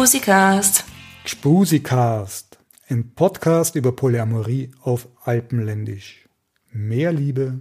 Gspusikast. 0.00 0.84
Gspusikast, 1.24 2.58
ein 2.88 3.14
Podcast 3.14 3.74
über 3.74 3.92
Polyamorie 3.92 4.70
auf 4.80 5.06
Alpenländisch. 5.24 6.26
Mehr 6.72 7.12
Liebe 7.12 7.60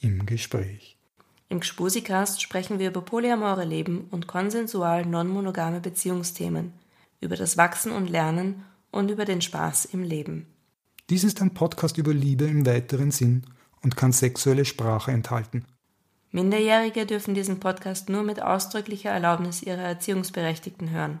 im 0.00 0.26
Gespräch. 0.26 0.98
Im 1.48 1.60
Gspusikast 1.60 2.42
sprechen 2.42 2.80
wir 2.80 2.88
über 2.88 3.02
polyamore 3.02 3.64
Leben 3.64 4.08
und 4.10 4.26
konsensual 4.26 5.06
non-monogame 5.06 5.78
Beziehungsthemen, 5.78 6.72
über 7.20 7.36
das 7.36 7.56
Wachsen 7.56 7.92
und 7.92 8.10
Lernen 8.10 8.64
und 8.90 9.08
über 9.08 9.24
den 9.24 9.40
Spaß 9.40 9.84
im 9.84 10.02
Leben. 10.02 10.48
Dies 11.08 11.22
ist 11.22 11.40
ein 11.40 11.54
Podcast 11.54 11.98
über 11.98 12.12
Liebe 12.12 12.46
im 12.46 12.66
weiteren 12.66 13.12
Sinn 13.12 13.44
und 13.84 13.96
kann 13.96 14.10
sexuelle 14.10 14.64
Sprache 14.64 15.12
enthalten. 15.12 15.64
Minderjährige 16.32 17.06
dürfen 17.06 17.34
diesen 17.34 17.60
Podcast 17.60 18.08
nur 18.08 18.24
mit 18.24 18.42
ausdrücklicher 18.42 19.10
Erlaubnis 19.10 19.62
ihrer 19.62 19.82
Erziehungsberechtigten 19.82 20.90
hören. 20.90 21.20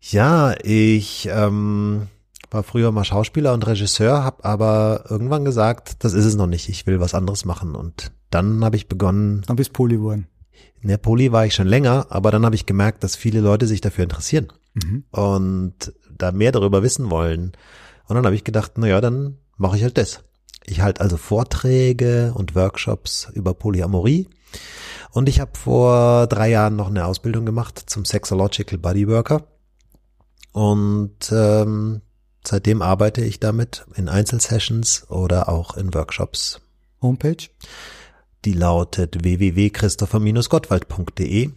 Ja, 0.00 0.54
ich 0.62 1.28
ähm, 1.30 2.06
war 2.52 2.62
früher 2.62 2.92
mal 2.92 3.04
Schauspieler 3.04 3.52
und 3.52 3.66
Regisseur, 3.66 4.22
habe 4.22 4.44
aber 4.44 5.06
irgendwann 5.08 5.44
gesagt, 5.44 6.04
das 6.04 6.12
ist 6.12 6.24
es 6.24 6.36
noch 6.36 6.46
nicht, 6.46 6.68
ich 6.68 6.86
will 6.86 7.00
was 7.00 7.14
anderes 7.14 7.44
machen. 7.44 7.74
Und 7.74 8.12
dann 8.30 8.64
habe 8.64 8.76
ich 8.76 8.88
begonnen, 8.88 9.42
Dann 9.46 9.56
bist 9.56 9.72
Poli 9.72 9.96
geworden. 9.96 10.28
in 10.82 10.88
der 10.88 10.98
Poli 10.98 11.32
war 11.32 11.44
ich 11.46 11.54
schon 11.54 11.66
länger, 11.66 12.06
aber 12.10 12.30
dann 12.30 12.44
habe 12.44 12.54
ich 12.54 12.64
gemerkt, 12.66 13.02
dass 13.02 13.16
viele 13.16 13.40
Leute 13.40 13.66
sich 13.66 13.80
dafür 13.80 14.04
interessieren 14.04 14.52
und 15.10 15.92
da 16.16 16.30
mehr 16.30 16.52
darüber 16.52 16.82
wissen 16.84 17.10
wollen. 17.10 17.52
Und 18.06 18.14
dann 18.14 18.24
habe 18.24 18.36
ich 18.36 18.44
gedacht, 18.44 18.72
na 18.76 18.86
ja, 18.86 19.00
dann 19.00 19.38
mache 19.56 19.76
ich 19.76 19.82
halt 19.82 19.98
das. 19.98 20.22
Ich 20.66 20.80
halte 20.80 21.00
also 21.00 21.16
Vorträge 21.16 22.32
und 22.34 22.54
Workshops 22.54 23.28
über 23.34 23.54
Polyamorie. 23.54 24.28
Und 25.10 25.28
ich 25.28 25.40
habe 25.40 25.58
vor 25.58 26.26
drei 26.26 26.50
Jahren 26.50 26.76
noch 26.76 26.88
eine 26.88 27.06
Ausbildung 27.06 27.44
gemacht 27.44 27.82
zum 27.86 28.04
Sexological 28.04 28.78
Bodyworker. 28.78 29.46
Und 30.52 31.32
ähm, 31.32 32.02
seitdem 32.44 32.82
arbeite 32.82 33.22
ich 33.22 33.40
damit 33.40 33.84
in 33.94 34.08
Einzelsessions 34.08 35.10
oder 35.10 35.48
auch 35.48 35.76
in 35.76 35.92
Workshops. 35.94 36.60
Homepage? 37.00 37.48
Die 38.44 38.52
lautet 38.52 39.22
www.christopher-gottwald.de. 39.22 41.50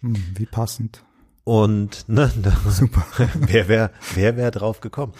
Hm, 0.00 0.16
wie 0.36 0.46
passend. 0.46 1.04
Und 1.44 2.08
ne, 2.08 2.32
Super. 2.68 3.04
wer 3.34 3.68
wäre 3.68 3.90
wer 4.14 4.36
wär 4.36 4.50
drauf 4.50 4.80
gekommen? 4.80 5.12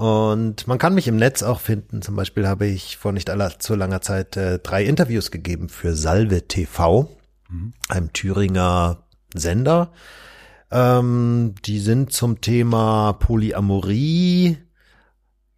Und 0.00 0.66
man 0.66 0.78
kann 0.78 0.94
mich 0.94 1.08
im 1.08 1.16
Netz 1.16 1.42
auch 1.42 1.60
finden. 1.60 2.00
Zum 2.00 2.16
Beispiel 2.16 2.48
habe 2.48 2.64
ich 2.64 2.96
vor 2.96 3.12
nicht 3.12 3.28
allzu 3.28 3.74
langer 3.74 4.00
Zeit 4.00 4.34
äh, 4.34 4.58
drei 4.58 4.82
Interviews 4.82 5.30
gegeben 5.30 5.68
für 5.68 5.94
Salve 5.94 6.48
TV, 6.48 7.14
einem 7.90 8.10
Thüringer 8.14 9.04
Sender. 9.34 9.92
Ähm, 10.70 11.54
die 11.66 11.80
sind 11.80 12.14
zum 12.14 12.40
Thema 12.40 13.12
Polyamorie 13.12 14.56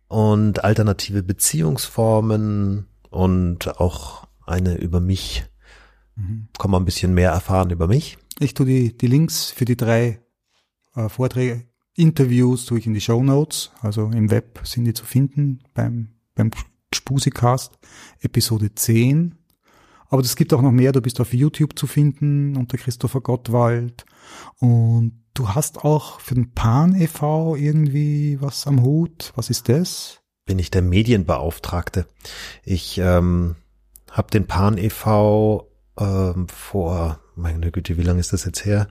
und 0.08 0.64
alternative 0.64 1.22
Beziehungsformen 1.22 2.88
und 3.10 3.80
auch 3.80 4.26
eine 4.44 4.74
über 4.76 4.98
mich. 4.98 5.44
Kann 6.59 6.72
man 6.72 6.82
ein 6.82 6.86
bisschen 6.86 7.14
mehr 7.14 7.30
erfahren 7.30 7.70
über 7.70 7.86
mich. 7.86 8.19
Ich 8.41 8.54
tue 8.54 8.66
die, 8.66 8.98
die 8.98 9.06
Links 9.06 9.53
für 9.53 9.66
die 9.66 9.76
drei 9.76 10.20
äh, 10.97 11.09
Vorträge, 11.09 11.64
Interviews 11.94 12.66
tue 12.66 12.78
ich 12.78 12.86
in 12.86 12.94
die 12.94 13.00
Show 13.00 13.22
Notes. 13.22 13.70
Also 13.80 14.06
im 14.06 14.30
Web 14.30 14.60
sind 14.64 14.84
die 14.84 14.94
zu 14.94 15.04
finden 15.04 15.60
beim, 15.75 16.08
beim 16.34 16.50
Spusikast 16.94 17.78
Episode 18.20 18.75
10. 18.75 19.34
Aber 20.08 20.22
es 20.22 20.36
gibt 20.36 20.53
auch 20.53 20.62
noch 20.62 20.72
mehr. 20.72 20.92
Du 20.92 21.00
bist 21.00 21.20
auf 21.20 21.32
YouTube 21.32 21.78
zu 21.78 21.86
finden 21.86 22.56
unter 22.56 22.76
Christopher 22.76 23.20
Gottwald. 23.20 24.04
Und 24.58 25.22
du 25.34 25.50
hast 25.50 25.84
auch 25.84 26.20
für 26.20 26.34
den 26.34 26.53
Pan 26.53 26.94
e.V. 26.94 27.56
irgendwie 27.56 28.38
was 28.41 28.66
am 28.66 28.82
Hut. 28.82 29.32
Was 29.36 29.50
ist 29.50 29.69
das? 29.69 30.22
bin 30.44 30.59
ich 30.59 30.70
der 30.70 30.82
Medienbeauftragte. 30.82 32.06
Ich 32.64 32.98
ähm, 32.98 33.56
habe 34.10 34.30
den 34.30 34.47
Pan 34.47 34.78
e.V. 34.78 35.69
Ähm, 35.98 36.48
vor, 36.48 37.20
meine 37.36 37.70
Güte, 37.70 37.97
wie 37.97 38.03
lange 38.03 38.20
ist 38.20 38.32
das 38.32 38.44
jetzt 38.44 38.64
her? 38.64 38.88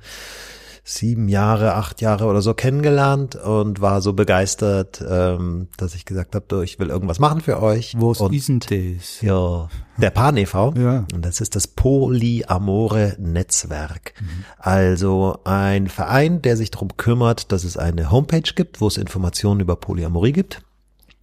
Sieben 0.84 1.30
Jahre, 1.30 1.76
acht 1.76 2.02
Jahre 2.02 2.26
oder 2.26 2.42
so 2.42 2.56
kennengelernt 2.56 3.36
und 3.36 3.82
war 3.82 4.02
so 4.02 4.14
begeistert, 4.14 5.04
ähm, 5.08 5.68
dass 5.78 5.94
ich 5.94 6.06
gesagt 6.06 6.34
habe, 6.34 6.64
ich 6.64 6.80
will 6.80 6.90
irgendwas 6.90 7.20
machen 7.20 7.42
für 7.42 7.62
euch. 7.62 7.94
Und 7.94 8.34
ist 8.34 8.72
das? 8.72 9.22
ja, 9.22 9.70
der 9.98 10.10
Pan 10.10 10.38
e.V. 10.38 10.74
Ja. 10.76 11.06
Und 11.14 11.24
das 11.24 11.40
ist 11.40 11.56
das 11.56 11.68
Polyamore 11.68 13.16
Netzwerk. 13.20 14.16
Also 14.58 15.40
ein 15.44 15.88
Verein, 15.88 16.42
der 16.42 16.58
sich 16.58 16.72
darum 16.72 16.98
kümmert, 16.98 17.52
dass 17.52 17.64
es 17.64 17.78
eine 17.78 18.10
Homepage 18.10 18.52
gibt, 18.56 18.82
wo 18.82 18.88
es 18.88 18.98
Informationen 18.98 19.60
über 19.60 19.76
Polyamorie 19.76 20.32
gibt. 20.32 20.64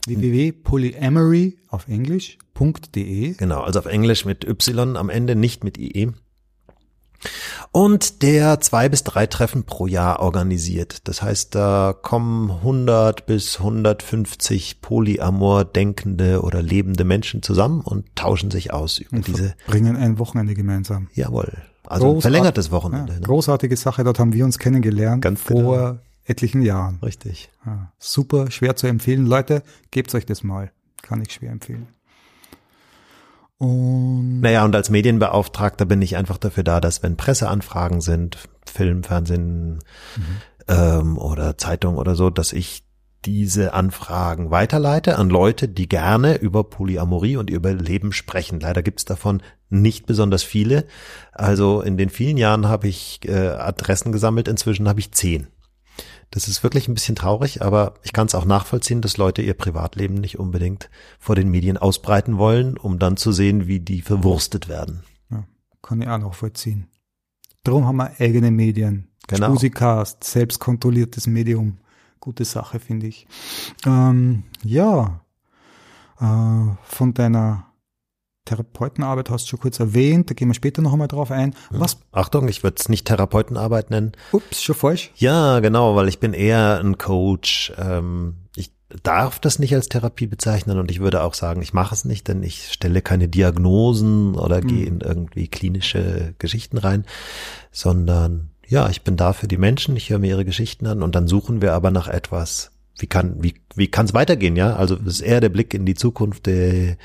www.polyamory 0.07 1.59
auf 1.69 1.89
Englisch.de. 1.89 3.35
Genau, 3.35 3.61
also 3.63 3.81
auf 3.81 3.87
Englisch 3.87 4.25
mit 4.25 4.45
Y 4.45 4.97
am 4.97 5.11
Ende, 5.11 5.35
nicht 5.35 5.65
mit 5.65 5.79
IE. 5.79 6.13
Und 7.73 8.23
der 8.23 8.61
zwei 8.61 8.89
bis 8.89 9.05
drei 9.05 9.27
Treffen 9.27 9.65
pro 9.65 9.87
Jahr 9.87 10.21
organisiert. 10.21 11.09
Das 11.09 11.23
heißt, 11.23 11.55
da 11.55 11.95
kommen 12.01 12.51
100 12.51 13.27
bis 13.27 13.59
150 13.59 14.81
polyamor 14.81 15.65
denkende 15.65 16.43
oder 16.43 16.63
lebende 16.63 17.05
Menschen 17.05 17.43
zusammen 17.43 17.81
und 17.81 18.15
tauschen 18.17 18.51
sich 18.51 18.73
aus 18.73 18.99
über 18.99 19.19
diese, 19.21 19.55
Bringen 19.67 19.97
ein 19.97 20.19
Wochenende 20.19 20.55
gemeinsam. 20.55 21.09
jawohl, 21.15 21.53
also 21.85 22.13
Großart- 22.17 22.21
verlängertes 22.23 22.71
Wochenende. 22.71 23.15
Ja, 23.15 23.19
ne? 23.19 23.27
großartige 23.27 23.77
Sache, 23.77 24.05
dort 24.05 24.19
haben 24.19 24.33
wir 24.33 24.45
uns 24.45 24.59
kennengelernt 24.59 25.23
Ganz 25.23 25.41
vor 25.41 25.99
etlichen 26.25 26.63
Jahren. 26.63 26.99
Richtig. 27.03 27.51
Ja, 27.65 27.93
super, 27.99 28.51
schwer 28.51 28.77
zu 28.77 28.87
empfehlen. 28.87 29.27
Leute, 29.27 29.63
gebt 29.91 30.15
euch 30.15 30.27
das 30.27 30.45
mal. 30.45 30.71
Kann 31.03 31.23
ich 31.23 31.33
schwer 31.33 31.51
empfehlen. 31.51 31.89
Und 33.59 34.41
Naja, 34.41 34.65
und 34.65 34.75
als 34.75 34.89
Medienbeauftragter 34.89 35.85
bin 35.85 36.01
ich 36.01 36.17
einfach 36.17 36.39
dafür 36.39 36.63
da, 36.63 36.81
dass 36.81 37.03
wenn 37.03 37.17
Presseanfragen 37.17 38.01
sind, 38.01 38.39
Film, 38.67 39.03
Fernsehen 39.03 39.81
ähm, 40.69 41.19
oder 41.19 41.59
Zeitung 41.59 41.97
oder 41.97 42.15
so, 42.15 42.31
dass 42.31 42.53
ich 42.53 42.85
diese 43.25 43.75
Anfragen 43.75 44.53
weiterleite 44.53 45.19
an 45.19 45.29
Leute, 45.29 45.67
die 45.67 45.89
gerne 45.89 46.37
über 46.37 46.63
Polyamorie 46.63 47.37
und 47.37 47.51
über 47.51 47.73
Leben 47.73 48.13
sprechen. 48.13 48.61
Leider 48.61 48.83
gibt's 48.83 49.05
davon 49.05 49.43
nicht 49.71 50.07
besonders 50.07 50.45
viele. 50.45 50.87
Also 51.33 51.81
in 51.81 51.97
den 51.97 52.11
vielen 52.11 52.37
Jahren 52.37 52.69
habe 52.69 52.87
ich 52.87 53.21
äh, 53.25 53.49
Adressen 53.49 54.13
gesammelt, 54.13 54.47
inzwischen 54.47 54.89
habe 54.89 55.01
ich 55.01 55.13
zehn. 55.13 55.49
Das 56.31 56.47
ist 56.47 56.63
wirklich 56.63 56.89
ein 56.89 56.95
bisschen 56.95 57.17
traurig, 57.17 57.63
aber 57.63 57.95
ich 58.03 58.13
kann 58.13 58.27
es 58.27 58.35
auch 58.35 58.45
nachvollziehen, 58.45 59.01
dass 59.01 59.17
Leute 59.17 59.41
ihr 59.41 59.55
Privatleben 59.55 60.15
nicht 60.15 60.39
unbedingt 60.39 60.91
vor 61.19 61.35
den 61.35 61.51
Medien 61.51 61.79
ausbreiten 61.79 62.37
wollen, 62.37 62.77
um 62.77 62.99
dann 62.99 63.17
zu 63.17 63.33
sehen, 63.33 63.67
wie 63.67 63.81
die 63.81 64.03
verwurstet 64.03 64.69
werden. 64.69 65.03
Ja, 65.31 65.45
kann 65.81 66.03
ich 66.03 66.09
auch 66.09 66.19
noch 66.19 66.35
vollziehen. 66.35 66.89
Darum 67.65 67.87
haben 67.87 67.97
wir 67.97 68.13
eigene 68.19 68.51
Medien. 68.51 69.09
Genau. 69.27 69.49
Spusikast, 69.49 70.25
selbstkontrolliertes 70.25 71.27
Medium. 71.27 71.79
Gute 72.21 72.45
Sache, 72.45 72.79
finde 72.81 73.07
ich. 73.07 73.27
Ähm, 73.87 74.45
ja, 74.63 75.21
äh, 76.21 76.75
von 76.83 77.15
deiner 77.15 77.68
Therapeutenarbeit 78.49 79.31
hast 79.31 79.45
du 79.45 79.51
schon 79.51 79.61
kurz 79.61 79.79
erwähnt, 79.79 80.31
da 80.31 80.35
gehen 80.35 80.49
wir 80.49 80.55
später 80.55 80.83
noch 80.83 80.93
einmal 80.93 81.09
drauf 81.09 81.31
ein. 81.31 81.55
Was, 81.71 81.99
Achtung, 82.13 82.49
ich 82.49 82.63
würde 82.63 82.77
es 82.79 82.89
nicht 82.89 83.07
Therapeutenarbeit 83.07 83.91
nennen. 83.91 84.13
ups, 84.33 84.63
schon 84.63 84.75
falsch? 84.75 85.11
Ja, 85.17 85.61
genau, 85.61 85.97
weil 85.97 86.09
ich 86.09 86.19
bin 86.19 86.33
eher 86.33 86.81
ein 86.83 86.97
Coach. 86.99 87.73
Ähm, 87.79 88.37
ich 88.57 88.73
darf 89.03 89.39
das 89.39 89.59
nicht 89.59 89.75
als 89.75 89.89
Therapie 89.89 90.27
bezeichnen 90.27 90.79
und 90.79 90.91
ich 90.91 91.01
würde 91.01 91.23
auch 91.23 91.35
sagen, 91.35 91.61
ich 91.61 91.75
mache 91.75 91.95
es 91.95 92.05
nicht, 92.05 92.27
denn 92.29 92.43
ich 92.43 92.73
stelle 92.73 93.03
keine 93.03 93.29
Diagnosen 93.29 94.35
oder 94.35 94.63
gehe 94.63 94.87
in 94.87 95.01
irgendwie 95.01 95.49
klinische 95.49 96.35
Geschichten 96.39 96.79
rein, 96.79 97.05
sondern 97.71 98.51
ja, 98.67 98.89
ich 98.89 99.03
bin 99.03 99.17
da 99.17 99.33
für 99.33 99.49
die 99.49 99.57
Menschen, 99.59 99.97
ich 99.97 100.11
höre 100.11 100.19
mir 100.19 100.29
ihre 100.29 100.45
Geschichten 100.45 100.87
an 100.87 101.03
und 101.03 101.15
dann 101.15 101.29
suchen 101.29 101.61
wir 101.63 101.75
aber 101.75 101.91
nach 101.91 102.09
etwas. 102.09 102.71
Wie 102.99 103.07
kann 103.07 103.43
wie 103.43 103.55
wie 103.75 103.89
kann 103.89 104.07
es 104.07 104.15
weitergehen? 104.15 104.57
Ja, 104.57 104.77
also 104.77 104.97
das 104.97 105.15
ist 105.15 105.21
eher 105.21 105.41
der 105.41 105.49
Blick 105.49 105.73
in 105.75 105.87
die 105.87 105.95
Zukunft 105.95 106.49
äh, 106.49 106.97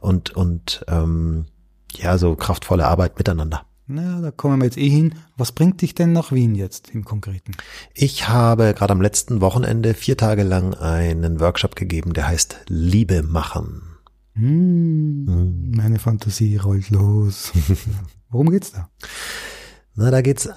und 0.00 0.30
und 0.30 0.84
ähm, 0.88 1.46
ja 1.94 2.18
so 2.18 2.34
kraftvolle 2.36 2.86
Arbeit 2.86 3.18
miteinander. 3.18 3.66
Na, 3.86 4.20
da 4.20 4.30
kommen 4.30 4.60
wir 4.60 4.64
jetzt 4.64 4.78
eh 4.78 4.88
hin. 4.88 5.14
Was 5.36 5.52
bringt 5.52 5.82
dich 5.82 5.94
denn 5.94 6.12
nach 6.12 6.32
Wien 6.32 6.54
jetzt 6.54 6.90
im 6.90 7.04
Konkreten? 7.04 7.52
Ich 7.94 8.28
habe 8.28 8.72
gerade 8.74 8.92
am 8.92 9.02
letzten 9.02 9.40
Wochenende 9.40 9.92
vier 9.94 10.16
Tage 10.16 10.44
lang 10.44 10.72
einen 10.74 11.40
Workshop 11.40 11.76
gegeben, 11.76 12.14
der 12.14 12.28
heißt 12.28 12.60
Liebe 12.68 13.22
machen. 13.22 13.82
Hm, 14.34 15.72
Meine 15.76 15.98
Fantasie 15.98 16.56
rollt 16.56 16.90
los. 16.90 17.52
Worum 18.30 18.50
geht's 18.50 18.72
da? 18.72 18.88
Na, 19.94 20.10
da 20.10 20.22
geht's 20.22 20.48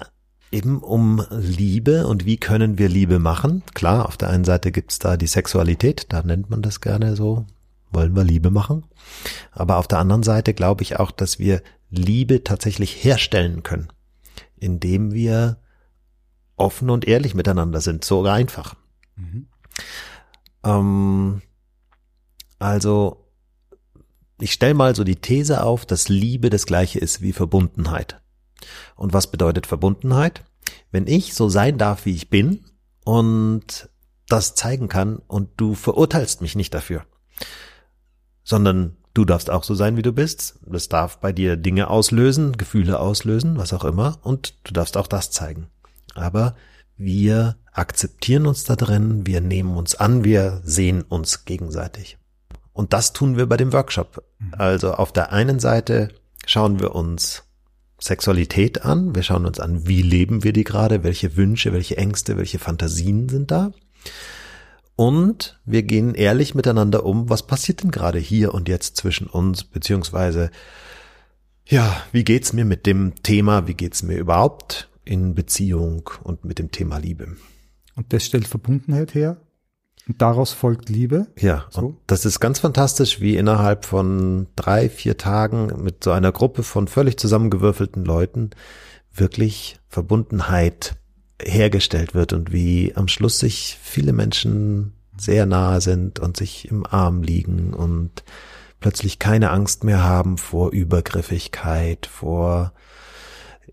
eben 0.50 0.78
um 0.78 1.24
Liebe 1.30 2.06
und 2.06 2.24
wie 2.24 2.36
können 2.36 2.78
wir 2.78 2.88
Liebe 2.88 3.18
machen. 3.18 3.62
Klar, 3.74 4.06
auf 4.06 4.16
der 4.16 4.30
einen 4.30 4.44
Seite 4.44 4.72
gibt's 4.72 4.98
da 4.98 5.16
die 5.16 5.26
Sexualität, 5.26 6.06
da 6.10 6.22
nennt 6.22 6.50
man 6.50 6.62
das 6.62 6.80
gerne 6.80 7.16
so, 7.16 7.46
wollen 7.90 8.14
wir 8.14 8.24
Liebe 8.24 8.50
machen. 8.50 8.84
Aber 9.52 9.76
auf 9.76 9.88
der 9.88 9.98
anderen 9.98 10.22
Seite 10.22 10.54
glaube 10.54 10.82
ich 10.82 10.98
auch, 10.98 11.10
dass 11.10 11.38
wir 11.38 11.62
Liebe 11.90 12.44
tatsächlich 12.44 13.04
herstellen 13.04 13.62
können, 13.62 13.88
indem 14.56 15.12
wir 15.12 15.58
offen 16.56 16.90
und 16.90 17.06
ehrlich 17.06 17.34
miteinander 17.34 17.80
sind. 17.80 18.04
So 18.04 18.24
einfach. 18.24 18.74
Ähm, 20.64 21.42
also, 22.58 23.24
ich 24.40 24.52
stelle 24.52 24.74
mal 24.74 24.94
so 24.94 25.04
die 25.04 25.16
These 25.16 25.62
auf, 25.62 25.86
dass 25.86 26.08
Liebe 26.08 26.50
das 26.50 26.66
gleiche 26.66 26.98
ist 26.98 27.20
wie 27.20 27.32
Verbundenheit. 27.32 28.20
Und 28.94 29.12
was 29.12 29.30
bedeutet 29.30 29.66
Verbundenheit? 29.66 30.44
Wenn 30.90 31.06
ich 31.06 31.34
so 31.34 31.48
sein 31.48 31.78
darf, 31.78 32.06
wie 32.06 32.14
ich 32.14 32.30
bin 32.30 32.64
und 33.04 33.88
das 34.28 34.54
zeigen 34.54 34.88
kann 34.88 35.16
und 35.28 35.50
du 35.56 35.74
verurteilst 35.74 36.40
mich 36.40 36.56
nicht 36.56 36.74
dafür, 36.74 37.04
sondern 38.42 38.96
du 39.14 39.24
darfst 39.24 39.50
auch 39.50 39.64
so 39.64 39.74
sein, 39.74 39.96
wie 39.96 40.02
du 40.02 40.12
bist. 40.12 40.58
Das 40.64 40.88
darf 40.88 41.18
bei 41.18 41.32
dir 41.32 41.56
Dinge 41.56 41.88
auslösen, 41.88 42.56
Gefühle 42.56 43.00
auslösen, 43.00 43.56
was 43.56 43.72
auch 43.72 43.84
immer, 43.84 44.18
und 44.22 44.54
du 44.64 44.72
darfst 44.72 44.96
auch 44.96 45.06
das 45.06 45.30
zeigen. 45.30 45.68
Aber 46.14 46.54
wir 46.96 47.56
akzeptieren 47.72 48.46
uns 48.46 48.64
da 48.64 48.76
drin, 48.76 49.26
wir 49.26 49.40
nehmen 49.40 49.76
uns 49.76 49.94
an, 49.94 50.24
wir 50.24 50.60
sehen 50.64 51.02
uns 51.02 51.44
gegenseitig. 51.44 52.18
Und 52.72 52.92
das 52.92 53.12
tun 53.12 53.36
wir 53.36 53.46
bei 53.46 53.56
dem 53.56 53.72
Workshop. 53.72 54.22
Also 54.52 54.92
auf 54.92 55.12
der 55.12 55.32
einen 55.32 55.60
Seite 55.60 56.10
schauen 56.46 56.78
wir 56.78 56.94
uns 56.94 57.42
Sexualität 57.98 58.84
an, 58.84 59.14
wir 59.14 59.22
schauen 59.22 59.46
uns 59.46 59.58
an, 59.58 59.86
wie 59.86 60.02
leben 60.02 60.44
wir 60.44 60.52
die 60.52 60.64
gerade, 60.64 61.02
welche 61.02 61.36
Wünsche, 61.36 61.72
welche 61.72 61.96
Ängste, 61.96 62.36
welche 62.36 62.58
Fantasien 62.58 63.28
sind 63.28 63.50
da. 63.50 63.72
Und 64.96 65.60
wir 65.64 65.82
gehen 65.82 66.14
ehrlich 66.14 66.54
miteinander 66.54 67.04
um, 67.04 67.28
was 67.28 67.46
passiert 67.46 67.82
denn 67.82 67.90
gerade 67.90 68.18
hier 68.18 68.54
und 68.54 68.68
jetzt 68.68 68.96
zwischen 68.96 69.26
uns, 69.26 69.64
beziehungsweise, 69.64 70.50
ja, 71.66 72.02
wie 72.12 72.24
geht's 72.24 72.52
mir 72.52 72.64
mit 72.64 72.86
dem 72.86 73.14
Thema, 73.22 73.66
wie 73.66 73.74
geht's 73.74 74.02
mir 74.02 74.16
überhaupt 74.16 74.88
in 75.04 75.34
Beziehung 75.34 76.08
und 76.22 76.44
mit 76.44 76.58
dem 76.58 76.70
Thema 76.70 76.98
Liebe? 76.98 77.36
Und 77.94 78.12
das 78.12 78.24
stellt 78.24 78.46
Verbundenheit 78.46 79.14
her. 79.14 79.38
Und 80.08 80.22
daraus 80.22 80.52
folgt 80.52 80.88
Liebe. 80.88 81.26
Ja, 81.38 81.66
So. 81.70 81.96
das 82.06 82.24
ist 82.24 82.38
ganz 82.38 82.60
fantastisch, 82.60 83.20
wie 83.20 83.36
innerhalb 83.36 83.84
von 83.84 84.46
drei, 84.54 84.88
vier 84.88 85.16
Tagen 85.16 85.82
mit 85.82 86.04
so 86.04 86.12
einer 86.12 86.30
Gruppe 86.30 86.62
von 86.62 86.86
völlig 86.86 87.18
zusammengewürfelten 87.18 88.04
Leuten 88.04 88.50
wirklich 89.12 89.78
Verbundenheit 89.88 90.94
hergestellt 91.42 92.14
wird 92.14 92.32
und 92.32 92.52
wie 92.52 92.92
am 92.94 93.08
Schluss 93.08 93.38
sich 93.40 93.78
viele 93.82 94.12
Menschen 94.12 94.92
sehr 95.18 95.46
nahe 95.46 95.80
sind 95.80 96.20
und 96.20 96.36
sich 96.36 96.68
im 96.68 96.86
Arm 96.86 97.22
liegen 97.22 97.74
und 97.74 98.22
plötzlich 98.80 99.18
keine 99.18 99.50
Angst 99.50 99.84
mehr 99.84 100.04
haben 100.04 100.38
vor 100.38 100.70
Übergriffigkeit, 100.70 102.06
vor 102.06 102.72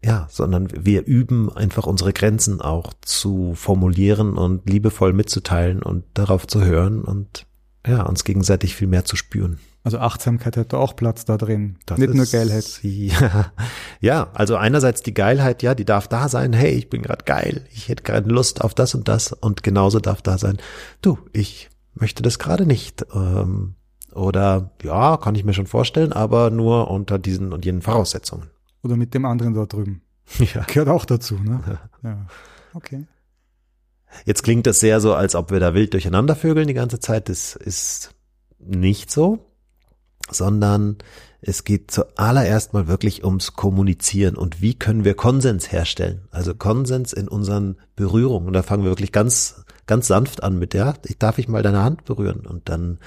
ja, 0.04 0.28
sondern 0.30 0.68
wir 0.86 1.06
üben 1.06 1.52
einfach 1.56 1.86
unsere 1.86 2.12
Grenzen 2.14 2.62
auch 2.62 2.94
zu 3.02 3.54
formulieren 3.56 4.38
und 4.38 4.70
liebevoll 4.70 5.14
mitzuteilen 5.14 5.82
und 5.82 6.04
darauf 6.14 6.46
zu 6.48 6.64
hören 6.64 7.02
und 7.04 7.46
ja, 7.88 8.04
uns 8.04 8.24
gegenseitig 8.24 8.76
viel 8.76 8.88
mehr 8.88 9.06
zu 9.06 9.16
spüren. 9.16 9.60
Also 9.86 9.98
Achtsamkeit 10.00 10.56
hat 10.56 10.72
da 10.72 10.78
auch 10.78 10.96
Platz 10.96 11.26
da 11.26 11.38
drin. 11.38 11.78
Das 11.86 11.98
Nicht 11.98 12.14
nur 12.14 12.24
ist- 12.24 12.32
Geilheit. 12.32 12.80
Ja, 12.84 13.52
ja, 14.00 14.30
also 14.34 14.56
einerseits 14.56 15.04
die 15.04 15.14
Geilheit, 15.14 15.62
ja, 15.62 15.76
die 15.76 15.84
darf 15.84 16.08
da 16.08 16.30
sein. 16.30 16.54
Hey, 16.54 16.72
ich 16.72 16.90
bin 16.90 17.02
gerade 17.02 17.26
geil. 17.26 17.66
Ich 17.74 17.90
hätte 17.90 18.04
gerade 18.04 18.30
Lust 18.30 18.62
auf 18.62 18.74
das 18.74 18.96
und 18.96 19.10
das. 19.10 19.34
Und 19.34 19.62
genauso 19.64 20.00
darf 20.00 20.22
da 20.22 20.38
sein. 20.38 20.58
Du, 21.02 21.18
ich 21.34 21.70
möchte 21.96 22.24
das 22.24 22.40
gerade 22.40 22.66
nicht. 22.66 23.06
Ähm, 23.14 23.76
oder 24.14 24.72
ja, 24.84 25.18
kann 25.18 25.36
ich 25.36 25.44
mir 25.44 25.54
schon 25.54 25.68
vorstellen, 25.68 26.14
aber 26.14 26.50
nur 26.50 26.90
unter 26.90 27.20
diesen 27.20 27.52
und 27.52 27.66
jenen 27.66 27.82
Voraussetzungen. 27.82 28.50
Oder 28.84 28.98
mit 28.98 29.14
dem 29.14 29.26
anderen 29.26 29.54
da 29.54 29.66
drüben. 29.66 30.02
Ja. 30.40 30.64
Gehört 30.64 30.88
auch 30.88 31.06
dazu, 31.06 31.36
ne? 31.36 31.80
Ja. 32.04 32.26
Okay. 32.74 33.08
Jetzt 34.26 34.44
klingt 34.44 34.68
das 34.68 34.80
sehr 34.80 35.02
so, 35.02 35.16
als 35.16 35.36
ob 35.36 35.52
wir 35.52 35.60
da 35.60 35.74
wild 35.74 35.94
durcheinander 35.94 36.36
vögeln 36.36 36.68
die 36.68 36.74
ganze 36.74 37.00
Zeit. 37.00 37.30
Das 37.30 37.56
ist 37.56 38.14
nicht 38.60 39.12
so, 39.12 39.52
sondern 40.30 40.98
es 41.42 41.64
geht 41.64 41.92
zuallererst 41.92 42.74
mal 42.74 42.88
wirklich 42.88 43.26
ums 43.26 43.54
Kommunizieren 43.54 44.36
und 44.36 44.62
wie 44.62 44.76
können 44.76 45.04
wir 45.04 45.14
Konsens 45.14 45.72
herstellen. 45.72 46.28
Also 46.32 46.56
Konsens 46.56 47.12
in 47.12 47.28
unseren 47.28 47.78
Berührungen. 47.96 48.48
Und 48.48 48.54
da 48.54 48.64
fangen 48.64 48.84
wir 48.84 48.92
wirklich 48.92 49.12
ganz, 49.12 49.66
ganz 49.86 50.08
sanft 50.08 50.42
an 50.42 50.58
mit, 50.58 50.74
ja, 50.74 50.94
ich 51.04 51.18
darf 51.18 51.40
ich 51.40 51.48
mal 51.50 51.64
deine 51.64 51.84
Hand 51.84 52.06
berühren 52.06 52.46
und 52.46 52.70
dann 52.70 53.00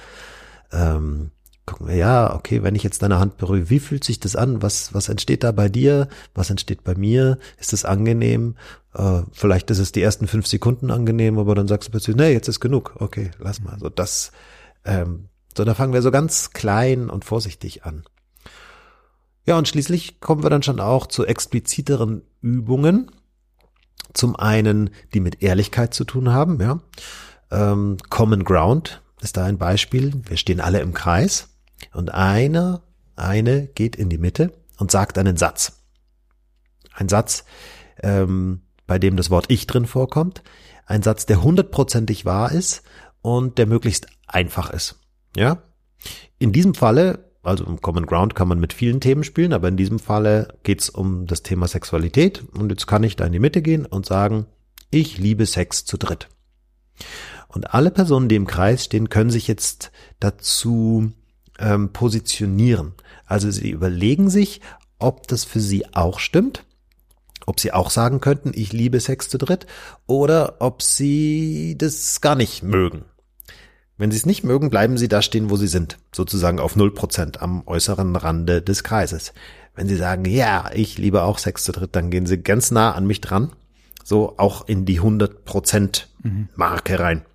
ähm, 0.71 1.31
gucken 1.67 1.87
wir, 1.87 1.95
ja, 1.95 2.33
okay, 2.33 2.63
wenn 2.63 2.75
ich 2.75 2.81
jetzt 2.81 3.03
deine 3.03 3.19
Hand 3.19 3.37
berühre, 3.37 3.69
wie 3.69 3.79
fühlt 3.79 4.03
sich 4.03 4.19
das 4.19 4.35
an? 4.35 4.63
Was, 4.63 4.93
was 4.93 5.09
entsteht 5.09 5.43
da 5.43 5.51
bei 5.51 5.67
dir? 5.69 6.07
Was 6.33 6.49
entsteht 6.49 6.83
bei 6.83 6.95
mir? 6.95 7.37
Ist 7.59 7.73
es 7.73 7.85
angenehm? 7.85 8.55
Äh, 8.95 9.23
vielleicht 9.33 9.69
ist 9.69 9.79
es 9.79 9.91
die 9.91 10.01
ersten 10.01 10.27
fünf 10.27 10.47
Sekunden 10.47 10.89
angenehm, 10.89 11.37
aber 11.37 11.53
dann 11.53 11.67
sagst 11.67 11.89
du 11.89 11.91
plötzlich, 11.91 12.15
nee, 12.15 12.31
jetzt 12.31 12.47
ist 12.47 12.61
genug. 12.61 12.95
Okay, 12.99 13.31
lass 13.37 13.61
mal. 13.61 13.77
So 13.79 13.89
das, 13.89 14.31
ähm, 14.85 15.27
so 15.55 15.65
da 15.65 15.75
fangen 15.75 15.91
wir 15.91 16.01
so 16.01 16.09
ganz 16.09 16.51
klein 16.51 17.09
und 17.09 17.25
vorsichtig 17.25 17.83
an. 17.83 18.05
Ja, 19.45 19.57
und 19.57 19.67
schließlich 19.67 20.21
kommen 20.21 20.43
wir 20.43 20.49
dann 20.49 20.63
schon 20.63 20.79
auch 20.79 21.05
zu 21.05 21.25
expliziteren 21.25 22.21
Übungen. 22.41 23.11
Zum 24.13 24.37
einen, 24.37 24.89
die 25.13 25.19
mit 25.19 25.43
Ehrlichkeit 25.43 25.93
zu 25.93 26.05
tun 26.05 26.31
haben, 26.31 26.61
ja. 26.61 26.79
Ähm, 27.51 27.97
Common 28.09 28.45
Ground 28.45 29.01
ist 29.21 29.35
da 29.35 29.43
ein 29.45 29.57
Beispiel. 29.57 30.13
Wir 30.27 30.37
stehen 30.37 30.61
alle 30.61 30.79
im 30.79 30.93
Kreis 30.93 31.49
und 31.93 32.13
einer, 32.13 32.81
eine 33.15 33.67
geht 33.67 33.95
in 33.95 34.09
die 34.09 34.17
Mitte 34.17 34.51
und 34.77 34.91
sagt 34.91 35.17
einen 35.17 35.37
Satz. 35.37 35.83
Ein 36.93 37.09
Satz, 37.09 37.45
ähm, 38.01 38.61
bei 38.85 38.99
dem 38.99 39.17
das 39.17 39.29
Wort 39.29 39.45
Ich 39.49 39.67
drin 39.67 39.85
vorkommt. 39.85 40.43
Ein 40.85 41.03
Satz, 41.03 41.25
der 41.25 41.43
hundertprozentig 41.43 42.25
wahr 42.25 42.51
ist 42.51 42.83
und 43.21 43.57
der 43.57 43.67
möglichst 43.67 44.07
einfach 44.25 44.69
ist. 44.69 44.99
Ja. 45.35 45.61
In 46.39 46.51
diesem 46.51 46.73
Falle, 46.73 47.31
also 47.43 47.65
im 47.65 47.81
Common 47.81 48.05
Ground 48.05 48.35
kann 48.35 48.47
man 48.47 48.59
mit 48.59 48.73
vielen 48.73 49.01
Themen 49.01 49.23
spielen, 49.23 49.53
aber 49.53 49.67
in 49.67 49.77
diesem 49.77 49.99
Falle 49.99 50.57
geht's 50.63 50.89
um 50.89 51.25
das 51.25 51.43
Thema 51.43 51.67
Sexualität 51.67 52.43
und 52.53 52.69
jetzt 52.69 52.87
kann 52.87 53.03
ich 53.03 53.15
da 53.15 53.25
in 53.25 53.33
die 53.33 53.39
Mitte 53.39 53.61
gehen 53.61 53.85
und 53.85 54.05
sagen, 54.05 54.45
ich 54.89 55.17
liebe 55.17 55.45
Sex 55.45 55.85
zu 55.85 55.97
dritt. 55.97 56.29
Und 57.47 57.73
alle 57.73 57.91
Personen, 57.91 58.29
die 58.29 58.35
im 58.35 58.47
Kreis 58.47 58.85
stehen, 58.85 59.09
können 59.09 59.29
sich 59.29 59.47
jetzt 59.47 59.91
dazu 60.19 61.11
ähm, 61.59 61.93
positionieren. 61.93 62.93
Also 63.25 63.51
sie 63.51 63.71
überlegen 63.71 64.29
sich, 64.29 64.61
ob 64.99 65.27
das 65.27 65.43
für 65.43 65.59
sie 65.59 65.93
auch 65.93 66.19
stimmt, 66.19 66.63
ob 67.45 67.59
sie 67.59 67.71
auch 67.71 67.89
sagen 67.89 68.19
könnten, 68.19 68.51
ich 68.53 68.73
liebe 68.73 68.99
Sex 68.99 69.29
zu 69.29 69.37
dritt, 69.37 69.65
oder 70.05 70.57
ob 70.59 70.81
sie 70.81 71.75
das 71.77 72.21
gar 72.21 72.35
nicht 72.35 72.63
mögen. 72.63 73.05
Wenn 73.97 74.11
sie 74.11 74.17
es 74.17 74.25
nicht 74.25 74.43
mögen, 74.43 74.69
bleiben 74.69 74.97
sie 74.97 75.07
da 75.07 75.21
stehen, 75.21 75.49
wo 75.49 75.55
sie 75.55 75.67
sind, 75.67 75.97
sozusagen 76.13 76.59
auf 76.59 76.75
null 76.75 76.93
Prozent 76.93 77.41
am 77.41 77.65
äußeren 77.65 78.15
Rande 78.15 78.61
des 78.61 78.83
Kreises. 78.83 79.33
Wenn 79.75 79.87
sie 79.87 79.95
sagen, 79.95 80.25
ja, 80.25 80.69
ich 80.73 80.97
liebe 80.97 81.23
auch 81.23 81.39
Sex 81.39 81.63
zu 81.63 81.71
dritt, 81.71 81.95
dann 81.95 82.11
gehen 82.11 82.25
sie 82.25 82.37
ganz 82.37 82.69
nah 82.69 82.93
an 82.93 83.07
mich 83.07 83.21
dran, 83.21 83.51
so 84.03 84.35
auch 84.37 84.67
in 84.67 84.85
die 84.85 84.97
100 84.97 85.45
Prozent 85.45 86.09
Marke 86.55 86.99
rein. 86.99 87.25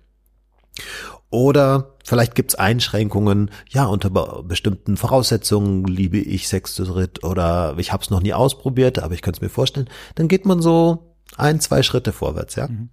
Oder 1.33 1.95
vielleicht 2.05 2.35
gibt's 2.35 2.53
Einschränkungen, 2.53 3.49
ja, 3.67 3.85
unter 3.85 4.11
bestimmten 4.43 4.97
Voraussetzungen 4.97 5.83
liebe 5.85 6.19
ich 6.19 6.47
Sex 6.47 6.75
zu 6.75 6.83
dritt 6.83 7.23
oder 7.23 7.73
ich 7.79 7.91
habe 7.91 8.03
es 8.03 8.11
noch 8.11 8.21
nie 8.21 8.35
ausprobiert, 8.35 8.99
aber 8.99 9.15
ich 9.15 9.23
könnte 9.23 9.39
es 9.39 9.41
mir 9.41 9.49
vorstellen. 9.49 9.89
Dann 10.13 10.27
geht 10.27 10.45
man 10.45 10.61
so 10.61 11.15
ein, 11.35 11.59
zwei 11.59 11.81
Schritte 11.81 12.11
vorwärts, 12.11 12.53
ja. 12.53 12.67
Mhm. 12.67 12.89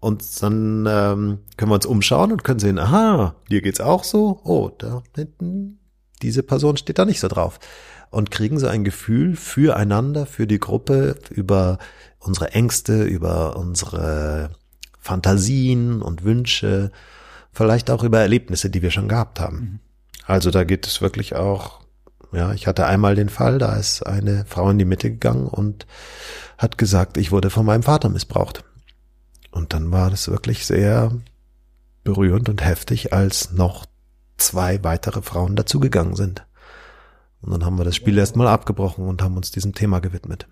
Und 0.00 0.42
dann 0.42 0.84
ähm, 0.86 1.38
können 1.56 1.70
wir 1.70 1.76
uns 1.76 1.86
umschauen 1.86 2.30
und 2.30 2.44
können 2.44 2.60
sehen, 2.60 2.78
aha, 2.78 3.36
dir 3.50 3.62
geht's 3.62 3.80
auch 3.80 4.04
so. 4.04 4.42
Oh, 4.44 4.70
da 4.76 5.02
hinten, 5.16 5.78
diese 6.20 6.42
Person 6.42 6.76
steht 6.76 6.98
da 6.98 7.06
nicht 7.06 7.20
so 7.20 7.28
drauf. 7.28 7.58
Und 8.10 8.30
kriegen 8.30 8.58
so 8.58 8.66
ein 8.66 8.84
Gefühl 8.84 9.34
füreinander, 9.34 10.26
für 10.26 10.46
die 10.46 10.58
Gruppe, 10.58 11.16
über 11.30 11.78
unsere 12.18 12.50
Ängste, 12.50 13.02
über 13.04 13.56
unsere 13.56 14.50
Fantasien 15.00 16.02
und 16.02 16.22
Wünsche, 16.22 16.92
vielleicht 17.52 17.90
auch 17.90 18.02
über 18.02 18.20
Erlebnisse, 18.20 18.70
die 18.70 18.82
wir 18.82 18.90
schon 18.90 19.08
gehabt 19.08 19.40
haben. 19.40 19.56
Mhm. 19.56 19.78
Also 20.26 20.50
da 20.50 20.64
geht 20.64 20.86
es 20.86 21.00
wirklich 21.00 21.34
auch, 21.34 21.80
ja, 22.32 22.52
ich 22.52 22.66
hatte 22.66 22.86
einmal 22.86 23.14
den 23.14 23.28
Fall, 23.28 23.58
da 23.58 23.76
ist 23.76 24.02
eine 24.02 24.44
Frau 24.46 24.70
in 24.70 24.78
die 24.78 24.84
Mitte 24.84 25.10
gegangen 25.10 25.46
und 25.46 25.86
hat 26.58 26.78
gesagt, 26.78 27.16
ich 27.16 27.32
wurde 27.32 27.50
von 27.50 27.66
meinem 27.66 27.82
Vater 27.82 28.08
missbraucht. 28.08 28.64
Und 29.50 29.74
dann 29.74 29.90
war 29.90 30.10
das 30.10 30.28
wirklich 30.28 30.64
sehr 30.64 31.12
berührend 32.04 32.48
und 32.48 32.64
heftig, 32.64 33.12
als 33.12 33.52
noch 33.52 33.86
zwei 34.38 34.82
weitere 34.82 35.22
Frauen 35.22 35.56
dazugegangen 35.56 36.16
sind. 36.16 36.46
Und 37.42 37.50
dann 37.50 37.64
haben 37.64 37.78
wir 37.78 37.84
das 37.84 37.96
Spiel 37.96 38.16
erstmal 38.16 38.46
abgebrochen 38.46 39.06
und 39.06 39.20
haben 39.20 39.36
uns 39.36 39.50
diesem 39.50 39.74
Thema 39.74 40.00
gewidmet. 40.00 40.46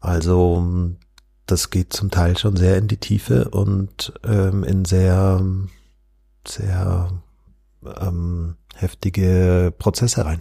Also 0.00 0.96
das 1.46 1.70
geht 1.70 1.92
zum 1.92 2.10
Teil 2.10 2.38
schon 2.38 2.56
sehr 2.56 2.78
in 2.78 2.88
die 2.88 2.96
Tiefe 2.96 3.50
und 3.50 4.12
ähm, 4.24 4.64
in 4.64 4.84
sehr, 4.84 5.44
sehr 6.46 7.22
ähm, 8.00 8.56
heftige 8.74 9.72
Prozesse 9.76 10.24
rein. 10.24 10.40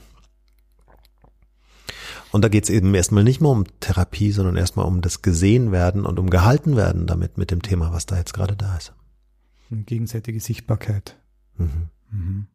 Und 2.31 2.41
da 2.41 2.47
geht 2.47 2.63
es 2.63 2.69
eben 2.71 2.95
erstmal 2.95 3.23
nicht 3.23 3.41
mehr 3.41 3.51
um 3.51 3.65
Therapie, 3.79 4.31
sondern 4.31 4.55
erstmal 4.55 4.87
um 4.87 5.01
das 5.01 5.21
gesehen 5.21 5.71
werden 5.71 6.05
und 6.05 6.17
um 6.17 6.31
gehalten 6.31 6.75
werden 6.75 7.05
damit 7.05 7.37
mit 7.37 7.51
dem 7.51 7.61
Thema, 7.61 7.93
was 7.93 8.07
da 8.07 8.17
jetzt 8.17 8.33
gerade 8.33 8.55
da 8.55 8.75
ist. 8.75 8.93
Eine 9.69 9.83
gegenseitige 9.83 10.39
Sichtbarkeit. 10.39 11.15
Mhm. 11.57 11.89
Mhm. 12.09 12.47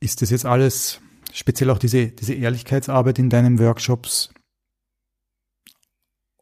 Ist 0.00 0.20
das 0.20 0.30
jetzt 0.30 0.44
alles, 0.44 1.00
speziell 1.32 1.70
auch 1.70 1.78
diese, 1.78 2.08
diese 2.08 2.34
Ehrlichkeitsarbeit 2.34 3.18
in 3.18 3.30
deinen 3.30 3.58
Workshops, 3.58 4.30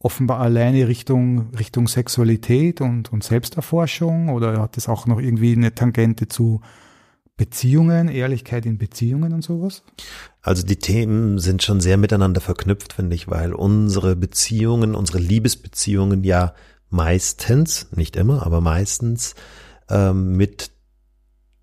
offenbar 0.06 0.38
alleine 0.38 0.86
Richtung, 0.86 1.50
Richtung 1.58 1.88
Sexualität 1.88 2.80
und, 2.80 3.12
und 3.12 3.24
Selbsterforschung 3.24 4.28
oder 4.28 4.62
hat 4.62 4.76
das 4.76 4.88
auch 4.88 5.06
noch 5.06 5.18
irgendwie 5.18 5.52
eine 5.52 5.74
Tangente 5.74 6.28
zu 6.28 6.60
Beziehungen, 7.36 8.06
Ehrlichkeit 8.06 8.66
in 8.66 8.78
Beziehungen 8.78 9.32
und 9.32 9.42
sowas? 9.42 9.82
Also 10.42 10.64
die 10.64 10.76
Themen 10.76 11.40
sind 11.40 11.64
schon 11.64 11.80
sehr 11.80 11.96
miteinander 11.96 12.40
verknüpft, 12.40 12.92
finde 12.92 13.16
ich, 13.16 13.26
weil 13.26 13.52
unsere 13.52 14.14
Beziehungen, 14.14 14.94
unsere 14.94 15.18
Liebesbeziehungen 15.18 16.22
ja 16.22 16.54
meistens, 16.88 17.88
nicht 17.90 18.14
immer, 18.14 18.46
aber 18.46 18.60
meistens 18.60 19.34
ähm, 19.90 20.36
mit 20.36 20.70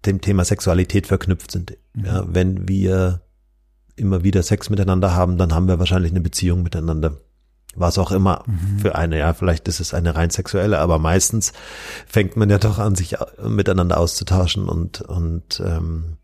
dem 0.06 0.20
Thema 0.20 0.44
Sexualität 0.44 1.08
verknüpft 1.08 1.52
sind. 1.52 1.78
Mhm. 1.94 2.06
Ja, 2.06 2.26
wenn 2.28 2.68
wir 2.68 3.22
immer 3.96 4.26
wieder 4.26 4.44
Sex 4.44 4.70
miteinander 4.70 5.16
haben, 5.16 5.38
dann 5.38 5.54
haben 5.54 5.70
wir 5.70 5.80
wahrscheinlich 5.80 6.12
eine 6.12 6.20
Beziehung 6.20 6.62
miteinander 6.62 7.22
was 7.76 7.98
auch 7.98 8.12
immer 8.12 8.44
mhm. 8.46 8.80
für 8.80 8.96
eine, 8.96 9.18
ja, 9.18 9.34
vielleicht 9.34 9.68
ist 9.68 9.80
es 9.80 9.94
eine 9.94 10.16
rein 10.16 10.30
sexuelle, 10.30 10.80
aber 10.80 11.00
meistens 11.00 11.54
fängt 12.08 12.38
man 12.38 12.50
ja 12.50 12.58
doch 12.58 12.80
an, 12.80 12.96
sich 12.96 13.16
miteinander 13.44 13.98
auszutauschen 13.98 14.70
und, 14.70 15.02
und 15.02 15.62
ähm, 15.66 16.18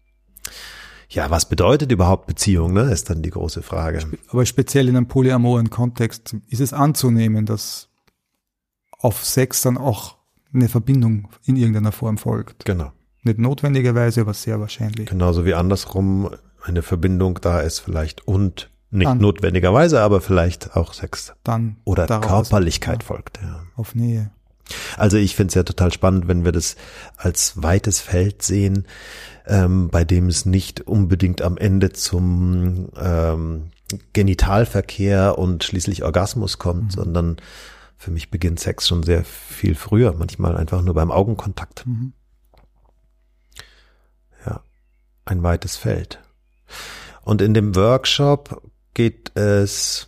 ja, 1.10 1.32
was 1.32 1.50
bedeutet 1.50 1.92
überhaupt 1.92 2.28
Beziehung, 2.28 2.74
ne, 2.74 2.92
ist 2.92 3.10
dann 3.10 3.24
die 3.24 3.32
große 3.32 3.64
Frage. 3.64 4.00
Aber 4.30 4.46
speziell 4.46 4.88
in 4.88 4.96
einem 4.96 5.08
polyamoren 5.08 5.72
Kontext 5.72 6.36
ist 6.48 6.62
es 6.62 6.72
anzunehmen, 6.72 7.46
dass 7.46 7.90
auf 9.00 9.26
Sex 9.26 9.62
dann 9.62 9.78
auch 9.78 10.18
eine 10.54 10.70
Verbindung 10.70 11.30
in 11.46 11.56
irgendeiner 11.56 11.92
Form 11.92 12.18
folgt. 12.18 12.66
Genau. 12.66 12.92
Nicht 13.24 13.40
notwendigerweise, 13.40 14.22
aber 14.22 14.34
sehr 14.34 14.60
wahrscheinlich. 14.60 15.10
Genauso 15.10 15.46
wie 15.46 15.54
andersrum 15.54 16.30
eine 16.64 16.82
Verbindung 16.82 17.40
da 17.42 17.62
ist 17.62 17.80
vielleicht 17.80 18.28
und 18.28 18.70
nicht 18.92 19.08
dann, 19.08 19.20
notwendigerweise, 19.20 20.02
aber 20.02 20.22
vielleicht 20.22 20.76
auch 20.76 20.94
Sex. 20.94 21.34
Dann 21.44 21.78
oder 21.84 22.08
Körperlichkeit 22.08 23.04
folgt. 23.04 23.40
Ja. 23.42 23.64
Auf 23.76 23.96
Nähe. 23.96 24.32
Also 24.98 25.18
ich 25.18 25.36
finde 25.36 25.50
es 25.50 25.56
ja 25.56 25.64
total 25.64 25.92
spannend, 25.92 26.28
wenn 26.28 26.46
wir 26.46 26.52
das 26.52 26.76
als 27.18 27.62
weites 27.62 28.00
Feld 28.00 28.42
sehen, 28.42 28.86
ähm, 29.48 29.90
bei 29.90 30.04
dem 30.04 30.28
es 30.28 30.46
nicht 30.46 30.82
unbedingt 30.82 31.42
am 31.42 31.58
Ende 31.58 31.92
zum 31.92 32.90
ähm, 33.00 33.72
Genitalverkehr 34.14 35.38
und 35.38 35.64
schließlich 35.64 36.04
Orgasmus 36.04 36.60
kommt, 36.60 36.84
mhm. 36.84 36.92
sondern 36.92 37.38
für 37.98 38.12
mich 38.12 38.30
beginnt 38.32 38.60
Sex 38.60 38.88
schon 38.88 39.04
sehr 39.04 39.24
viel 39.24 39.76
früher, 39.76 40.14
manchmal 40.14 40.56
einfach 40.56 40.82
nur 40.82 40.94
beim 40.94 41.12
Augenkontakt. 41.12 41.86
Mhm. 41.86 42.14
Ja, 44.46 44.62
ein 45.26 45.44
weites 45.44 45.76
Feld. 45.76 46.20
Und 47.24 47.42
in 47.42 47.54
dem 47.54 47.76
Workshop 47.76 48.62
geht 48.94 49.36
es 49.38 50.08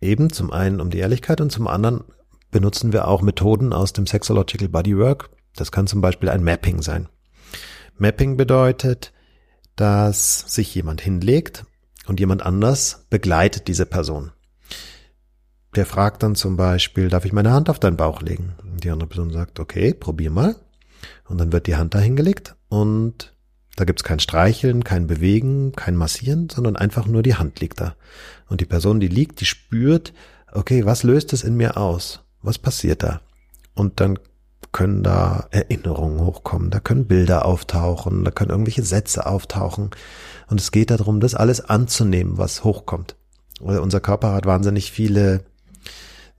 eben 0.00 0.32
zum 0.32 0.52
einen 0.52 0.80
um 0.80 0.90
die 0.90 0.98
Ehrlichkeit 0.98 1.40
und 1.40 1.50
zum 1.50 1.66
anderen 1.66 2.04
benutzen 2.50 2.92
wir 2.92 3.06
auch 3.06 3.22
Methoden 3.22 3.72
aus 3.72 3.92
dem 3.92 4.06
Sexological 4.06 4.68
Bodywork. 4.68 5.30
Das 5.54 5.72
kann 5.72 5.86
zum 5.86 6.00
Beispiel 6.00 6.28
ein 6.28 6.42
Mapping 6.42 6.82
sein. 6.82 7.08
Mapping 7.96 8.36
bedeutet, 8.36 9.12
dass 9.76 10.40
sich 10.52 10.74
jemand 10.74 11.00
hinlegt 11.00 11.64
und 12.06 12.20
jemand 12.20 12.42
anders 12.42 13.06
begleitet 13.10 13.68
diese 13.68 13.86
Person. 13.86 14.32
Der 15.76 15.86
fragt 15.86 16.22
dann 16.22 16.34
zum 16.34 16.56
Beispiel, 16.56 17.08
darf 17.08 17.24
ich 17.24 17.32
meine 17.32 17.52
Hand 17.52 17.70
auf 17.70 17.78
deinen 17.78 17.96
Bauch 17.96 18.22
legen? 18.22 18.54
Und 18.62 18.82
die 18.82 18.90
andere 18.90 19.08
Person 19.08 19.30
sagt, 19.30 19.60
okay, 19.60 19.94
probier 19.94 20.30
mal. 20.30 20.56
Und 21.28 21.38
dann 21.38 21.52
wird 21.52 21.66
die 21.66 21.76
Hand 21.76 21.94
da 21.94 22.00
hingelegt 22.00 22.56
und 22.68 23.34
da 23.80 23.86
gibt's 23.86 24.04
kein 24.04 24.20
Streicheln, 24.20 24.84
kein 24.84 25.06
Bewegen, 25.06 25.72
kein 25.72 25.96
Massieren, 25.96 26.50
sondern 26.50 26.76
einfach 26.76 27.06
nur 27.06 27.22
die 27.22 27.36
Hand 27.36 27.60
liegt 27.60 27.80
da. 27.80 27.94
Und 28.46 28.60
die 28.60 28.66
Person, 28.66 29.00
die 29.00 29.08
liegt, 29.08 29.40
die 29.40 29.46
spürt, 29.46 30.12
okay, 30.52 30.84
was 30.84 31.02
löst 31.02 31.32
es 31.32 31.42
in 31.42 31.56
mir 31.56 31.78
aus? 31.78 32.20
Was 32.42 32.58
passiert 32.58 33.02
da? 33.02 33.22
Und 33.74 34.00
dann 34.00 34.18
können 34.72 35.02
da 35.02 35.48
Erinnerungen 35.50 36.20
hochkommen, 36.20 36.70
da 36.70 36.78
können 36.78 37.06
Bilder 37.06 37.46
auftauchen, 37.46 38.22
da 38.22 38.30
können 38.30 38.50
irgendwelche 38.50 38.82
Sätze 38.82 39.24
auftauchen. 39.24 39.90
Und 40.48 40.60
es 40.60 40.72
geht 40.72 40.90
darum, 40.90 41.18
das 41.20 41.34
alles 41.34 41.62
anzunehmen, 41.62 42.36
was 42.36 42.64
hochkommt. 42.64 43.16
Unser 43.60 44.00
Körper 44.00 44.34
hat 44.34 44.44
wahnsinnig 44.44 44.92
viele 44.92 45.44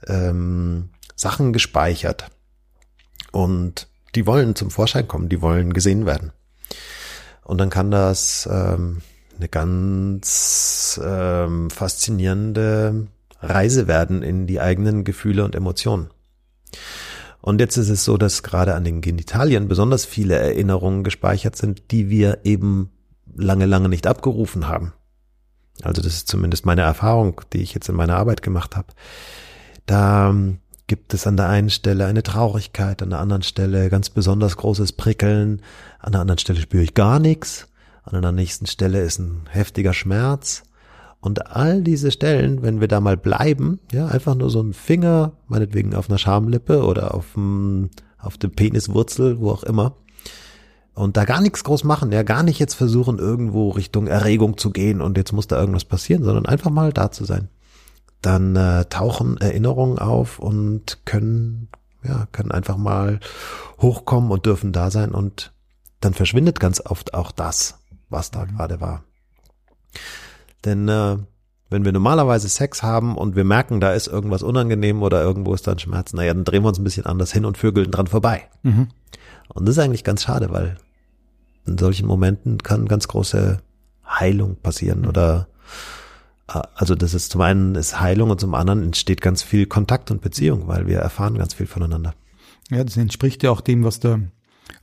ähm, 0.05 0.89
Sachen 1.15 1.53
gespeichert. 1.53 2.29
Und 3.31 3.87
die 4.13 4.27
wollen 4.27 4.55
zum 4.55 4.69
Vorschein 4.69 5.07
kommen, 5.07 5.27
die 5.27 5.41
wollen 5.41 5.73
gesehen 5.73 6.05
werden. 6.05 6.33
Und 7.43 7.57
dann 7.57 7.69
kann 7.69 7.91
das 7.91 8.47
ähm, 8.51 9.01
eine 9.37 9.49
ganz 9.49 10.99
ähm, 11.03 11.69
faszinierende 11.69 13.07
Reise 13.41 13.87
werden 13.87 14.21
in 14.21 14.47
die 14.47 14.61
eigenen 14.61 15.03
Gefühle 15.03 15.43
und 15.43 15.55
Emotionen. 15.55 16.09
Und 17.41 17.59
jetzt 17.59 17.77
ist 17.77 17.89
es 17.89 18.05
so, 18.05 18.17
dass 18.17 18.43
gerade 18.43 18.75
an 18.75 18.83
den 18.83 19.01
Genitalien 19.01 19.67
besonders 19.67 20.05
viele 20.05 20.35
Erinnerungen 20.35 21.03
gespeichert 21.03 21.55
sind, 21.55 21.91
die 21.91 22.09
wir 22.09 22.39
eben 22.43 22.91
lange, 23.35 23.65
lange 23.65 23.89
nicht 23.89 24.05
abgerufen 24.05 24.67
haben. 24.67 24.93
Also 25.81 26.03
das 26.03 26.13
ist 26.13 26.27
zumindest 26.27 26.65
meine 26.67 26.81
Erfahrung, 26.81 27.41
die 27.53 27.61
ich 27.61 27.73
jetzt 27.73 27.89
in 27.89 27.95
meiner 27.95 28.17
Arbeit 28.17 28.43
gemacht 28.43 28.75
habe. 28.75 28.93
Da 29.87 30.35
gibt 30.91 31.13
es 31.13 31.25
an 31.25 31.37
der 31.37 31.47
einen 31.47 31.69
Stelle 31.69 32.05
eine 32.05 32.21
Traurigkeit, 32.21 33.01
an 33.01 33.11
der 33.11 33.19
anderen 33.19 33.43
Stelle 33.43 33.89
ganz 33.89 34.09
besonders 34.09 34.57
großes 34.57 34.91
Prickeln, 34.91 35.61
an 35.99 36.11
der 36.11 36.19
anderen 36.19 36.37
Stelle 36.37 36.59
spüre 36.59 36.83
ich 36.83 36.95
gar 36.95 37.17
nichts, 37.17 37.69
an 38.03 38.21
der 38.21 38.33
nächsten 38.33 38.65
Stelle 38.65 38.99
ist 38.99 39.17
ein 39.17 39.43
heftiger 39.49 39.93
Schmerz 39.93 40.63
Und 41.21 41.47
all 41.47 41.81
diese 41.81 42.11
Stellen, 42.11 42.61
wenn 42.61 42.81
wir 42.81 42.89
da 42.89 42.99
mal 42.99 43.15
bleiben, 43.15 43.79
ja, 43.93 44.07
einfach 44.07 44.35
nur 44.35 44.49
so 44.49 44.59
ein 44.59 44.73
Finger, 44.73 45.31
meinetwegen 45.47 45.95
auf 45.95 46.09
einer 46.09 46.17
Schamlippe 46.17 46.83
oder 46.83 47.13
auf 47.13 47.35
dem, 47.35 47.89
auf 48.17 48.37
dem 48.37 48.51
Peniswurzel, 48.51 49.39
wo 49.39 49.51
auch 49.51 49.63
immer, 49.63 49.95
und 50.93 51.15
da 51.15 51.23
gar 51.23 51.39
nichts 51.39 51.63
groß 51.63 51.85
machen, 51.85 52.11
ja, 52.11 52.23
gar 52.23 52.43
nicht 52.43 52.59
jetzt 52.59 52.73
versuchen, 52.73 53.17
irgendwo 53.17 53.69
Richtung 53.69 54.07
Erregung 54.07 54.57
zu 54.57 54.71
gehen 54.71 54.99
und 54.99 55.15
jetzt 55.15 55.31
muss 55.31 55.47
da 55.47 55.57
irgendwas 55.57 55.85
passieren, 55.85 56.25
sondern 56.25 56.47
einfach 56.47 56.69
mal 56.69 56.91
da 56.91 57.11
zu 57.11 57.23
sein. 57.23 57.47
Dann 58.21 58.55
äh, 58.55 58.85
tauchen 58.85 59.37
Erinnerungen 59.37 59.97
auf 59.99 60.39
und 60.39 61.05
können, 61.05 61.69
ja, 62.03 62.27
können 62.31 62.51
einfach 62.51 62.77
mal 62.77 63.19
hochkommen 63.81 64.31
und 64.31 64.45
dürfen 64.45 64.71
da 64.71 64.91
sein 64.91 65.11
und 65.11 65.53
dann 66.01 66.13
verschwindet 66.13 66.59
ganz 66.59 66.81
oft 66.81 67.13
auch 67.13 67.31
das, 67.31 67.79
was 68.09 68.31
da 68.31 68.45
mhm. 68.45 68.57
gerade 68.57 68.81
war. 68.81 69.03
Denn 70.65 70.87
äh, 70.87 71.17
wenn 71.71 71.85
wir 71.85 71.93
normalerweise 71.93 72.49
Sex 72.49 72.83
haben 72.83 73.17
und 73.17 73.35
wir 73.35 73.45
merken, 73.45 73.79
da 73.79 73.93
ist 73.93 74.07
irgendwas 74.07 74.43
unangenehm 74.43 75.01
oder 75.01 75.23
irgendwo 75.23 75.53
ist 75.53 75.65
dann 75.67 75.79
Schmerz, 75.79 76.13
naja, 76.13 76.33
dann 76.33 76.43
drehen 76.43 76.63
wir 76.63 76.67
uns 76.67 76.79
ein 76.79 76.83
bisschen 76.83 77.05
anders 77.05 77.31
hin 77.31 77.45
und 77.45 77.57
vögeln 77.57 77.91
dran 77.91 78.07
vorbei. 78.07 78.43
Mhm. 78.63 78.89
Und 79.53 79.67
das 79.67 79.77
ist 79.77 79.83
eigentlich 79.83 80.03
ganz 80.03 80.23
schade, 80.23 80.51
weil 80.51 80.77
in 81.65 81.77
solchen 81.77 82.07
Momenten 82.07 82.61
kann 82.61 82.87
ganz 82.87 83.07
große 83.07 83.59
Heilung 84.05 84.57
passieren 84.57 85.05
oder 85.05 85.47
äh, 85.47 85.50
also 86.51 86.95
das 86.95 87.13
ist 87.13 87.31
zum 87.31 87.41
einen 87.41 87.75
ist 87.75 87.99
Heilung 87.99 88.29
und 88.29 88.39
zum 88.39 88.53
anderen 88.53 88.83
entsteht 88.83 89.21
ganz 89.21 89.43
viel 89.43 89.65
Kontakt 89.65 90.11
und 90.11 90.21
Beziehung, 90.21 90.67
weil 90.67 90.87
wir 90.87 90.99
erfahren 90.99 91.37
ganz 91.37 91.53
viel 91.53 91.67
voneinander. 91.67 92.13
Ja, 92.69 92.83
das 92.83 92.97
entspricht 92.97 93.43
ja 93.43 93.51
auch 93.51 93.61
dem, 93.61 93.83
was 93.83 93.99
der, 93.99 94.21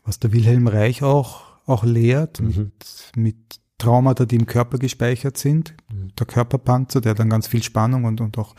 was 0.04 0.18
der 0.18 0.32
Wilhelm 0.32 0.66
Reich 0.66 1.02
auch, 1.02 1.42
auch 1.66 1.84
lehrt, 1.84 2.40
mhm. 2.40 2.46
mit, 2.46 3.12
mit 3.16 3.36
Traumata, 3.78 4.26
die 4.26 4.36
im 4.36 4.46
Körper 4.46 4.78
gespeichert 4.78 5.38
sind. 5.38 5.74
Mhm. 5.90 6.14
Der 6.18 6.26
Körperpanzer, 6.26 7.00
der 7.00 7.14
dann 7.14 7.30
ganz 7.30 7.46
viel 7.46 7.62
Spannung 7.62 8.04
und, 8.04 8.20
und 8.20 8.36
auch 8.38 8.54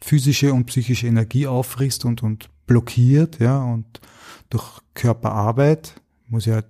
physische 0.00 0.52
und 0.52 0.66
psychische 0.66 1.06
Energie 1.06 1.46
auffrisst 1.46 2.04
und, 2.04 2.22
und 2.22 2.50
blockiert, 2.66 3.38
ja, 3.40 3.62
und 3.62 4.00
durch 4.50 4.80
Körperarbeit, 4.94 5.94
muss 6.28 6.46
ja, 6.46 6.62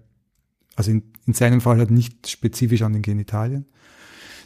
also 0.76 0.90
in, 0.90 1.02
in 1.26 1.34
seinem 1.34 1.60
Fall 1.60 1.78
halt 1.78 1.90
nicht 1.90 2.28
spezifisch 2.28 2.82
an 2.82 2.92
den 2.92 3.02
Genitalien, 3.02 3.66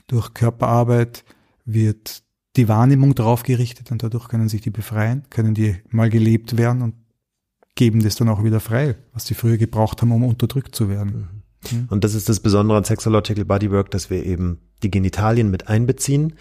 durch 0.06 0.34
Körperarbeit 0.34 1.24
wird 1.64 2.22
die 2.56 2.68
Wahrnehmung 2.68 3.14
drauf 3.14 3.42
gerichtet 3.42 3.90
und 3.90 4.02
dadurch 4.02 4.28
können 4.28 4.48
sich 4.48 4.62
die 4.62 4.70
befreien, 4.70 5.24
können 5.30 5.54
die 5.54 5.76
mal 5.90 6.08
gelebt 6.08 6.56
werden 6.56 6.82
und 6.82 6.94
geben 7.74 8.02
das 8.02 8.16
dann 8.16 8.28
auch 8.28 8.42
wieder 8.42 8.60
frei, 8.60 8.96
was 9.12 9.26
sie 9.26 9.34
früher 9.34 9.58
gebraucht 9.58 10.00
haben, 10.00 10.12
um 10.12 10.24
unterdrückt 10.24 10.74
zu 10.74 10.88
werden. 10.88 11.42
Mhm. 11.70 11.78
mhm. 11.78 11.86
Und 11.90 12.04
das 12.04 12.14
ist 12.14 12.28
das 12.28 12.40
Besondere 12.40 12.78
an 12.78 12.84
Sexological 12.84 13.44
Bodywork, 13.44 13.90
dass 13.90 14.08
wir 14.10 14.24
eben 14.24 14.58
die 14.82 14.90
Genitalien 14.90 15.50
mit 15.50 15.68
einbeziehen 15.68 16.34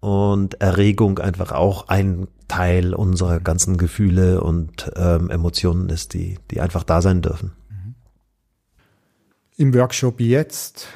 und 0.00 0.60
Erregung 0.60 1.18
einfach 1.18 1.52
auch 1.52 1.88
ein 1.88 2.28
Teil 2.48 2.94
unserer 2.94 3.40
ganzen 3.40 3.78
Gefühle 3.78 4.42
und 4.42 4.90
ähm, 4.96 5.30
Emotionen 5.30 5.88
ist, 5.88 6.12
die, 6.12 6.38
die 6.50 6.60
einfach 6.60 6.82
da 6.82 7.00
sein 7.00 7.22
dürfen. 7.22 7.52
Mhm. 7.70 7.94
Im 9.56 9.74
Workshop 9.74 10.20
jetzt 10.20 10.88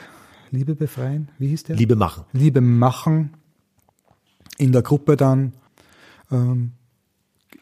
Liebe 0.50 0.74
befreien, 0.74 1.28
wie 1.38 1.48
hieß 1.48 1.64
der? 1.64 1.76
Liebe 1.76 1.96
machen. 1.96 2.24
Liebe 2.32 2.60
machen. 2.60 3.34
In 4.56 4.72
der 4.72 4.82
Gruppe 4.82 5.16
dann 5.16 5.52
ähm, 6.30 6.72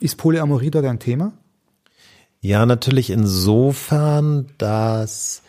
ist 0.01 0.17
Polyamorie 0.17 0.71
dort 0.71 0.87
ein 0.87 0.99
Thema? 0.99 1.33
Ja, 2.41 2.65
natürlich 2.65 3.11
insofern, 3.11 4.47
dass 4.59 5.43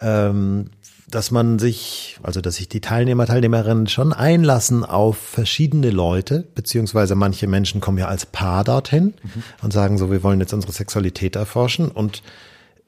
ähm, 0.00 0.70
dass 1.10 1.30
man 1.30 1.58
sich, 1.58 2.18
also 2.22 2.40
dass 2.40 2.56
sich 2.56 2.68
die 2.68 2.80
Teilnehmer, 2.80 3.26
Teilnehmerinnen 3.26 3.88
schon 3.88 4.12
einlassen 4.12 4.84
auf 4.84 5.18
verschiedene 5.18 5.90
Leute, 5.90 6.46
beziehungsweise 6.54 7.14
manche 7.14 7.46
Menschen 7.46 7.80
kommen 7.80 7.98
ja 7.98 8.06
als 8.06 8.26
Paar 8.26 8.64
dorthin 8.64 9.14
mhm. 9.22 9.42
und 9.62 9.72
sagen 9.72 9.98
so, 9.98 10.10
wir 10.10 10.22
wollen 10.22 10.40
jetzt 10.40 10.52
unsere 10.52 10.72
Sexualität 10.72 11.36
erforschen 11.36 11.88
und 11.88 12.22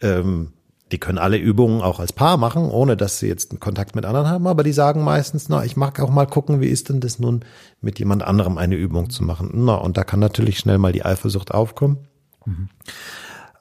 ähm, 0.01 0.53
die 0.93 0.99
können 0.99 1.19
alle 1.19 1.39
Übungen 1.39 1.81
auch 1.81 1.99
als 1.99 2.13
Paar 2.13 2.37
machen, 2.37 2.71
ohne 2.71 2.97
dass 2.97 3.19
sie 3.19 3.27
jetzt 3.27 3.51
einen 3.51 3.61
Kontakt 3.61 3.97
mit 3.97 4.05
anderen 4.05 4.29
haben, 4.29 4.47
aber 4.47 4.63
die 4.63 4.73
sagen 4.73 5.03
meistens, 5.03 5.49
na, 5.49 5.65
ich 5.65 5.77
mag 5.77 5.99
auch 6.01 6.11
mal 6.11 6.27
gucken, 6.27 6.61
wie 6.61 6.69
ist 6.69 6.91
denn 6.91 7.01
das 7.01 7.19
nun, 7.19 7.45
mit 7.81 7.99
jemand 7.99 8.23
anderem 8.23 8.59
eine 8.59 8.77
Übung 8.77 9.11
zu 9.11 9.25
machen. 9.25 9.51
Na, 9.55 9.75
und 9.75 9.97
da 9.97 10.05
kann 10.05 10.21
natürlich 10.21 10.59
schnell 10.59 10.79
mal 10.79 10.93
die 10.93 11.05
Eifersucht 11.05 11.53
aufkommen. 11.53 12.07
Mhm. 12.45 12.69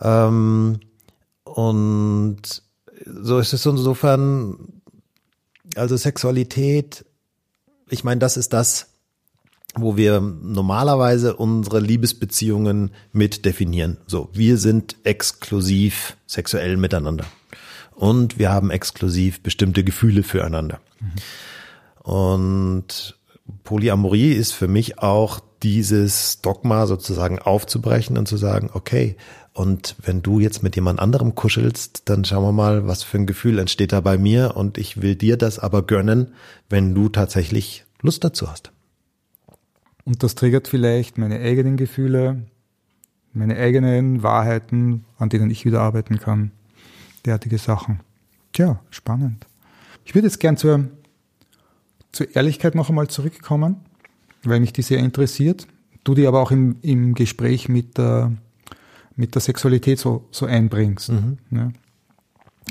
Ähm, 0.02 0.80
und 1.46 2.64
so 3.06 3.40
ist 3.40 3.54
es 3.54 3.66
insofern, 3.66 4.82
also 5.76 5.96
Sexualität, 5.96 7.06
ich 7.90 8.04
meine, 8.04 8.20
das 8.20 8.38
ist 8.38 8.54
das, 8.54 8.91
wo 9.76 9.96
wir 9.96 10.20
normalerweise 10.20 11.36
unsere 11.36 11.80
Liebesbeziehungen 11.80 12.92
mit 13.14 13.46
definieren. 13.46 13.98
So, 14.06 14.30
wir 14.34 14.58
sind 14.58 14.98
exklusiv 15.04 16.18
sexuell 16.28 16.78
miteinander. 16.78 17.26
Und 17.96 18.40
wir 18.40 18.52
haben 18.52 18.72
exklusiv 18.72 19.42
bestimmte 19.42 19.84
Gefühle 19.84 20.24
füreinander. 20.24 20.80
Mhm. 21.00 22.12
Und 22.12 23.18
Polyamorie 23.64 24.32
ist 24.32 24.54
für 24.54 24.68
mich 24.68 25.00
auch 25.00 25.40
dieses 25.64 26.42
Dogma 26.42 26.88
sozusagen 26.88 27.40
aufzubrechen 27.40 28.18
und 28.18 28.28
zu 28.28 28.38
sagen, 28.38 28.72
okay, 28.74 29.16
und 29.54 29.96
wenn 30.02 30.22
du 30.22 30.40
jetzt 30.40 30.64
mit 30.64 30.76
jemand 30.76 31.00
anderem 31.00 31.36
kuschelst, 31.36 32.04
dann 32.06 32.24
schauen 32.24 32.44
wir 32.44 32.52
mal, 32.54 32.88
was 32.88 33.04
für 33.04 33.18
ein 33.18 33.26
Gefühl 33.26 33.60
entsteht 33.60 33.92
da 33.92 34.00
bei 34.00 34.18
mir. 34.18 34.56
Und 34.56 34.78
ich 34.78 35.02
will 35.02 35.16
dir 35.16 35.38
das 35.38 35.60
aber 35.60 35.82
gönnen, 35.84 36.34
wenn 36.70 36.96
du 36.96 37.10
tatsächlich 37.10 37.84
Lust 38.02 38.24
dazu 38.24 38.50
hast. 38.50 38.72
Und 40.06 40.24
das 40.24 40.36
triggert 40.36 40.68
vielleicht 40.68 41.18
meine 41.18 41.40
eigenen 41.40 41.78
Gefühle, 41.78 42.44
meine 43.34 43.56
eigenen 43.56 44.24
Wahrheiten, 44.24 45.06
an 45.18 45.30
denen 45.30 45.50
ich 45.50 45.66
wieder 45.66 45.82
arbeiten 45.82 46.20
kann. 46.20 46.52
Derartige 47.26 47.58
Sachen. 47.58 48.00
Tja, 48.54 48.80
spannend. 48.90 49.46
Ich 50.06 50.16
würde 50.16 50.28
jetzt 50.28 50.40
gern 50.40 50.58
zur, 50.58 50.90
zur 52.12 52.36
Ehrlichkeit 52.36 52.76
noch 52.76 52.90
einmal 52.90 53.08
zurückkommen, 53.08 53.78
weil 54.44 54.60
mich 54.60 54.74
die 54.74 54.82
sehr 54.82 55.00
interessiert. 55.00 55.68
Du 56.04 56.16
die 56.16 56.26
aber 56.26 56.42
auch 56.42 56.52
im, 56.52 56.78
im 56.82 57.14
Gespräch 57.14 57.70
mit 57.70 57.98
der 57.98 58.34
mit 59.16 59.36
der 59.36 59.42
Sexualität 59.42 60.00
so, 60.00 60.28
so 60.32 60.46
einbringst. 60.46 61.12
Mhm. 61.12 61.38
Ne? 61.50 61.74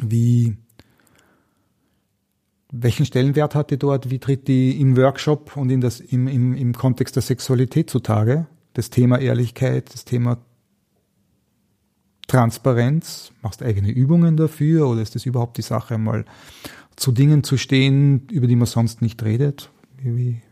Wie, 0.03 0.57
welchen 2.73 3.07
Stellenwert 3.07 3.55
hat 3.55 3.71
die 3.71 3.79
dort? 3.79 4.11
Wie 4.11 4.19
tritt 4.19 4.49
die 4.49 4.81
im 4.81 4.97
Workshop 4.97 5.57
und 5.57 5.71
in 5.71 5.81
das, 5.81 6.01
im, 6.01 6.29
im, 6.29 6.55
im 6.55 6.73
Kontext 6.73 7.17
der 7.17 7.23
Sexualität 7.23 7.91
zutage? 7.91 8.47
Das 8.75 8.91
Thema 8.91 9.19
Ehrlichkeit, 9.19 9.93
das 9.93 10.05
Thema 10.05 10.39
Transparenz. 12.29 13.33
Machst 13.43 13.61
du 13.61 13.65
eigene 13.65 13.91
Übungen 13.91 14.37
dafür 14.37 14.89
oder 14.89 15.03
ist 15.03 15.17
das 15.17 15.27
überhaupt 15.27 15.57
die 15.59 15.63
Sache, 15.63 15.99
mal 15.99 16.25
zu 16.95 17.11
Dingen 17.11 17.43
zu 17.43 17.57
stehen, 17.57 18.29
über 18.31 18.47
die 18.47 18.57
man 18.57 18.67
sonst 18.67 19.03
nicht 19.03 19.23
redet? 19.25 19.71
Wie, 19.99 20.17
wie, 20.17 20.43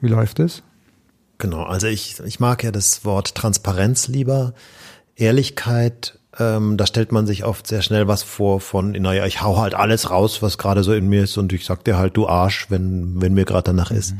wie 0.00 0.08
läuft 0.08 0.40
es? 0.40 0.64
Genau, 1.38 1.62
also 1.62 1.86
ich, 1.86 2.20
ich 2.20 2.40
mag 2.40 2.64
ja 2.64 2.72
das 2.72 3.04
Wort 3.04 3.34
Transparenz 3.34 4.08
lieber. 4.08 4.54
Ehrlichkeit, 5.14 6.18
ähm, 6.38 6.76
da 6.76 6.86
stellt 6.86 7.12
man 7.12 7.26
sich 7.26 7.44
oft 7.44 7.66
sehr 7.66 7.82
schnell 7.82 8.08
was 8.08 8.22
vor 8.22 8.60
von, 8.60 8.92
naja, 8.92 9.26
ich 9.26 9.42
hau 9.42 9.58
halt 9.58 9.74
alles 9.74 10.10
raus, 10.10 10.40
was 10.40 10.56
gerade 10.56 10.82
so 10.82 10.92
in 10.92 11.08
mir 11.08 11.24
ist 11.24 11.36
und 11.36 11.52
ich 11.52 11.64
sag 11.64 11.84
dir 11.84 11.98
halt, 11.98 12.16
du 12.16 12.26
Arsch, 12.26 12.66
wenn, 12.70 13.20
wenn 13.20 13.34
mir 13.34 13.44
gerade 13.44 13.64
danach 13.64 13.90
ist. 13.90 14.14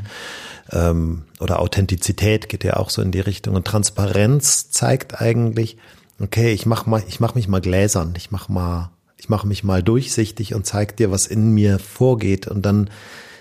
Ähm, 0.71 1.23
oder 1.39 1.59
Authentizität 1.59 2.49
geht 2.49 2.63
ja 2.63 2.77
auch 2.77 2.89
so 2.89 3.01
in 3.01 3.11
die 3.11 3.19
Richtung. 3.19 3.55
Und 3.55 3.65
Transparenz 3.65 4.69
zeigt 4.69 5.21
eigentlich, 5.21 5.77
okay, 6.19 6.53
ich 6.53 6.65
mach 6.65 6.85
mal, 6.85 7.03
ich 7.07 7.19
mach 7.19 7.35
mich 7.35 7.47
mal 7.47 7.61
gläsern, 7.61 8.13
ich 8.15 8.29
mach 8.29 8.47
mal, 8.47 8.91
ich 9.17 9.29
mache 9.29 9.47
mich 9.47 9.63
mal 9.63 9.81
durchsichtig 9.81 10.53
und 10.53 10.65
zeig 10.65 10.95
dir, 10.97 11.09
was 11.09 11.27
in 11.27 11.51
mir 11.51 11.79
vorgeht. 11.79 12.47
Und 12.47 12.63
dann 12.63 12.89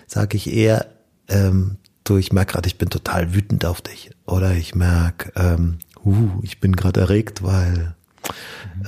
sage 0.07 0.37
ich 0.37 0.53
eher, 0.53 0.87
ähm, 1.29 1.77
du, 2.05 2.17
ich 2.17 2.33
merke 2.33 2.53
gerade, 2.53 2.69
ich 2.69 2.79
bin 2.79 2.89
total 2.89 3.35
wütend 3.35 3.67
auf 3.67 3.83
dich. 3.83 4.11
Oder 4.27 4.53
ich 4.53 4.75
merke, 4.75 5.33
ähm, 5.37 5.79
uh, 6.05 6.41
ich 6.43 6.61
bin 6.61 6.75
gerade 6.75 7.01
erregt, 7.01 7.43
weil 7.43 7.95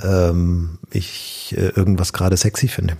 ähm, 0.03 0.79
ich 0.91 1.53
äh, 1.57 1.69
irgendwas 1.69 2.13
gerade 2.13 2.37
sexy 2.37 2.67
finde. 2.67 2.97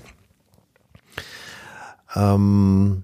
Ähm, 2.15 3.04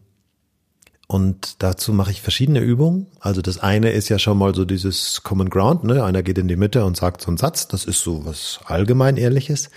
und 1.07 1.61
dazu 1.61 1.91
mache 1.91 2.11
ich 2.11 2.21
verschiedene 2.21 2.61
Übungen. 2.61 3.07
Also 3.19 3.41
das 3.41 3.59
eine 3.59 3.91
ist 3.91 4.07
ja 4.07 4.17
schon 4.17 4.37
mal 4.37 4.55
so 4.55 4.63
dieses 4.63 5.23
Common 5.23 5.49
Ground, 5.49 5.83
ne? 5.83 6.05
Einer 6.05 6.23
geht 6.23 6.37
in 6.37 6.47
die 6.47 6.55
Mitte 6.55 6.85
und 6.85 6.95
sagt 6.95 7.21
so 7.21 7.27
einen 7.27 7.37
Satz. 7.37 7.67
Das 7.67 7.83
ist 7.83 7.99
so 7.99 8.25
was 8.25 8.61
allgemein 8.65 9.17
ehrliches. 9.17 9.69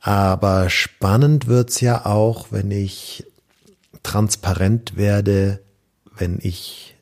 Aber 0.00 0.70
spannend 0.70 1.48
wird's 1.48 1.80
ja 1.80 2.06
auch, 2.06 2.52
wenn 2.52 2.70
ich 2.70 3.24
transparent 4.04 4.96
werde, 4.96 5.60
wenn 6.16 6.38
ich 6.40 6.96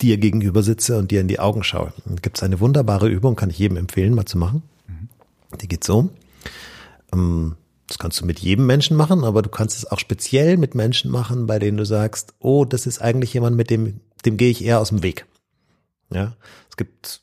dir 0.00 0.16
gegenüber 0.16 0.62
sitze 0.62 0.96
und 0.96 1.10
dir 1.10 1.20
in 1.20 1.28
die 1.28 1.40
Augen 1.40 1.64
schaue. 1.64 1.92
Gibt 2.22 2.38
es 2.38 2.42
eine 2.44 2.60
wunderbare 2.60 3.08
Übung, 3.08 3.34
kann 3.34 3.50
ich 3.50 3.58
jedem 3.58 3.76
empfehlen, 3.76 4.14
mal 4.14 4.26
zu 4.26 4.38
machen. 4.38 4.62
Die 5.60 5.68
geht 5.68 5.84
so. 5.84 6.10
Ähm, 7.12 7.56
Das 7.88 7.98
kannst 7.98 8.20
du 8.20 8.24
mit 8.24 8.38
jedem 8.38 8.66
Menschen 8.66 8.96
machen, 8.96 9.24
aber 9.24 9.42
du 9.42 9.48
kannst 9.48 9.76
es 9.76 9.90
auch 9.90 9.98
speziell 9.98 10.56
mit 10.56 10.76
Menschen 10.76 11.10
machen, 11.10 11.46
bei 11.46 11.58
denen 11.58 11.76
du 11.76 11.84
sagst, 11.84 12.34
oh, 12.38 12.64
das 12.64 12.86
ist 12.86 13.02
eigentlich 13.02 13.34
jemand, 13.34 13.56
mit 13.56 13.68
dem, 13.68 14.00
dem 14.24 14.36
gehe 14.36 14.50
ich 14.50 14.64
eher 14.64 14.78
aus 14.78 14.90
dem 14.90 15.02
Weg. 15.02 15.26
Ja, 16.12 16.36
es 16.68 16.76
gibt 16.76 17.20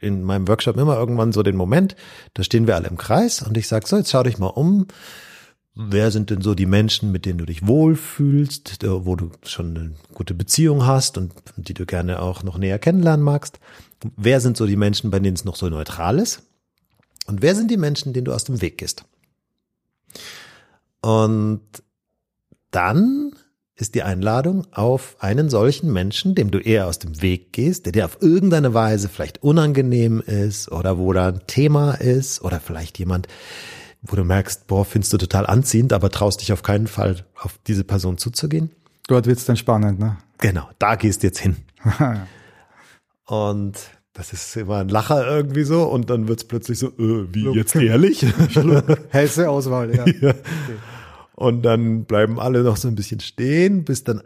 in 0.00 0.22
meinem 0.22 0.48
Workshop 0.48 0.78
immer 0.78 0.96
irgendwann 0.96 1.32
so 1.32 1.42
den 1.42 1.56
Moment, 1.56 1.96
da 2.32 2.42
stehen 2.42 2.66
wir 2.66 2.76
alle 2.76 2.88
im 2.88 2.96
Kreis 2.96 3.42
und 3.42 3.56
ich 3.58 3.68
sage 3.68 3.86
so, 3.86 3.96
jetzt 3.96 4.10
schau 4.10 4.22
dich 4.22 4.38
mal 4.38 4.46
um. 4.46 4.86
Wer 5.74 6.10
sind 6.10 6.30
denn 6.30 6.42
so 6.42 6.54
die 6.54 6.66
Menschen, 6.66 7.12
mit 7.12 7.24
denen 7.24 7.38
du 7.38 7.46
dich 7.46 7.66
wohlfühlst, 7.66 8.78
wo 8.82 9.16
du 9.16 9.30
schon 9.44 9.76
eine 9.76 9.94
gute 10.14 10.34
Beziehung 10.34 10.86
hast 10.86 11.16
und 11.16 11.32
die 11.56 11.74
du 11.74 11.86
gerne 11.86 12.20
auch 12.20 12.42
noch 12.42 12.58
näher 12.58 12.78
kennenlernen 12.78 13.24
magst? 13.24 13.60
Wer 14.16 14.40
sind 14.40 14.56
so 14.56 14.66
die 14.66 14.76
Menschen, 14.76 15.10
bei 15.10 15.20
denen 15.20 15.36
es 15.36 15.44
noch 15.44 15.56
so 15.56 15.68
neutral 15.68 16.18
ist? 16.18 16.42
Und 17.30 17.42
wer 17.42 17.54
sind 17.54 17.70
die 17.70 17.76
Menschen, 17.76 18.12
denen 18.12 18.24
du 18.24 18.34
aus 18.34 18.44
dem 18.44 18.60
Weg 18.60 18.78
gehst? 18.78 19.04
Und 21.00 21.62
dann 22.72 23.32
ist 23.76 23.94
die 23.94 24.02
Einladung 24.02 24.66
auf 24.72 25.16
einen 25.20 25.48
solchen 25.48 25.92
Menschen, 25.92 26.34
dem 26.34 26.50
du 26.50 26.58
eher 26.58 26.88
aus 26.88 26.98
dem 26.98 27.22
Weg 27.22 27.52
gehst, 27.52 27.86
der 27.86 27.92
dir 27.92 28.04
auf 28.04 28.18
irgendeine 28.20 28.74
Weise 28.74 29.08
vielleicht 29.08 29.44
unangenehm 29.44 30.20
ist 30.20 30.70
oder 30.72 30.98
wo 30.98 31.12
da 31.12 31.28
ein 31.28 31.46
Thema 31.46 31.92
ist 31.92 32.42
oder 32.42 32.58
vielleicht 32.58 32.98
jemand, 32.98 33.28
wo 34.02 34.16
du 34.16 34.24
merkst, 34.24 34.66
boah, 34.66 34.84
findest 34.84 35.12
du 35.12 35.18
total 35.18 35.46
anziehend, 35.46 35.92
aber 35.92 36.10
traust 36.10 36.40
dich 36.40 36.52
auf 36.52 36.62
keinen 36.62 36.88
Fall 36.88 37.24
auf 37.36 37.58
diese 37.66 37.84
Person 37.84 38.18
zuzugehen. 38.18 38.70
Dort 39.06 39.26
wird's 39.26 39.44
dann 39.44 39.56
spannend, 39.56 40.00
ne? 40.00 40.18
Genau, 40.38 40.68
da 40.80 40.96
gehst 40.96 41.22
du 41.22 41.28
jetzt 41.28 41.38
hin. 41.38 41.56
und 43.26 43.76
das 44.12 44.32
ist 44.32 44.56
immer 44.56 44.78
ein 44.78 44.88
Lacher 44.88 45.26
irgendwie 45.26 45.62
so 45.62 45.84
und 45.84 46.10
dann 46.10 46.26
wird's 46.28 46.44
plötzlich 46.44 46.78
so, 46.78 46.88
äh, 46.88 47.32
wie 47.32 47.42
Look. 47.42 47.56
jetzt 47.56 47.76
ehrlich? 47.76 48.22
Hälfte 49.08 49.48
Auswahl, 49.48 49.94
ja. 49.94 50.06
ja. 50.20 50.30
Okay. 50.30 50.34
Und 51.34 51.62
dann 51.62 52.04
bleiben 52.04 52.38
alle 52.38 52.62
noch 52.62 52.76
so 52.76 52.88
ein 52.88 52.96
bisschen 52.96 53.20
stehen, 53.20 53.84
bis 53.84 54.04
dann 54.04 54.22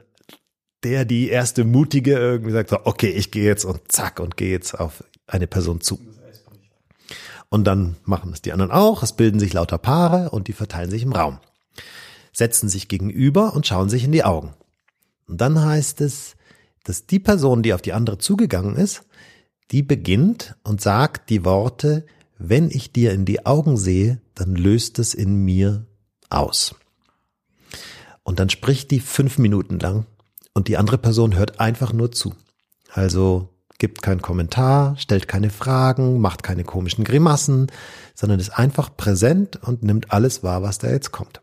der, 0.83 1.05
die 1.05 1.29
erste 1.29 1.65
Mutige 1.65 2.19
irgendwie 2.19 2.53
sagt, 2.53 2.71
so, 2.71 2.79
okay, 2.85 3.11
ich 3.11 3.31
gehe 3.31 3.45
jetzt 3.45 3.65
und 3.65 3.81
zack 3.91 4.21
und 4.21 4.37
gehe 4.37 4.51
jetzt 4.51 4.79
auf 4.79 5.05
eine 5.27 5.47
Person 5.47 5.81
zu. 5.81 5.99
Und 7.49 7.65
dann 7.65 7.97
machen 8.05 8.33
es 8.33 8.43
die 8.43 8.53
anderen 8.53 8.73
auch. 8.73 9.03
Es 9.03 9.13
bilden 9.13 9.39
sich 9.39 9.53
lauter 9.53 9.79
Paare 9.79 10.31
und 10.31 10.49
die 10.49 10.53
verteilen 10.53 10.91
sich 10.91 11.05
im 11.05 11.13
Raum. 11.13 11.39
Setzen 12.33 12.69
sich 12.69 12.89
gegenüber 12.89 13.55
und 13.55 13.67
schauen 13.67 13.89
sich 13.89 14.03
in 14.03 14.13
die 14.13 14.25
Augen. 14.25 14.55
Und 15.29 15.41
dann 15.41 15.65
heißt 15.65 16.01
es, 16.01 16.35
dass 16.83 17.07
die 17.07 17.21
Person, 17.21 17.63
die 17.63 17.73
auf 17.73 17.81
die 17.81 17.93
andere 17.93 18.19
zugegangen 18.19 18.77
ist, 18.77 19.05
die 19.71 19.83
beginnt 19.83 20.57
und 20.63 20.81
sagt 20.81 21.31
die 21.31 21.45
Worte, 21.45 22.07
wenn 22.39 22.71
ich 22.71 22.93
dir 22.93 23.13
in 23.13 23.25
die 23.25 23.47
Augen 23.47 23.77
sehe, 23.77 24.21
dann 24.35 24.55
löst 24.55 24.99
es 24.99 25.15
in 25.15 25.37
mir 25.37 25.87
aus. 26.31 26.75
Und 28.23 28.39
dann 28.39 28.51
spricht 28.51 28.91
die 28.91 29.01
fünf 29.01 29.39
Minuten 29.39 29.79
lang 29.79 30.07
und 30.53 30.69
die 30.69 30.77
andere 30.77 30.99
Person 30.99 31.37
hört 31.37 31.61
einfach 31.61 31.93
nur 31.93 32.13
zu. 32.13 32.35
Also 32.93 33.49
gibt 33.79 34.03
keinen 34.03 34.23
Kommentar, 34.23 34.97
stellt 34.97 35.29
keine 35.29 35.51
Fragen, 35.51 36.21
macht 36.21 36.43
keine 36.43 36.65
komischen 36.65 37.05
Grimassen, 37.05 37.71
sondern 38.15 38.41
ist 38.41 38.57
einfach 38.57 38.97
präsent 38.97 39.57
und 39.63 39.83
nimmt 39.83 40.13
alles 40.13 40.43
wahr, 40.43 40.63
was 40.63 40.79
da 40.79 40.89
jetzt 40.89 41.13
kommt. 41.13 41.41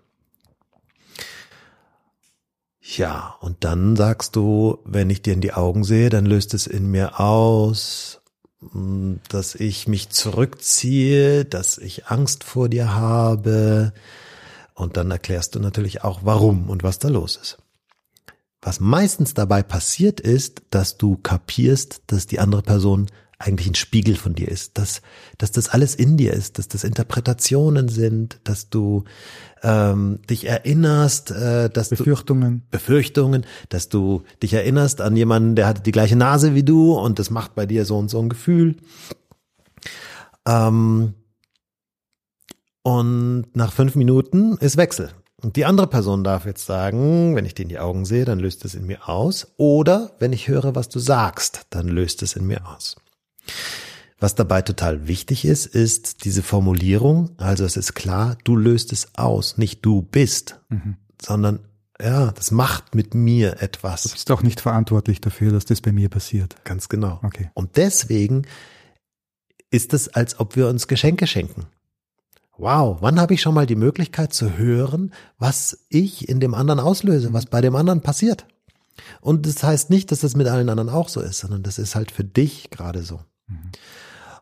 Ja, 2.81 3.35
und 3.41 3.63
dann 3.63 3.95
sagst 3.95 4.35
du, 4.35 4.79
wenn 4.85 5.09
ich 5.09 5.21
dir 5.21 5.33
in 5.33 5.41
die 5.41 5.53
Augen 5.53 5.83
sehe, 5.83 6.09
dann 6.09 6.25
löst 6.25 6.53
es 6.53 6.65
in 6.65 6.89
mir 6.89 7.19
aus, 7.19 8.21
hm, 8.59 9.19
dass 9.29 9.55
ich 9.55 9.87
mich 9.87 10.09
zurückziehe, 10.09 11.45
dass 11.45 11.77
ich 11.77 12.07
Angst 12.07 12.43
vor 12.43 12.69
dir 12.69 12.93
habe, 12.93 13.93
und 14.73 14.97
dann 14.97 15.11
erklärst 15.11 15.53
du 15.53 15.59
natürlich 15.59 16.03
auch, 16.03 16.21
warum 16.23 16.69
und 16.69 16.81
was 16.81 16.97
da 16.97 17.07
los 17.07 17.35
ist. 17.35 17.59
Was 18.61 18.79
meistens 18.79 19.33
dabei 19.35 19.61
passiert 19.61 20.19
ist, 20.19 20.63
dass 20.71 20.97
du 20.97 21.17
kapierst, 21.17 22.01
dass 22.07 22.25
die 22.25 22.39
andere 22.39 22.63
Person 22.63 23.07
eigentlich 23.41 23.67
ein 23.67 23.75
Spiegel 23.75 24.15
von 24.15 24.33
dir 24.33 24.47
ist, 24.47 24.77
dass, 24.77 25.01
dass 25.37 25.51
das 25.51 25.69
alles 25.69 25.95
in 25.95 26.17
dir 26.17 26.33
ist, 26.33 26.57
dass 26.57 26.67
das 26.67 26.83
Interpretationen 26.83 27.89
sind, 27.89 28.39
dass 28.43 28.69
du 28.69 29.03
ähm, 29.63 30.19
dich 30.29 30.45
erinnerst, 30.45 31.31
äh, 31.31 31.69
dass 31.69 31.89
Befürchtungen. 31.89 32.59
du 32.59 32.77
Befürchtungen, 32.77 33.45
dass 33.69 33.89
du 33.89 34.23
dich 34.41 34.53
erinnerst 34.53 35.01
an 35.01 35.15
jemanden, 35.15 35.55
der 35.55 35.67
hatte 35.67 35.81
die 35.81 35.91
gleiche 35.91 36.15
Nase 36.15 36.55
wie 36.55 36.63
du 36.63 36.93
und 36.93 37.19
das 37.19 37.29
macht 37.29 37.55
bei 37.55 37.65
dir 37.65 37.85
so 37.85 37.97
und 37.97 38.09
so 38.09 38.19
ein 38.19 38.29
Gefühl. 38.29 38.77
Ähm, 40.47 41.13
und 42.83 43.45
nach 43.53 43.73
fünf 43.73 43.95
Minuten 43.95 44.57
ist 44.57 44.77
Wechsel. 44.77 45.11
Und 45.41 45.55
die 45.55 45.65
andere 45.65 45.87
Person 45.87 46.23
darf 46.23 46.45
jetzt 46.45 46.65
sagen, 46.65 47.35
wenn 47.35 47.45
ich 47.45 47.55
dir 47.55 47.63
in 47.63 47.69
die 47.69 47.79
Augen 47.79 48.05
sehe, 48.05 48.25
dann 48.25 48.39
löst 48.39 48.63
es 48.63 48.75
in 48.75 48.85
mir 48.85 49.09
aus. 49.09 49.53
Oder 49.57 50.11
wenn 50.19 50.33
ich 50.33 50.47
höre, 50.47 50.75
was 50.75 50.89
du 50.89 50.99
sagst, 50.99 51.65
dann 51.71 51.87
löst 51.87 52.21
es 52.21 52.35
in 52.35 52.45
mir 52.45 52.67
aus. 52.67 52.95
Was 54.19 54.35
dabei 54.35 54.61
total 54.61 55.07
wichtig 55.07 55.45
ist, 55.45 55.65
ist 55.65 56.25
diese 56.25 56.43
Formulierung. 56.43 57.31
Also 57.37 57.65
es 57.65 57.75
ist 57.75 57.95
klar, 57.95 58.37
du 58.43 58.55
löst 58.55 58.91
es 58.91 59.15
aus, 59.15 59.57
nicht 59.57 59.83
du 59.83 60.03
bist, 60.03 60.59
mhm. 60.69 60.97
sondern 61.19 61.59
ja, 61.99 62.31
das 62.31 62.51
macht 62.51 62.95
mit 62.95 63.13
mir 63.13 63.61
etwas. 63.61 64.03
Du 64.03 64.09
bist 64.09 64.29
doch 64.29 64.43
nicht 64.43 64.59
verantwortlich 64.59 65.21
dafür, 65.21 65.51
dass 65.51 65.65
das 65.65 65.81
bei 65.81 65.91
mir 65.91 66.09
passiert. 66.09 66.55
Ganz 66.63 66.89
genau. 66.89 67.19
Okay. 67.23 67.51
Und 67.53 67.77
deswegen 67.77 68.47
ist 69.69 69.93
es, 69.93 70.09
als 70.09 70.39
ob 70.39 70.55
wir 70.55 70.67
uns 70.67 70.87
Geschenke 70.87 71.27
schenken 71.27 71.65
wow, 72.61 72.97
wann 73.01 73.19
habe 73.19 73.33
ich 73.33 73.41
schon 73.41 73.55
mal 73.55 73.65
die 73.65 73.75
Möglichkeit 73.75 74.33
zu 74.33 74.57
hören, 74.57 75.11
was 75.37 75.85
ich 75.89 76.29
in 76.29 76.39
dem 76.39 76.53
anderen 76.53 76.79
auslöse, 76.79 77.33
was 77.33 77.47
bei 77.47 77.59
dem 77.59 77.75
anderen 77.75 78.01
passiert? 78.01 78.45
Und 79.19 79.45
das 79.47 79.63
heißt 79.63 79.89
nicht, 79.89 80.11
dass 80.11 80.19
das 80.19 80.35
mit 80.35 80.47
allen 80.47 80.69
anderen 80.69 80.89
auch 80.89 81.09
so 81.09 81.21
ist, 81.21 81.39
sondern 81.39 81.63
das 81.63 81.79
ist 81.79 81.95
halt 81.95 82.11
für 82.11 82.23
dich 82.23 82.69
gerade 82.69 83.01
so. 83.01 83.19
Mhm. 83.51 83.71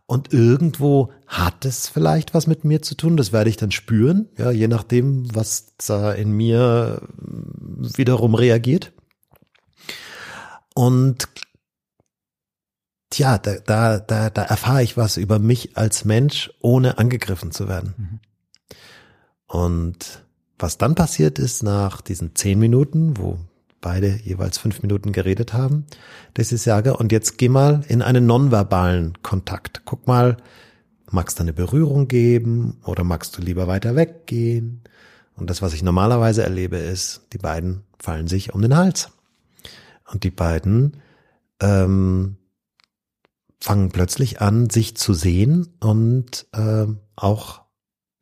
Und 0.05 0.33
irgendwo 0.33 1.11
hat 1.27 1.65
es 1.65 1.87
vielleicht 1.87 2.33
was 2.33 2.47
mit 2.47 2.63
mir 2.63 2.81
zu 2.81 2.95
tun, 2.95 3.15
das 3.15 3.31
werde 3.31 3.49
ich 3.49 3.57
dann 3.57 3.71
spüren, 3.71 4.27
ja, 4.37 4.49
je 4.49 4.67
nachdem, 4.67 5.33
was 5.35 5.75
da 5.85 6.11
in 6.13 6.31
mir 6.31 7.07
wiederum 7.17 8.33
reagiert. 8.33 8.91
Und 10.73 11.27
tja, 13.11 13.37
da, 13.37 13.59
da, 13.59 13.99
da, 13.99 14.29
da 14.29 14.41
erfahre 14.41 14.81
ich 14.81 14.97
was 14.97 15.17
über 15.17 15.37
mich 15.37 15.77
als 15.77 16.05
Mensch, 16.05 16.51
ohne 16.59 16.97
angegriffen 16.97 17.51
zu 17.51 17.67
werden. 17.67 17.93
Mhm. 17.97 18.19
Und 19.45 20.23
was 20.57 20.77
dann 20.77 20.95
passiert 20.95 21.39
ist 21.39 21.63
nach 21.63 22.01
diesen 22.01 22.35
zehn 22.35 22.59
Minuten, 22.59 23.17
wo 23.17 23.37
beide 23.81 24.19
jeweils 24.23 24.57
fünf 24.57 24.81
Minuten 24.81 25.11
geredet 25.11 25.53
haben, 25.53 25.85
dass 26.33 26.51
ich 26.51 26.61
sage, 26.61 26.97
und 26.97 27.11
jetzt 27.11 27.37
geh 27.37 27.49
mal 27.49 27.81
in 27.87 28.01
einen 28.01 28.25
nonverbalen 28.25 29.21
Kontakt. 29.21 29.81
Guck 29.85 30.07
mal, 30.07 30.37
magst 31.11 31.39
du 31.39 31.43
eine 31.43 31.53
Berührung 31.53 32.07
geben 32.07 32.77
oder 32.85 33.03
magst 33.03 33.37
du 33.37 33.41
lieber 33.41 33.67
weiter 33.67 33.95
weggehen? 33.95 34.81
Und 35.35 35.49
das, 35.49 35.61
was 35.61 35.73
ich 35.73 35.83
normalerweise 35.83 36.43
erlebe, 36.43 36.77
ist, 36.77 37.21
die 37.33 37.37
beiden 37.37 37.83
fallen 37.97 38.27
sich 38.27 38.53
um 38.53 38.61
den 38.61 38.75
Hals. 38.75 39.09
Und 40.11 40.23
die 40.23 40.31
beiden 40.31 40.97
ähm, 41.61 42.37
fangen 43.59 43.89
plötzlich 43.89 44.41
an, 44.41 44.69
sich 44.69 44.97
zu 44.97 45.13
sehen 45.13 45.67
und 45.79 46.47
äh, 46.53 46.87
auch 47.15 47.61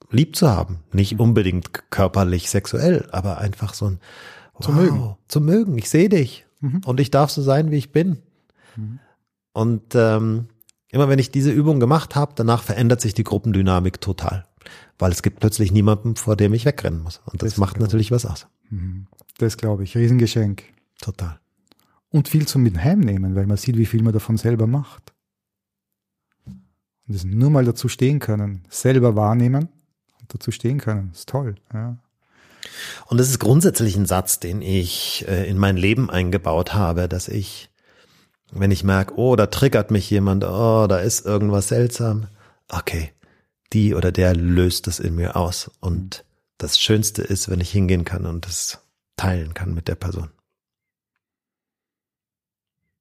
lieb 0.09 0.35
zu 0.35 0.49
haben. 0.49 0.83
Nicht 0.91 1.13
mhm. 1.13 1.21
unbedingt 1.21 1.89
körperlich, 1.89 2.49
sexuell, 2.49 3.07
aber 3.11 3.37
einfach 3.39 3.73
so 3.73 3.85
ein 3.85 3.99
wow, 4.57 4.65
zu 4.65 4.71
mögen. 4.71 5.15
Zu 5.27 5.41
mögen. 5.41 5.77
Ich 5.77 5.89
sehe 5.89 6.09
dich 6.09 6.45
mhm. 6.59 6.81
und 6.85 6.99
ich 6.99 7.11
darf 7.11 7.29
so 7.29 7.41
sein, 7.41 7.71
wie 7.71 7.77
ich 7.77 7.91
bin. 7.91 8.21
Mhm. 8.75 8.99
Und 9.53 9.95
ähm, 9.95 10.47
immer 10.89 11.09
wenn 11.09 11.19
ich 11.19 11.31
diese 11.31 11.51
Übung 11.51 11.79
gemacht 11.79 12.15
habe, 12.15 12.33
danach 12.35 12.63
verändert 12.63 13.01
sich 13.01 13.13
die 13.13 13.23
Gruppendynamik 13.23 14.01
total. 14.01 14.45
Weil 14.99 15.11
es 15.11 15.21
gibt 15.21 15.39
plötzlich 15.39 15.71
niemanden, 15.71 16.15
vor 16.15 16.35
dem 16.35 16.53
ich 16.53 16.65
wegrennen 16.65 17.01
muss. 17.01 17.21
Und 17.25 17.41
das, 17.41 17.51
das 17.51 17.57
macht 17.57 17.79
natürlich 17.79 18.11
was 18.11 18.25
aus. 18.25 18.47
Mhm. 18.69 19.07
Das 19.37 19.57
glaube 19.57 19.83
ich. 19.83 19.95
Riesengeschenk. 19.95 20.63
Total. 20.99 21.39
Und 22.09 22.27
viel 22.27 22.47
zum 22.47 22.63
mit 22.63 22.77
heimnehmen, 22.77 23.35
weil 23.35 23.45
man 23.45 23.57
sieht, 23.57 23.77
wie 23.77 23.85
viel 23.85 24.01
man 24.01 24.13
davon 24.13 24.37
selber 24.37 24.65
macht. 24.65 25.13
Und 26.45 27.15
das 27.15 27.23
nur 27.23 27.49
mal 27.49 27.65
dazu 27.65 27.87
stehen 27.87 28.19
können, 28.19 28.63
selber 28.69 29.15
wahrnehmen 29.15 29.69
und 30.19 30.33
dazu 30.33 30.51
stehen 30.51 30.79
können, 30.79 31.11
ist 31.11 31.29
toll. 31.29 31.55
Ja. 31.73 31.97
Und 33.07 33.19
das 33.19 33.29
ist 33.29 33.39
grundsätzlich 33.39 33.95
ein 33.95 34.05
Satz, 34.05 34.39
den 34.39 34.61
ich 34.61 35.25
äh, 35.27 35.49
in 35.49 35.57
mein 35.57 35.77
Leben 35.77 36.09
eingebaut 36.09 36.73
habe, 36.73 37.07
dass 37.07 37.27
ich, 37.27 37.69
wenn 38.51 38.71
ich 38.71 38.83
merke, 38.83 39.15
oh, 39.17 39.35
da 39.35 39.47
triggert 39.47 39.91
mich 39.91 40.09
jemand, 40.09 40.43
oh, 40.43 40.87
da 40.87 40.99
ist 40.99 41.25
irgendwas 41.25 41.67
seltsam, 41.67 42.27
okay, 42.69 43.11
die 43.73 43.95
oder 43.95 44.11
der 44.11 44.35
löst 44.35 44.87
das 44.87 44.99
in 44.99 45.15
mir 45.15 45.35
aus. 45.35 45.71
Und 45.79 46.25
das 46.57 46.79
Schönste 46.79 47.21
ist, 47.21 47.49
wenn 47.49 47.59
ich 47.59 47.71
hingehen 47.71 48.05
kann 48.05 48.25
und 48.25 48.45
das 48.45 48.79
teilen 49.15 49.53
kann 49.53 49.73
mit 49.73 49.87
der 49.87 49.95
Person. 49.95 50.29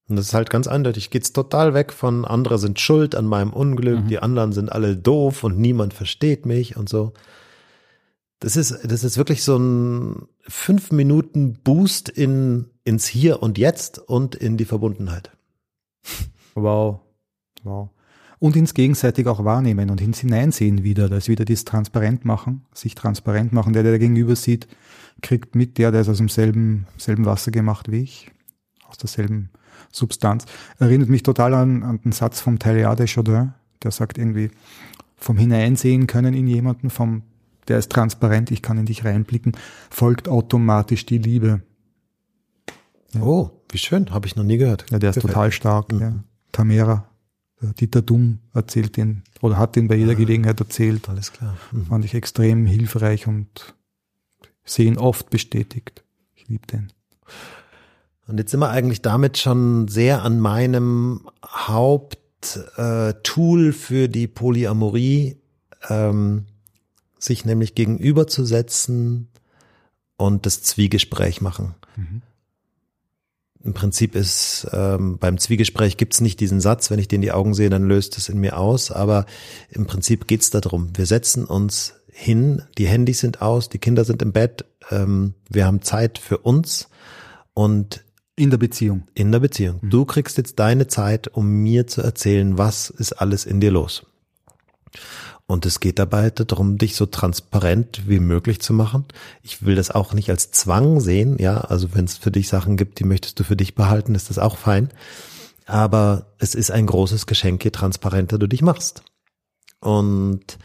Und 0.09 0.17
das 0.17 0.27
ist 0.27 0.35
halt 0.35 0.51
ganz 0.51 0.69
eindeutig. 0.69 1.11
Geht's 1.11 1.33
total 1.33 1.75
weg 1.75 1.93
von 1.93 2.25
andere 2.25 2.59
sind 2.59 2.79
schuld 2.79 3.15
an 3.15 3.27
meinem 3.27 3.53
Unglück, 3.53 4.05
mhm. 4.05 4.09
die 4.09 4.21
anderen 4.21 4.53
sind 4.53 4.71
alle 4.71 4.97
doof 4.97 5.43
und 5.43 5.59
niemand 5.59 5.95
versteht 5.95 6.47
mich 6.47 6.77
und 6.77 6.89
so. 6.89 7.13
Das 8.41 8.57
ist, 8.57 8.79
das 8.85 9.03
ist 9.03 9.17
wirklich 9.17 9.43
so 9.43 9.57
ein 9.57 10.29
fünf 10.47 10.93
Minuten 10.93 11.55
Boost 11.65 12.09
in, 12.09 12.67
ins 12.85 13.07
Hier 13.07 13.43
und 13.43 13.57
Jetzt 13.57 13.99
und 13.99 14.35
in 14.35 14.57
die 14.57 14.67
Verbundenheit. 14.67 15.31
Wow. 16.55 17.01
Wow. 17.65 17.91
Und 18.39 18.55
ins 18.55 18.75
gegenseitig 18.75 19.27
auch 19.27 19.45
wahrnehmen 19.45 19.89
und 19.89 20.01
ins 20.01 20.21
Hineinsehen 20.21 20.85
wieder. 20.85 21.09
Da 21.09 21.17
ist 21.17 21.29
wieder 21.29 21.47
das 21.47 21.65
transparent 21.65 22.25
machen, 22.25 22.67
sich 22.75 22.95
transparent 22.95 23.53
machen. 23.53 23.73
Der, 23.73 23.83
der 23.83 23.99
gegenüber 23.99 24.37
sieht, 24.37 24.69
kriegt 25.23 25.55
mit, 25.55 25.79
der, 25.79 25.91
der 25.91 26.03
ist 26.03 26.09
aus 26.09 26.19
demselben 26.19 26.87
selben 26.99 27.25
Wasser 27.25 27.51
gemacht 27.51 27.91
wie 27.91 28.03
ich, 28.03 28.31
aus 28.87 28.99
derselben 28.99 29.51
Substanz. 29.91 30.45
Erinnert 30.79 31.09
mich 31.09 31.23
total 31.23 31.55
an, 31.55 31.83
an 31.83 32.01
den 32.03 32.13
Satz 32.13 32.41
vom 32.41 32.59
Teilhard 32.59 32.99
de 32.99 33.07
Chaudin, 33.07 33.55
der 33.83 33.91
sagt 33.91 34.19
irgendwie, 34.19 34.51
vom 35.17 35.39
Hineinsehen 35.39 36.07
können 36.07 36.35
in 36.35 36.47
jemanden, 36.47 36.91
vom, 36.91 37.23
der 37.69 37.79
ist 37.79 37.91
transparent, 37.91 38.51
ich 38.51 38.63
kann 38.63 38.79
in 38.79 38.87
dich 38.87 39.05
reinblicken, 39.05 39.53
folgt 39.91 40.29
automatisch 40.29 41.07
die 41.07 41.19
Liebe. 41.19 41.63
Ja. 43.13 43.23
Oh, 43.23 43.51
wie 43.71 43.79
schön, 43.79 44.11
habe 44.11 44.27
ich 44.27 44.37
noch 44.37 44.45
nie 44.45 44.59
gehört. 44.59 44.87
Ja, 44.91 44.99
der 44.99 45.11
ist 45.11 45.17
Perfekt. 45.17 45.35
total 45.35 45.53
stark. 45.53 45.93
Mhm. 45.93 46.01
Ja. 46.01 46.15
Tamera, 46.53 47.09
Dieter 47.61 48.03
Dumm 48.03 48.41
erzählt 48.55 48.97
den 48.97 49.23
oder 49.41 49.59
hat 49.59 49.77
den 49.77 49.89
bei 49.89 49.97
jeder 49.97 50.13
ja, 50.13 50.19
Gelegenheit 50.19 50.61
erzählt. 50.61 51.09
Alles 51.09 51.33
klar. 51.33 51.57
Mhm. 51.73 51.87
Fand 51.87 52.05
ich 52.05 52.15
extrem 52.15 52.67
hilfreich 52.67 53.27
und 53.27 53.75
sehen 54.65 54.99
oft 54.99 55.31
bestätigt. 55.31 56.05
Ich 56.35 56.49
liebe 56.49 56.67
den. 56.67 56.93
Und 58.27 58.39
jetzt 58.39 58.51
sind 58.51 58.61
wir 58.61 58.71
eigentlich 58.71 59.03
damit 59.03 59.39
schon 59.39 59.89
sehr 59.89 60.23
an 60.23 60.41
meinem 60.41 61.29
Haupttool 61.47 62.09
äh, 63.69 63.73
für 63.73 64.09
die 64.09 64.27
Polyamorie, 64.27 65.37
ähm, 65.89 66.47
sich 67.27 67.45
nämlich 67.45 67.75
gegenüberzusetzen 67.75 69.29
und 70.17 70.47
das 70.47 70.63
Zwiegespräch 70.63 71.41
machen. 71.41 71.75
Mhm. 71.97 72.23
Im 73.63 73.75
Prinzip 73.75 74.15
ist 74.15 74.69
ähm, 74.73 75.19
beim 75.19 75.39
Zwiegespräch 75.39 75.97
gibt's 75.97 76.21
nicht 76.21 76.39
diesen 76.39 76.61
Satz, 76.61 76.91
wenn 76.91 77.01
ich 77.01 77.09
den 77.09 77.17
in 77.17 77.23
die 77.23 77.33
Augen 77.33 77.53
sehe, 77.53 77.69
dann 77.69 77.89
löst 77.89 78.17
es 78.17 78.29
in 78.29 78.39
mir 78.39 78.59
aus. 78.59 78.93
Aber 78.93 79.27
im 79.71 79.87
Prinzip 79.87 80.29
geht's 80.29 80.51
darum, 80.51 80.97
wir 80.97 81.07
setzen 81.07 81.45
uns 81.45 81.95
hin, 82.07 82.63
die 82.79 82.87
Handys 82.87 83.21
sind 83.21 83.43
aus, 83.43 83.69
die 83.69 83.79
Kinder 83.79 84.05
sind 84.05 84.23
im 84.23 84.33
Bett, 84.33 84.65
ähm, 84.91 85.35
wir 85.51 85.67
haben 85.67 85.83
Zeit 85.83 86.19
für 86.19 86.39
uns 86.39 86.89
und 87.55 88.05
in 88.37 88.51
der 88.51 88.59
Beziehung. 88.59 89.09
In 89.15 89.33
der 89.33 89.41
Beziehung. 89.41 89.81
Mhm. 89.83 89.91
Du 89.91 90.05
kriegst 90.05 90.37
jetzt 90.37 90.59
deine 90.59 90.87
Zeit, 90.87 91.29
um 91.29 91.49
mir 91.49 91.87
zu 91.87 92.03
erzählen, 92.03 92.57
was 92.57 92.91
ist 92.91 93.15
alles 93.15 93.45
in 93.47 93.61
dir 93.61 93.73
los. 93.73 94.07
Und 95.49 95.65
es 95.65 95.79
geht 95.79 96.01
dabei 96.01 96.31
darum, 96.31 96.77
dich 96.77 96.97
so 96.97 97.07
transparent 97.07 98.09
wie 98.09 98.19
möglich 98.19 98.61
zu 98.61 98.73
machen. 98.73 99.05
Ich 99.43 99.65
will 99.65 99.77
das 99.77 99.93
auch 99.93 100.13
nicht 100.13 100.29
als 100.29 100.51
Zwang 100.51 100.99
sehen, 101.01 101.37
ja. 101.39 101.59
Also 101.59 101.95
wenn 101.95 102.05
es 102.05 102.17
für 102.17 102.33
dich 102.33 102.49
Sachen 102.49 102.77
gibt, 102.77 102.99
die 102.99 103.05
möchtest 103.05 103.39
du 103.39 103.45
für 103.45 103.57
dich 103.57 103.77
behalten, 103.77 104.17
ist 104.17 104.29
das 104.29 104.39
auch 104.39 104.57
fein. 104.57 104.91
Aber 105.67 106.27
es 106.39 106.55
ist 106.57 106.71
ein 106.73 106.87
großes 106.87 107.27
Geschenk, 107.27 107.65
je 107.65 107.71
transparenter 107.71 108.39
du 108.39 108.49
dich 108.49 108.63
machst. 108.63 109.03
Und 109.81 110.59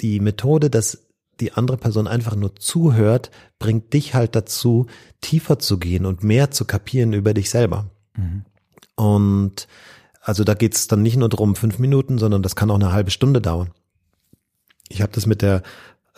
die 0.00 0.20
Methode, 0.20 0.68
dass 0.68 0.98
die 1.40 1.52
andere 1.52 1.78
Person 1.78 2.06
einfach 2.06 2.36
nur 2.36 2.56
zuhört, 2.56 3.30
bringt 3.58 3.94
dich 3.94 4.14
halt 4.14 4.36
dazu, 4.36 4.86
tiefer 5.22 5.58
zu 5.58 5.78
gehen 5.78 6.04
und 6.04 6.22
mehr 6.22 6.50
zu 6.50 6.66
kapieren 6.66 7.14
über 7.14 7.32
dich 7.32 7.48
selber. 7.48 7.90
Mhm. 8.14 8.44
Und 8.94 9.66
also 10.20 10.44
da 10.44 10.54
geht 10.54 10.74
es 10.74 10.86
dann 10.86 11.02
nicht 11.02 11.16
nur 11.16 11.28
drum 11.28 11.56
fünf 11.56 11.78
Minuten, 11.78 12.18
sondern 12.18 12.42
das 12.42 12.56
kann 12.56 12.70
auch 12.70 12.76
eine 12.76 12.92
halbe 12.92 13.10
Stunde 13.10 13.40
dauern. 13.40 13.70
Ich 14.88 15.02
habe 15.02 15.12
das 15.12 15.26
mit 15.26 15.42
der 15.42 15.62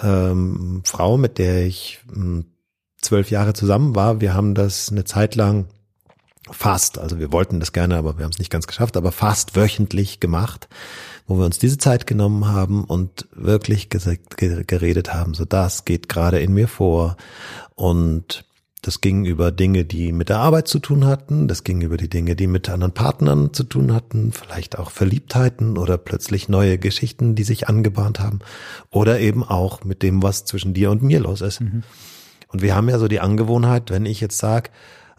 ähm, 0.01 0.83
Frau, 0.85 1.17
mit 1.17 1.39
der 1.39 1.67
ich 1.67 2.01
hm, 2.13 2.47
zwölf 3.01 3.31
Jahre 3.31 3.53
zusammen 3.53 3.95
war. 3.95 4.21
Wir 4.21 4.35
haben 4.35 4.55
das 4.55 4.91
eine 4.91 5.05
Zeit 5.05 5.35
lang 5.35 5.67
fast, 6.51 6.99
also 6.99 7.19
wir 7.19 7.33
wollten 7.33 7.61
das 7.61 7.73
gerne, 7.73 7.97
aber 7.97 8.19
wir 8.19 8.25
haben 8.25 8.33
es 8.33 8.39
nicht 8.39 8.51
ganz 8.51 8.67
geschafft, 8.67 8.97
aber 8.97 9.13
fast 9.13 9.55
wöchentlich 9.55 10.19
gemacht 10.21 10.69
wo 11.27 11.39
wir 11.39 11.47
uns 11.47 11.59
diese 11.59 11.79
Zeit 11.79 12.07
genommen 12.07 12.47
haben 12.47 12.85
und 12.85 13.29
wirklich 13.33 13.89
geredet 13.89 15.15
haben, 15.15 15.35
so 15.35 15.45
das 15.45 15.85
geht 15.85 16.09
gerade 16.09 16.41
in 16.41 16.53
mir 16.53 16.69
vor 16.69 17.17
und 17.75 18.45
das 18.83 19.01
ging 19.01 19.25
über 19.25 19.53
Dinge, 19.53 19.85
die 19.85 20.11
mit 20.11 20.29
der 20.29 20.39
Arbeit 20.39 20.67
zu 20.67 20.81
tun 20.81 21.07
hatten, 21.07 21.47
das 21.47 21.63
ging 21.63 21.83
über 21.83 21.97
die 21.97 22.09
Dinge, 22.09 22.35
die 22.35 22.49
mit 22.49 22.69
anderen 22.69 22.93
Partnern 22.93 23.55
zu 23.55 23.63
tun 23.63 23.95
hatten, 23.95 24.33
vielleicht 24.33 24.77
auch 24.77 24.91
Verliebtheiten 24.91 25.79
oder 25.79 25.97
plötzlich 25.97 26.49
neue 26.49 26.79
Geschichten, 26.79 27.37
die 27.37 27.45
sich 27.45 27.69
angebahnt 27.69 28.19
haben 28.19 28.41
oder 28.91 29.21
eben 29.21 29.45
auch 29.45 29.85
mit 29.85 30.03
dem, 30.03 30.21
was 30.23 30.45
zwischen 30.45 30.75
dir 30.75 30.91
und 30.91 31.01
mir 31.01 31.21
los 31.21 31.43
ist. 31.43 31.61
Mhm. 31.61 31.85
Und 32.49 32.61
wir 32.61 32.75
haben 32.75 32.89
ja 32.89 32.99
so 32.99 33.07
die 33.07 33.21
Angewohnheit, 33.21 33.91
wenn 33.91 34.05
ich 34.05 34.21
jetzt 34.21 34.39
sag, 34.39 34.71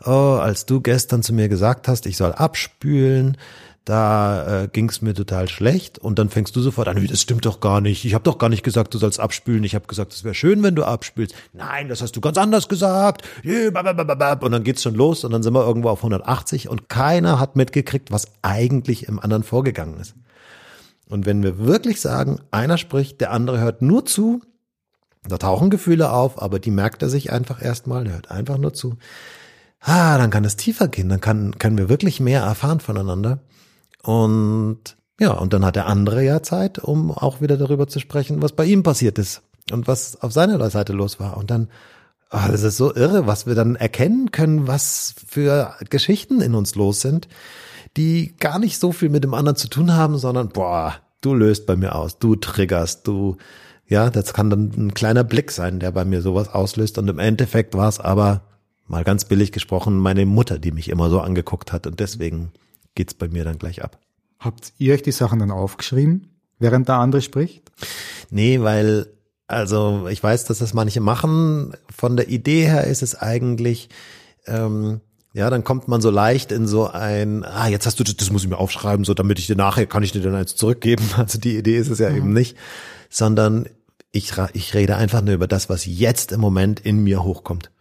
oh, 0.05 0.37
als 0.41 0.65
du 0.65 0.81
gestern 0.81 1.23
zu 1.23 1.33
mir 1.33 1.47
gesagt 1.47 1.87
hast, 1.87 2.05
ich 2.05 2.17
soll 2.17 2.33
abspülen, 2.33 3.37
da 3.85 4.63
äh, 4.63 4.67
ging 4.69 4.87
es 4.87 5.01
mir 5.01 5.13
total 5.13 5.49
schlecht 5.49 5.99
und 5.99 6.17
dann 6.17 6.29
fängst 6.29 6.55
du 6.55 6.61
sofort 6.61 6.87
an, 6.87 7.05
das 7.05 7.21
stimmt 7.21 7.45
doch 7.45 7.59
gar 7.59 7.81
nicht. 7.81 8.05
Ich 8.05 8.13
habe 8.13 8.23
doch 8.23 8.37
gar 8.37 8.47
nicht 8.47 8.63
gesagt, 8.63 8.93
du 8.93 8.97
sollst 8.97 9.19
abspülen. 9.19 9.63
Ich 9.65 9.75
habe 9.75 9.87
gesagt, 9.87 10.13
es 10.13 10.23
wäre 10.23 10.33
schön, 10.33 10.63
wenn 10.63 10.75
du 10.75 10.85
abspülst. 10.85 11.35
Nein, 11.51 11.89
das 11.89 12.01
hast 12.01 12.15
du 12.15 12.21
ganz 12.21 12.37
anders 12.37 12.69
gesagt. 12.69 13.23
Und 14.45 14.51
dann 14.53 14.63
geht's 14.63 14.83
schon 14.83 14.95
los 14.95 15.25
und 15.25 15.31
dann 15.31 15.43
sind 15.43 15.53
wir 15.53 15.65
irgendwo 15.65 15.89
auf 15.89 15.99
180 15.99 16.69
und 16.69 16.87
keiner 16.87 17.39
hat 17.39 17.57
mitgekriegt, 17.57 18.11
was 18.11 18.27
eigentlich 18.41 19.07
im 19.07 19.19
anderen 19.19 19.43
vorgegangen 19.43 19.99
ist. 19.99 20.15
Und 21.09 21.25
wenn 21.25 21.43
wir 21.43 21.59
wirklich 21.59 21.99
sagen, 21.99 22.39
einer 22.51 22.77
spricht, 22.77 23.19
der 23.19 23.31
andere 23.31 23.59
hört 23.59 23.81
nur 23.81 24.05
zu, 24.05 24.41
da 25.27 25.37
tauchen 25.37 25.69
Gefühle 25.69 26.11
auf, 26.11 26.41
aber 26.41 26.59
die 26.59 26.71
merkt 26.71 27.01
er 27.01 27.09
sich 27.09 27.31
einfach 27.31 27.61
erstmal, 27.61 28.09
hört 28.09 28.31
einfach 28.31 28.57
nur 28.57 28.73
zu. 28.73 28.97
Ah, 29.81 30.17
dann 30.17 30.29
kann 30.29 30.45
es 30.45 30.55
tiefer 30.55 30.87
gehen, 30.87 31.09
dann 31.09 31.19
kann, 31.19 31.59
können 31.59 31.77
wir 31.77 31.89
wirklich 31.89 32.21
mehr 32.21 32.41
erfahren 32.41 32.79
voneinander. 32.79 33.39
Und 34.05 34.97
ja, 35.19 35.31
und 35.31 35.53
dann 35.53 35.65
hat 35.65 35.75
der 35.75 35.87
andere 35.87 36.23
ja 36.23 36.41
Zeit, 36.41 36.79
um 36.79 37.11
auch 37.11 37.39
wieder 37.41 37.57
darüber 37.57 37.87
zu 37.87 37.99
sprechen, 37.99 38.41
was 38.41 38.51
bei 38.51 38.65
ihm 38.65 38.83
passiert 38.83 39.17
ist 39.17 39.41
und 39.71 39.87
was 39.87 40.21
auf 40.21 40.33
seiner 40.33 40.69
Seite 40.69 40.93
los 40.93 41.19
war. 41.19 41.37
Und 41.37 41.51
dann, 41.51 41.69
oh, 42.31 42.47
das 42.51 42.63
ist 42.63 42.77
so 42.77 42.93
irre, 42.93 43.27
was 43.27 43.45
wir 43.45 43.55
dann 43.55 43.75
erkennen 43.75 44.31
können, 44.31 44.67
was 44.67 45.15
für 45.27 45.75
Geschichten 45.89 46.41
in 46.41 46.55
uns 46.55 46.75
los 46.75 47.01
sind, 47.01 47.27
die 47.95 48.35
gar 48.37 48.59
nicht 48.59 48.79
so 48.79 48.91
viel 48.91 49.09
mit 49.09 49.23
dem 49.23 49.33
anderen 49.33 49.55
zu 49.55 49.69
tun 49.69 49.93
haben, 49.93 50.17
sondern 50.17 50.49
boah, 50.49 50.95
du 51.21 51.33
löst 51.33 51.65
bei 51.67 51.75
mir 51.75 51.95
aus, 51.95 52.17
du 52.19 52.35
triggerst, 52.35 53.07
du, 53.07 53.37
ja, 53.87 54.09
das 54.09 54.33
kann 54.33 54.49
dann 54.49 54.71
ein 54.75 54.93
kleiner 54.93 55.23
Blick 55.23 55.51
sein, 55.51 55.79
der 55.79 55.91
bei 55.91 56.05
mir 56.05 56.21
sowas 56.21 56.49
auslöst. 56.49 56.97
Und 56.97 57.07
im 57.07 57.19
Endeffekt 57.19 57.75
war 57.75 57.87
es 57.87 57.99
aber, 57.99 58.41
mal 58.87 59.03
ganz 59.03 59.25
billig 59.25 59.51
gesprochen, 59.51 59.97
meine 59.97 60.25
Mutter, 60.25 60.59
die 60.59 60.71
mich 60.71 60.89
immer 60.89 61.09
so 61.09 61.21
angeguckt 61.21 61.71
hat. 61.71 61.87
Und 61.87 61.99
deswegen 61.99 62.51
geht's 62.95 63.13
bei 63.13 63.27
mir 63.27 63.43
dann 63.43 63.57
gleich 63.57 63.83
ab. 63.83 63.99
Habt 64.39 64.73
ihr 64.77 64.93
euch 64.93 65.03
die 65.03 65.11
Sachen 65.11 65.39
dann 65.39 65.51
aufgeschrieben, 65.51 66.27
während 66.59 66.89
der 66.89 66.95
andere 66.95 67.21
spricht? 67.21 67.71
Nee, 68.29 68.61
weil, 68.61 69.07
also 69.47 70.07
ich 70.09 70.21
weiß, 70.21 70.45
dass 70.45 70.59
das 70.59 70.73
manche 70.73 70.99
machen. 70.99 71.73
Von 71.95 72.17
der 72.17 72.29
Idee 72.29 72.65
her 72.65 72.85
ist 72.85 73.03
es 73.03 73.15
eigentlich, 73.15 73.89
ähm, 74.45 75.01
ja, 75.33 75.49
dann 75.49 75.63
kommt 75.63 75.87
man 75.87 76.01
so 76.01 76.11
leicht 76.11 76.51
in 76.51 76.67
so 76.67 76.87
ein, 76.87 77.43
ah, 77.43 77.67
jetzt 77.67 77.85
hast 77.85 77.99
du 77.99 78.03
das, 78.03 78.15
das 78.17 78.31
muss 78.31 78.43
ich 78.43 78.49
mir 78.49 78.57
aufschreiben, 78.57 79.05
so 79.05 79.13
damit 79.13 79.39
ich 79.39 79.47
dir 79.47 79.55
nachher, 79.55 79.87
kann 79.87 80.03
ich 80.03 80.11
dir 80.11 80.21
dann 80.21 80.35
eins 80.35 80.55
zurückgeben. 80.55 81.03
Also 81.17 81.39
die 81.39 81.57
Idee 81.57 81.77
ist 81.77 81.89
es 81.89 81.99
ja 81.99 82.09
mhm. 82.09 82.17
eben 82.17 82.33
nicht, 82.33 82.57
sondern 83.09 83.67
ich, 84.11 84.33
ich 84.53 84.73
rede 84.75 84.95
einfach 84.95 85.21
nur 85.21 85.33
über 85.33 85.47
das, 85.47 85.69
was 85.69 85.85
jetzt 85.85 86.31
im 86.31 86.39
Moment 86.39 86.79
in 86.79 86.99
mir 86.99 87.23
hochkommt. 87.23 87.71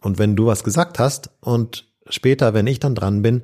Und 0.00 0.18
wenn 0.18 0.36
du 0.36 0.46
was 0.46 0.64
gesagt 0.64 0.98
hast 0.98 1.30
und 1.40 1.86
später, 2.08 2.54
wenn 2.54 2.66
ich 2.66 2.80
dann 2.80 2.94
dran 2.94 3.22
bin, 3.22 3.42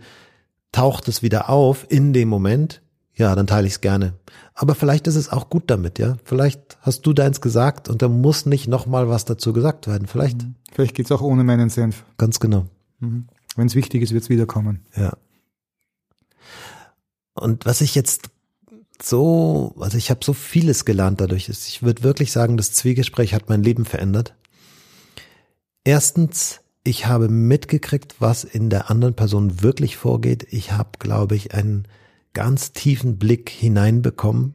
taucht 0.74 1.06
es 1.06 1.22
wieder 1.22 1.48
auf 1.48 1.87
in 1.88 2.12
dem 2.12 2.28
Moment, 2.28 2.82
ja, 3.14 3.34
dann 3.37 3.46
teile 3.46 3.66
ich 3.66 3.74
es 3.74 3.80
gerne. 3.80 4.14
Aber 4.54 4.74
vielleicht 4.74 5.06
ist 5.06 5.14
es 5.14 5.28
auch 5.30 5.48
gut 5.48 5.64
damit, 5.68 6.00
ja. 6.00 6.16
Vielleicht 6.24 6.78
hast 6.80 7.06
du 7.06 7.12
deins 7.12 7.40
gesagt 7.40 7.88
und 7.88 8.02
da 8.02 8.08
muss 8.08 8.44
nicht 8.44 8.66
nochmal 8.66 9.08
was 9.08 9.24
dazu 9.24 9.52
gesagt 9.52 9.87
werden. 9.87 10.08
Vielleicht. 10.08 10.42
Mhm. 10.42 10.56
Vielleicht 10.72 10.96
geht's 10.96 11.12
auch 11.12 11.22
ohne 11.22 11.44
meinen 11.44 11.70
Senf. 11.70 12.04
Ganz 12.18 12.40
genau. 12.40 12.66
Mhm. 12.98 13.28
Wenn 13.54 13.68
es 13.68 13.76
wichtig 13.76 14.02
ist, 14.02 14.12
wird's 14.12 14.28
wiederkommen. 14.28 14.84
Ja. 14.96 15.12
Und 17.34 17.66
was 17.66 17.80
ich 17.80 17.94
jetzt 17.94 18.30
so, 19.00 19.74
also 19.78 19.96
ich 19.96 20.10
habe 20.10 20.24
so 20.24 20.32
vieles 20.32 20.84
gelernt 20.84 21.20
dadurch. 21.20 21.48
Ich 21.48 21.82
würde 21.82 22.02
wirklich 22.02 22.32
sagen, 22.32 22.56
das 22.56 22.72
Zwiegespräch 22.72 23.32
hat 23.32 23.48
mein 23.48 23.62
Leben 23.62 23.84
verändert. 23.84 24.34
Erstens, 25.84 26.60
ich 26.85 27.07
habe 27.07 27.29
mitgekriegt, 27.29 28.16
was 28.20 28.44
in 28.44 28.68
der 28.68 28.90
anderen 28.90 29.14
Person 29.14 29.62
wirklich 29.62 29.97
vorgeht. 29.97 30.47
Ich 30.51 30.73
habe, 30.73 30.90
glaube 30.99 31.35
ich, 31.35 31.55
einen 31.55 31.88
ganz 32.35 32.73
tiefen 32.73 33.18
Blick 33.18 33.49
hineinbekommen 33.49 34.55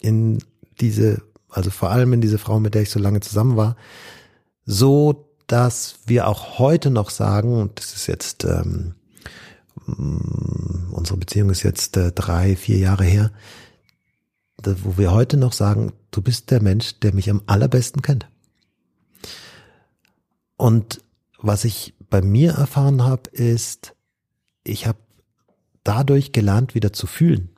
in 0.00 0.38
diese, 0.80 1.22
also 1.50 1.70
vor 1.70 1.90
allem 1.90 2.14
in 2.14 2.22
diese 2.22 2.38
Frau, 2.38 2.58
mit 2.58 2.74
der 2.74 2.82
ich 2.82 2.90
so 2.90 2.98
lange 2.98 3.20
zusammen 3.20 3.56
war, 3.56 3.76
so 4.64 5.26
dass 5.46 6.00
wir 6.06 6.26
auch 6.28 6.58
heute 6.58 6.90
noch 6.90 7.10
sagen, 7.10 7.60
und 7.60 7.78
das 7.78 7.94
ist 7.94 8.06
jetzt, 8.06 8.44
ähm, 8.44 8.94
mm, 9.86 10.92
unsere 10.92 11.18
Beziehung 11.18 11.50
ist 11.50 11.62
jetzt 11.62 11.96
äh, 11.96 12.12
drei, 12.12 12.54
vier 12.54 12.78
Jahre 12.78 13.04
her, 13.04 13.32
wo 14.62 14.98
wir 14.98 15.12
heute 15.12 15.36
noch 15.36 15.52
sagen, 15.52 15.92
du 16.10 16.20
bist 16.20 16.50
der 16.50 16.62
Mensch, 16.62 17.00
der 17.00 17.14
mich 17.14 17.30
am 17.30 17.42
allerbesten 17.46 18.02
kennt. 18.02 18.28
Und 20.56 21.00
was 21.38 21.64
ich 21.64 21.94
bei 22.10 22.22
mir 22.22 22.52
erfahren 22.52 23.04
habe, 23.04 23.30
ist, 23.30 23.94
ich 24.64 24.86
habe 24.86 24.98
dadurch 25.84 26.32
gelernt, 26.32 26.74
wieder 26.74 26.92
zu 26.92 27.06
fühlen. 27.06 27.50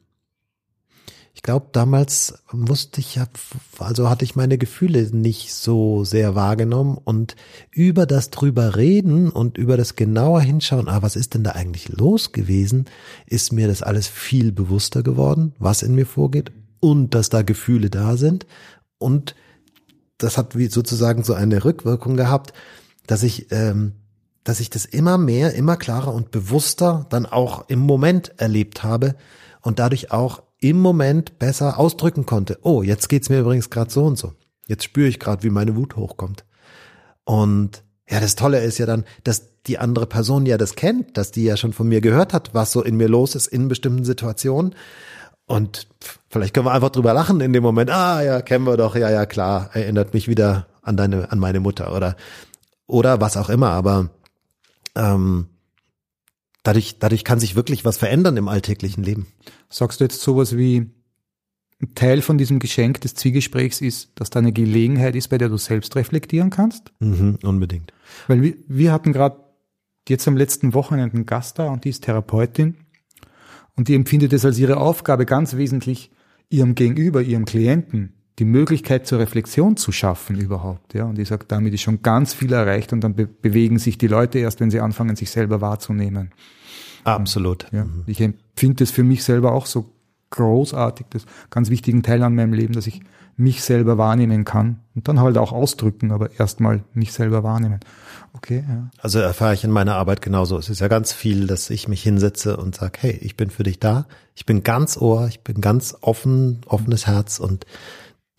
Ich 1.32 1.42
glaube, 1.42 1.68
damals 1.72 2.42
musste 2.52 3.00
ich, 3.00 3.18
also 3.78 4.10
hatte 4.10 4.24
ich 4.24 4.36
meine 4.36 4.58
Gefühle 4.58 5.08
nicht 5.14 5.54
so 5.54 6.04
sehr 6.04 6.34
wahrgenommen 6.34 6.98
und 7.02 7.36
über 7.70 8.04
das 8.04 8.30
drüber 8.30 8.76
reden 8.76 9.30
und 9.30 9.56
über 9.56 9.76
das 9.76 9.96
genauer 9.96 10.42
hinschauen, 10.42 10.88
ah, 10.88 11.02
was 11.02 11.16
ist 11.16 11.34
denn 11.34 11.44
da 11.44 11.52
eigentlich 11.52 11.88
los 11.88 12.32
gewesen, 12.32 12.86
ist 13.26 13.52
mir 13.52 13.68
das 13.68 13.82
alles 13.82 14.08
viel 14.08 14.52
bewusster 14.52 15.02
geworden, 15.02 15.54
was 15.58 15.82
in 15.82 15.94
mir 15.94 16.06
vorgeht 16.06 16.52
und 16.80 17.14
dass 17.14 17.30
da 17.30 17.42
Gefühle 17.42 17.90
da 17.90 18.16
sind 18.16 18.46
und 18.98 19.34
das 20.18 20.36
hat 20.36 20.58
wie 20.58 20.66
sozusagen 20.66 21.22
so 21.22 21.32
eine 21.32 21.64
Rückwirkung 21.64 22.16
gehabt, 22.16 22.52
dass 23.10 23.24
ich, 23.24 23.50
ähm, 23.50 23.94
dass 24.44 24.60
ich 24.60 24.70
das 24.70 24.84
immer 24.84 25.18
mehr, 25.18 25.54
immer 25.54 25.76
klarer 25.76 26.14
und 26.14 26.30
bewusster 26.30 27.06
dann 27.10 27.26
auch 27.26 27.68
im 27.68 27.80
Moment 27.80 28.32
erlebt 28.36 28.84
habe 28.84 29.16
und 29.62 29.80
dadurch 29.80 30.12
auch 30.12 30.44
im 30.60 30.78
Moment 30.78 31.40
besser 31.40 31.80
ausdrücken 31.80 32.24
konnte. 32.24 32.58
Oh, 32.62 32.82
jetzt 32.84 33.08
geht's 33.08 33.28
mir 33.28 33.40
übrigens 33.40 33.68
gerade 33.68 33.90
so 33.90 34.04
und 34.04 34.16
so. 34.16 34.34
Jetzt 34.68 34.84
spüre 34.84 35.08
ich 35.08 35.18
gerade, 35.18 35.42
wie 35.42 35.50
meine 35.50 35.74
Wut 35.74 35.96
hochkommt. 35.96 36.44
Und 37.24 37.82
ja, 38.08 38.20
das 38.20 38.36
Tolle 38.36 38.60
ist 38.62 38.78
ja 38.78 38.86
dann, 38.86 39.04
dass 39.24 39.60
die 39.66 39.78
andere 39.78 40.06
Person 40.06 40.46
ja 40.46 40.56
das 40.56 40.76
kennt, 40.76 41.16
dass 41.16 41.32
die 41.32 41.42
ja 41.44 41.56
schon 41.56 41.72
von 41.72 41.88
mir 41.88 42.00
gehört 42.00 42.32
hat, 42.32 42.54
was 42.54 42.70
so 42.70 42.80
in 42.80 42.96
mir 42.96 43.08
los 43.08 43.34
ist 43.34 43.48
in 43.48 43.66
bestimmten 43.66 44.04
Situationen. 44.04 44.76
Und 45.46 45.88
vielleicht 46.28 46.54
können 46.54 46.66
wir 46.66 46.72
einfach 46.72 46.90
drüber 46.90 47.12
lachen 47.12 47.40
in 47.40 47.52
dem 47.52 47.64
Moment. 47.64 47.90
Ah, 47.90 48.22
ja, 48.22 48.40
kennen 48.40 48.66
wir 48.66 48.76
doch. 48.76 48.94
Ja, 48.94 49.10
ja, 49.10 49.26
klar. 49.26 49.70
Erinnert 49.72 50.14
mich 50.14 50.28
wieder 50.28 50.68
an 50.82 50.96
deine, 50.96 51.32
an 51.32 51.40
meine 51.40 51.58
Mutter 51.58 51.94
oder, 51.94 52.14
oder 52.90 53.20
was 53.20 53.36
auch 53.36 53.48
immer. 53.48 53.70
Aber, 53.70 54.10
ähm, 54.94 55.48
dadurch, 56.62 56.98
dadurch 56.98 57.24
kann 57.24 57.40
sich 57.40 57.56
wirklich 57.56 57.84
was 57.84 57.96
verändern 57.96 58.36
im 58.36 58.48
alltäglichen 58.48 59.02
Leben. 59.02 59.26
Sagst 59.68 60.00
du 60.00 60.04
jetzt 60.04 60.20
sowas 60.20 60.56
wie, 60.56 60.90
ein 61.82 61.94
Teil 61.94 62.20
von 62.20 62.36
diesem 62.36 62.58
Geschenk 62.58 63.00
des 63.00 63.14
Zwiegesprächs 63.14 63.80
ist, 63.80 64.12
dass 64.16 64.30
da 64.30 64.38
eine 64.38 64.52
Gelegenheit 64.52 65.16
ist, 65.16 65.28
bei 65.28 65.38
der 65.38 65.48
du 65.48 65.56
selbst 65.56 65.96
reflektieren 65.96 66.50
kannst? 66.50 66.92
Mhm, 67.00 67.38
unbedingt. 67.42 67.92
Weil 68.26 68.42
wir, 68.42 68.54
wir 68.68 68.92
hatten 68.92 69.12
gerade 69.12 69.40
jetzt 70.08 70.28
am 70.28 70.36
letzten 70.36 70.74
Wochenende 70.74 71.14
einen 71.14 71.26
Gast 71.26 71.58
da 71.58 71.68
und 71.70 71.84
die 71.84 71.90
ist 71.90 72.04
Therapeutin 72.04 72.76
und 73.76 73.88
die 73.88 73.94
empfindet 73.94 74.32
es 74.32 74.44
als 74.44 74.58
ihre 74.58 74.76
Aufgabe 74.76 75.24
ganz 75.24 75.56
wesentlich, 75.56 76.10
ihrem 76.50 76.74
Gegenüber, 76.74 77.22
ihrem 77.22 77.46
Klienten 77.46 78.19
die 78.40 78.46
Möglichkeit 78.46 79.06
zur 79.06 79.18
Reflexion 79.18 79.76
zu 79.76 79.92
schaffen 79.92 80.40
überhaupt. 80.40 80.94
Ja, 80.94 81.04
und 81.04 81.18
ich 81.18 81.28
sage, 81.28 81.44
damit 81.46 81.74
ist 81.74 81.82
schon 81.82 82.00
ganz 82.00 82.32
viel 82.32 82.52
erreicht 82.52 82.92
und 82.92 83.02
dann 83.02 83.14
be 83.14 83.26
bewegen 83.26 83.78
sich 83.78 83.98
die 83.98 84.06
Leute 84.06 84.38
erst, 84.38 84.60
wenn 84.60 84.70
sie 84.70 84.80
anfangen, 84.80 85.14
sich 85.14 85.30
selber 85.30 85.60
wahrzunehmen. 85.60 86.30
Absolut. 87.04 87.66
Ja, 87.70 87.84
mhm. 87.84 88.04
Ich 88.06 88.20
empfinde 88.20 88.84
es 88.84 88.90
für 88.90 89.04
mich 89.04 89.24
selber 89.24 89.52
auch 89.52 89.66
so 89.66 89.92
großartig, 90.30 91.06
das 91.10 91.26
ganz 91.50 91.70
wichtigen 91.70 92.02
Teil 92.02 92.22
an 92.22 92.34
meinem 92.34 92.54
Leben, 92.54 92.72
dass 92.72 92.86
ich 92.86 93.02
mich 93.36 93.62
selber 93.62 93.98
wahrnehmen 93.98 94.44
kann 94.44 94.80
und 94.94 95.08
dann 95.08 95.20
halt 95.20 95.36
auch 95.36 95.52
ausdrücken, 95.52 96.10
aber 96.10 96.38
erstmal 96.38 96.84
mich 96.94 97.12
selber 97.12 97.42
wahrnehmen. 97.42 97.80
Okay, 98.32 98.64
ja. 98.66 98.90
Also 98.98 99.18
erfahre 99.18 99.54
ich 99.54 99.64
in 99.64 99.70
meiner 99.70 99.96
Arbeit 99.96 100.22
genauso. 100.22 100.56
Es 100.56 100.68
ist 100.68 100.80
ja 100.80 100.88
ganz 100.88 101.12
viel, 101.12 101.46
dass 101.46 101.68
ich 101.68 101.88
mich 101.88 102.02
hinsetze 102.02 102.56
und 102.56 102.76
sage, 102.76 102.98
hey, 103.00 103.18
ich 103.20 103.36
bin 103.36 103.50
für 103.50 103.64
dich 103.64 103.80
da, 103.80 104.06
ich 104.34 104.46
bin 104.46 104.62
ganz 104.62 104.96
Ohr, 104.96 105.26
ich 105.28 105.40
bin 105.40 105.60
ganz 105.60 105.96
offen, 106.00 106.60
offenes 106.66 107.06
Herz 107.06 107.40
und 107.40 107.66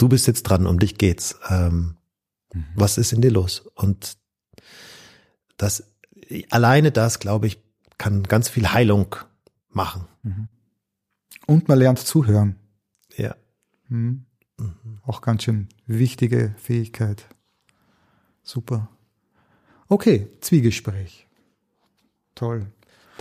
du 0.02 0.10
bist 0.10 0.28
jetzt 0.28 0.44
dran, 0.44 0.66
um 0.68 0.80
dich 0.80 0.98
geht's. 0.98 1.40
Ähm, 1.50 1.98
mhm. 2.54 2.66
Was 2.76 2.98
ist 2.98 3.14
in 3.14 3.22
dir 3.22 3.32
los? 3.32 3.60
Und 3.76 4.18
das 5.58 5.84
alleine 6.50 6.92
das, 6.92 7.20
glaube 7.20 7.48
ich, 7.48 7.60
kann 7.98 8.24
ganz 8.24 8.50
viel 8.50 8.72
Heilung 8.72 9.16
machen. 9.70 10.08
Mhm. 10.24 10.48
Und 11.46 11.68
man 11.68 11.78
lernt 11.78 12.00
zuhören. 12.00 12.56
Ja. 13.16 13.36
Mhm. 13.90 14.26
Mhm. 14.58 15.00
Auch 15.04 15.22
ganz 15.22 15.44
schön 15.44 15.68
wichtige 15.86 16.56
Fähigkeit. 16.58 17.28
Super. 18.44 18.90
Okay, 19.88 20.28
Zwiegespräch. 20.40 21.28
Toll. 22.34 22.72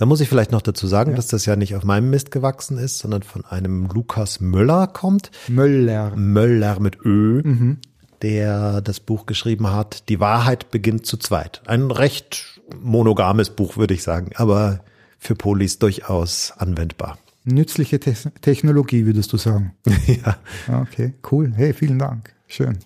Da 0.01 0.07
muss 0.07 0.23
ich 0.23 0.31
vielleicht 0.31 0.51
noch 0.51 0.63
dazu 0.63 0.87
sagen, 0.87 1.11
ja. 1.11 1.17
dass 1.17 1.27
das 1.27 1.45
ja 1.45 1.57
nicht 1.57 1.77
auf 1.77 1.85
meinem 1.85 2.09
Mist 2.09 2.31
gewachsen 2.31 2.79
ist, 2.79 3.01
sondern 3.01 3.23
von 3.23 3.45
einem 3.45 3.85
Lukas 3.85 4.41
Möller 4.41 4.87
kommt. 4.87 5.31
Möller. 5.47 6.17
Möller 6.17 6.81
mit 6.81 7.05
Ö, 7.05 7.43
mhm. 7.45 7.77
der 8.23 8.81
das 8.81 8.99
Buch 8.99 9.27
geschrieben 9.27 9.71
hat. 9.71 10.09
Die 10.09 10.19
Wahrheit 10.19 10.71
beginnt 10.71 11.05
zu 11.05 11.19
zweit. 11.19 11.61
Ein 11.67 11.91
recht 11.91 12.63
monogames 12.81 13.51
Buch, 13.51 13.77
würde 13.77 13.93
ich 13.93 14.03
sagen, 14.03 14.31
aber 14.37 14.81
für 15.19 15.35
Polis 15.35 15.79
durchaus 15.79 16.55
anwendbar. 16.57 17.19
Nützliche 17.45 18.01
Te 18.01 18.15
Technologie, 18.41 19.05
würdest 19.05 19.35
du 19.35 19.37
sagen. 19.37 19.75
ja. 20.07 20.39
Okay, 20.81 21.13
cool. 21.31 21.53
Hey, 21.55 21.75
vielen 21.75 21.99
Dank. 21.99 22.33
Schön. 22.47 22.79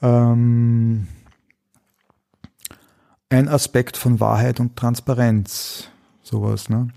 Ähm, 0.00 1.08
ein 3.28 3.48
Aspekt 3.50 3.98
von 3.98 4.18
Wahrheit 4.18 4.60
und 4.60 4.76
Transparenz 4.76 5.90
sowas. 6.26 6.68
Ne? 6.68 6.88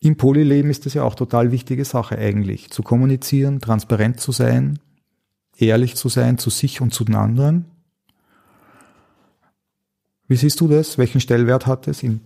Im 0.00 0.16
Polyleben 0.16 0.70
ist 0.70 0.86
das 0.86 0.94
ja 0.94 1.02
auch 1.04 1.14
total 1.14 1.52
wichtige 1.52 1.84
Sache 1.84 2.18
eigentlich, 2.18 2.70
zu 2.70 2.82
kommunizieren, 2.82 3.60
transparent 3.60 4.20
zu 4.20 4.32
sein, 4.32 4.78
ehrlich 5.56 5.96
zu 5.96 6.08
sein 6.08 6.38
zu 6.38 6.50
sich 6.50 6.80
und 6.80 6.92
zu 6.92 7.04
den 7.04 7.14
anderen. 7.14 7.64
Wie 10.28 10.36
siehst 10.36 10.60
du 10.60 10.68
das? 10.68 10.98
Welchen 10.98 11.20
Stellwert 11.20 11.66
hat 11.66 11.88
es 11.88 12.02
in, 12.02 12.20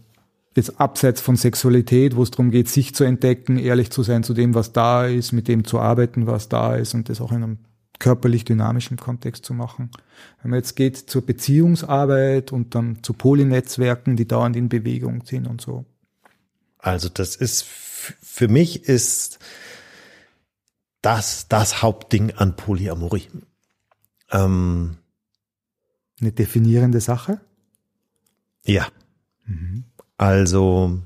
jetzt 0.56 0.80
abseits 0.80 1.20
von 1.20 1.36
Sexualität, 1.36 2.16
wo 2.16 2.22
es 2.22 2.30
darum 2.30 2.50
geht, 2.50 2.68
sich 2.68 2.94
zu 2.94 3.04
entdecken, 3.04 3.58
ehrlich 3.58 3.90
zu 3.90 4.02
sein 4.02 4.24
zu 4.24 4.34
dem, 4.34 4.54
was 4.54 4.72
da 4.72 5.06
ist, 5.06 5.32
mit 5.32 5.48
dem 5.48 5.64
zu 5.64 5.78
arbeiten, 5.78 6.26
was 6.26 6.48
da 6.48 6.74
ist 6.74 6.94
und 6.94 7.08
das 7.08 7.20
auch 7.20 7.30
in 7.30 7.42
einem 7.42 7.58
körperlich 7.98 8.44
dynamischen 8.44 8.96
Kontext 8.96 9.44
zu 9.44 9.54
machen. 9.54 9.90
Wenn 10.42 10.50
man 10.50 10.58
jetzt 10.58 10.74
geht 10.74 10.96
zur 10.96 11.24
Beziehungsarbeit 11.24 12.50
und 12.50 12.74
dann 12.74 12.98
zu 13.02 13.12
Polynetzwerken, 13.12 14.16
die 14.16 14.26
dauernd 14.26 14.56
in 14.56 14.68
Bewegung 14.68 15.22
sind 15.24 15.46
und 15.46 15.60
so. 15.60 15.84
Also 16.82 17.08
das 17.08 17.36
ist, 17.36 17.64
für 17.64 18.48
mich 18.48 18.84
ist 18.84 19.38
das 21.02 21.48
das 21.48 21.82
Hauptding 21.82 22.32
an 22.32 22.56
Polyamorie. 22.56 23.28
Ähm, 24.30 24.98
Eine 26.20 26.32
definierende 26.32 27.00
Sache? 27.00 27.40
Ja. 28.64 28.88
Mhm. 29.46 29.84
Also, 30.18 31.00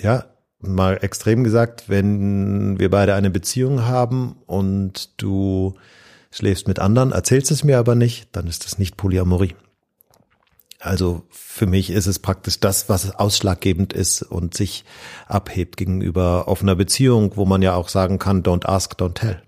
ja, 0.00 0.24
mal 0.58 0.98
extrem 1.02 1.44
gesagt, 1.44 1.88
wenn 1.88 2.78
wir 2.78 2.90
beide 2.90 3.14
eine 3.14 3.30
Beziehung 3.30 3.82
haben 3.82 4.36
und 4.46 5.20
du 5.22 5.74
schläfst 6.30 6.68
mit 6.68 6.78
anderen, 6.78 7.12
erzählst 7.12 7.50
es 7.50 7.64
mir 7.64 7.78
aber 7.78 7.94
nicht, 7.94 8.28
dann 8.32 8.46
ist 8.46 8.64
das 8.64 8.78
nicht 8.78 8.96
Polyamorie. 8.96 9.54
Also 10.80 11.24
für 11.28 11.66
mich 11.66 11.90
ist 11.90 12.06
es 12.06 12.18
praktisch 12.18 12.58
das, 12.58 12.88
was 12.88 13.14
ausschlaggebend 13.14 13.92
ist 13.92 14.22
und 14.22 14.56
sich 14.56 14.84
abhebt 15.28 15.76
gegenüber 15.76 16.48
offener 16.48 16.74
Beziehung, 16.74 17.36
wo 17.36 17.44
man 17.44 17.60
ja 17.60 17.74
auch 17.74 17.90
sagen 17.90 18.18
kann, 18.18 18.42
don't 18.42 18.66
ask, 18.66 18.94
don't 18.94 19.14
tell. 19.14 19.42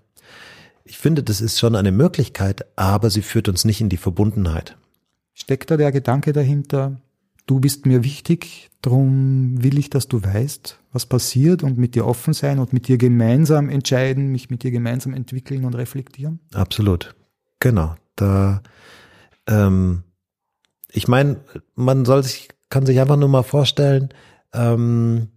Ich 0.85 0.99
finde, 0.99 1.23
das 1.23 1.41
ist 1.41 1.59
schon 1.59 1.75
eine 1.75 1.91
Möglichkeit, 1.91 2.65
aber 2.75 3.09
sie 3.09 3.23
führt 3.23 3.49
uns 3.49 3.65
nicht 3.65 3.81
in 3.81 3.89
die 3.89 3.97
Verbundenheit. 3.97 4.77
Steckt 5.33 5.71
da 5.71 5.77
der 5.77 5.91
Gedanke 5.91 6.33
dahinter, 6.33 7.01
du 7.47 7.59
bist 7.59 7.87
mir 7.87 8.03
wichtig, 8.03 8.69
drum 8.83 9.63
will 9.63 9.79
ich, 9.79 9.89
dass 9.89 10.07
du 10.07 10.23
weißt, 10.23 10.77
was 10.91 11.07
passiert 11.07 11.63
und 11.63 11.79
mit 11.79 11.95
dir 11.95 12.05
offen 12.05 12.33
sein 12.35 12.59
und 12.59 12.73
mit 12.73 12.87
dir 12.87 12.99
gemeinsam 12.99 13.69
entscheiden, 13.69 14.31
mich 14.31 14.51
mit 14.51 14.61
dir 14.61 14.69
gemeinsam 14.69 15.13
entwickeln 15.13 15.65
und 15.65 15.73
reflektieren? 15.73 16.41
Absolut. 16.53 17.15
Genau. 17.59 17.95
Da, 18.15 18.61
ähm, 19.47 20.03
ich 20.93 21.07
meine, 21.07 21.37
man 21.75 22.05
soll 22.05 22.23
sich, 22.23 22.49
kann 22.69 22.85
sich 22.85 22.99
einfach 22.99 23.17
nur 23.17 23.29
mal 23.29 23.43
vorstellen, 23.43 24.09
ähm, 24.53 25.29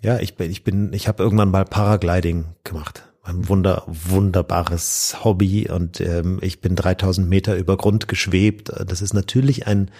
ja, 0.00 0.18
ich 0.18 0.36
bin, 0.36 0.50
ich 0.50 0.64
bin, 0.64 0.92
ich 0.92 1.06
habe 1.06 1.22
irgendwann 1.22 1.50
mal 1.50 1.64
Paragliding 1.64 2.46
gemacht. 2.64 3.04
Ein 3.22 3.48
wunder, 3.48 3.84
wunderbares 3.86 5.18
Hobby 5.22 5.70
und 5.70 6.00
ähm, 6.00 6.40
ich 6.42 6.60
bin 6.60 6.74
3000 6.74 7.28
Meter 7.28 7.56
über 7.56 7.76
Grund 7.76 8.08
geschwebt. 8.08 8.72
Das 8.84 9.00
ist 9.00 9.12
natürlich 9.12 9.68
ein, 9.68 9.92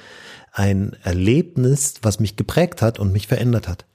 ein 0.50 0.96
Erlebnis, 1.04 1.94
was 2.02 2.18
mich 2.18 2.34
geprägt 2.34 2.82
hat 2.82 2.98
und 2.98 3.12
mich 3.12 3.28
verändert 3.28 3.68
hat. 3.68 3.86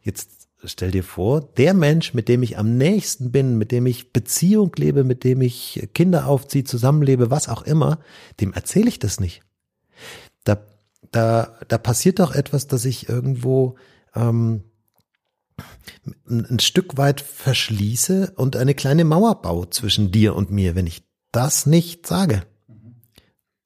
Jetzt 0.00 0.48
stell 0.64 0.92
dir 0.92 1.04
vor, 1.04 1.42
der 1.58 1.74
Mensch, 1.74 2.14
mit 2.14 2.28
dem 2.28 2.42
ich 2.42 2.56
am 2.56 2.78
nächsten 2.78 3.30
bin, 3.30 3.58
mit 3.58 3.70
dem 3.70 3.84
ich 3.84 4.14
Beziehung 4.14 4.72
lebe, 4.76 5.04
mit 5.04 5.24
dem 5.24 5.42
ich 5.42 5.90
Kinder 5.92 6.26
aufziehe, 6.26 6.64
zusammenlebe, 6.64 7.30
was 7.30 7.50
auch 7.50 7.62
immer, 7.62 7.98
dem 8.40 8.54
erzähle 8.54 8.88
ich 8.88 8.98
das 8.98 9.20
nicht. 9.20 9.42
Da, 11.10 11.58
da, 11.66 11.78
passiert 11.78 12.20
doch 12.20 12.34
etwas, 12.34 12.66
dass 12.66 12.84
ich 12.84 13.08
irgendwo, 13.08 13.76
ähm, 14.14 14.64
ein, 16.26 16.46
ein 16.46 16.58
Stück 16.60 16.96
weit 16.96 17.20
verschließe 17.20 18.32
und 18.36 18.56
eine 18.56 18.74
kleine 18.74 19.04
Mauer 19.04 19.42
baue 19.42 19.68
zwischen 19.70 20.12
dir 20.12 20.36
und 20.36 20.50
mir, 20.50 20.74
wenn 20.74 20.86
ich 20.86 21.02
das 21.32 21.66
nicht 21.66 22.06
sage. 22.06 22.44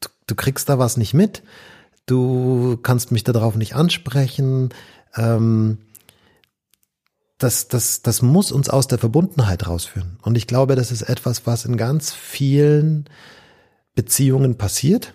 Du, 0.00 0.08
du 0.26 0.34
kriegst 0.34 0.68
da 0.68 0.78
was 0.78 0.96
nicht 0.96 1.14
mit. 1.14 1.42
Du 2.06 2.76
kannst 2.82 3.12
mich 3.12 3.24
darauf 3.24 3.56
nicht 3.56 3.74
ansprechen. 3.74 4.70
Ähm, 5.16 5.78
das, 7.38 7.68
das, 7.68 8.02
das 8.02 8.22
muss 8.22 8.52
uns 8.52 8.68
aus 8.68 8.86
der 8.86 8.98
Verbundenheit 8.98 9.66
rausführen. 9.66 10.18
Und 10.22 10.36
ich 10.36 10.46
glaube, 10.46 10.76
das 10.76 10.92
ist 10.92 11.02
etwas, 11.02 11.46
was 11.46 11.64
in 11.64 11.76
ganz 11.76 12.12
vielen 12.12 13.08
Beziehungen 13.94 14.56
passiert. 14.56 15.14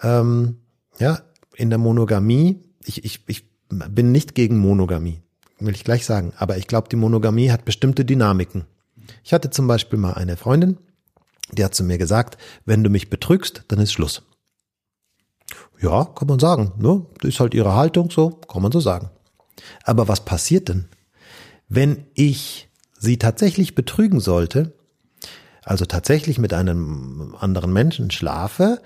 Ähm, 0.00 0.63
ja, 0.98 1.20
in 1.56 1.70
der 1.70 1.78
Monogamie. 1.78 2.62
Ich, 2.84 3.04
ich, 3.04 3.20
ich 3.26 3.44
bin 3.68 4.12
nicht 4.12 4.34
gegen 4.34 4.58
Monogamie, 4.58 5.22
will 5.58 5.74
ich 5.74 5.84
gleich 5.84 6.04
sagen. 6.04 6.32
Aber 6.36 6.56
ich 6.56 6.66
glaube, 6.66 6.88
die 6.88 6.96
Monogamie 6.96 7.50
hat 7.50 7.64
bestimmte 7.64 8.04
Dynamiken. 8.04 8.64
Ich 9.22 9.32
hatte 9.32 9.50
zum 9.50 9.66
Beispiel 9.66 9.98
mal 9.98 10.14
eine 10.14 10.36
Freundin, 10.36 10.78
die 11.52 11.64
hat 11.64 11.74
zu 11.74 11.84
mir 11.84 11.98
gesagt, 11.98 12.38
wenn 12.64 12.82
du 12.82 12.90
mich 12.90 13.10
betrügst, 13.10 13.64
dann 13.68 13.78
ist 13.78 13.92
Schluss. 13.92 14.22
Ja, 15.80 16.04
kann 16.04 16.28
man 16.28 16.38
sagen. 16.38 16.72
Ne? 16.78 17.04
Das 17.20 17.28
ist 17.28 17.40
halt 17.40 17.54
ihre 17.54 17.74
Haltung, 17.74 18.10
so 18.10 18.30
kann 18.30 18.62
man 18.62 18.72
so 18.72 18.80
sagen. 18.80 19.10
Aber 19.84 20.08
was 20.08 20.24
passiert 20.24 20.68
denn, 20.68 20.86
wenn 21.68 22.06
ich 22.14 22.68
sie 22.98 23.18
tatsächlich 23.18 23.74
betrügen 23.74 24.20
sollte, 24.20 24.72
also 25.62 25.84
tatsächlich 25.84 26.38
mit 26.38 26.52
einem 26.52 27.34
anderen 27.38 27.72
Menschen 27.72 28.10
schlafe, 28.10 28.80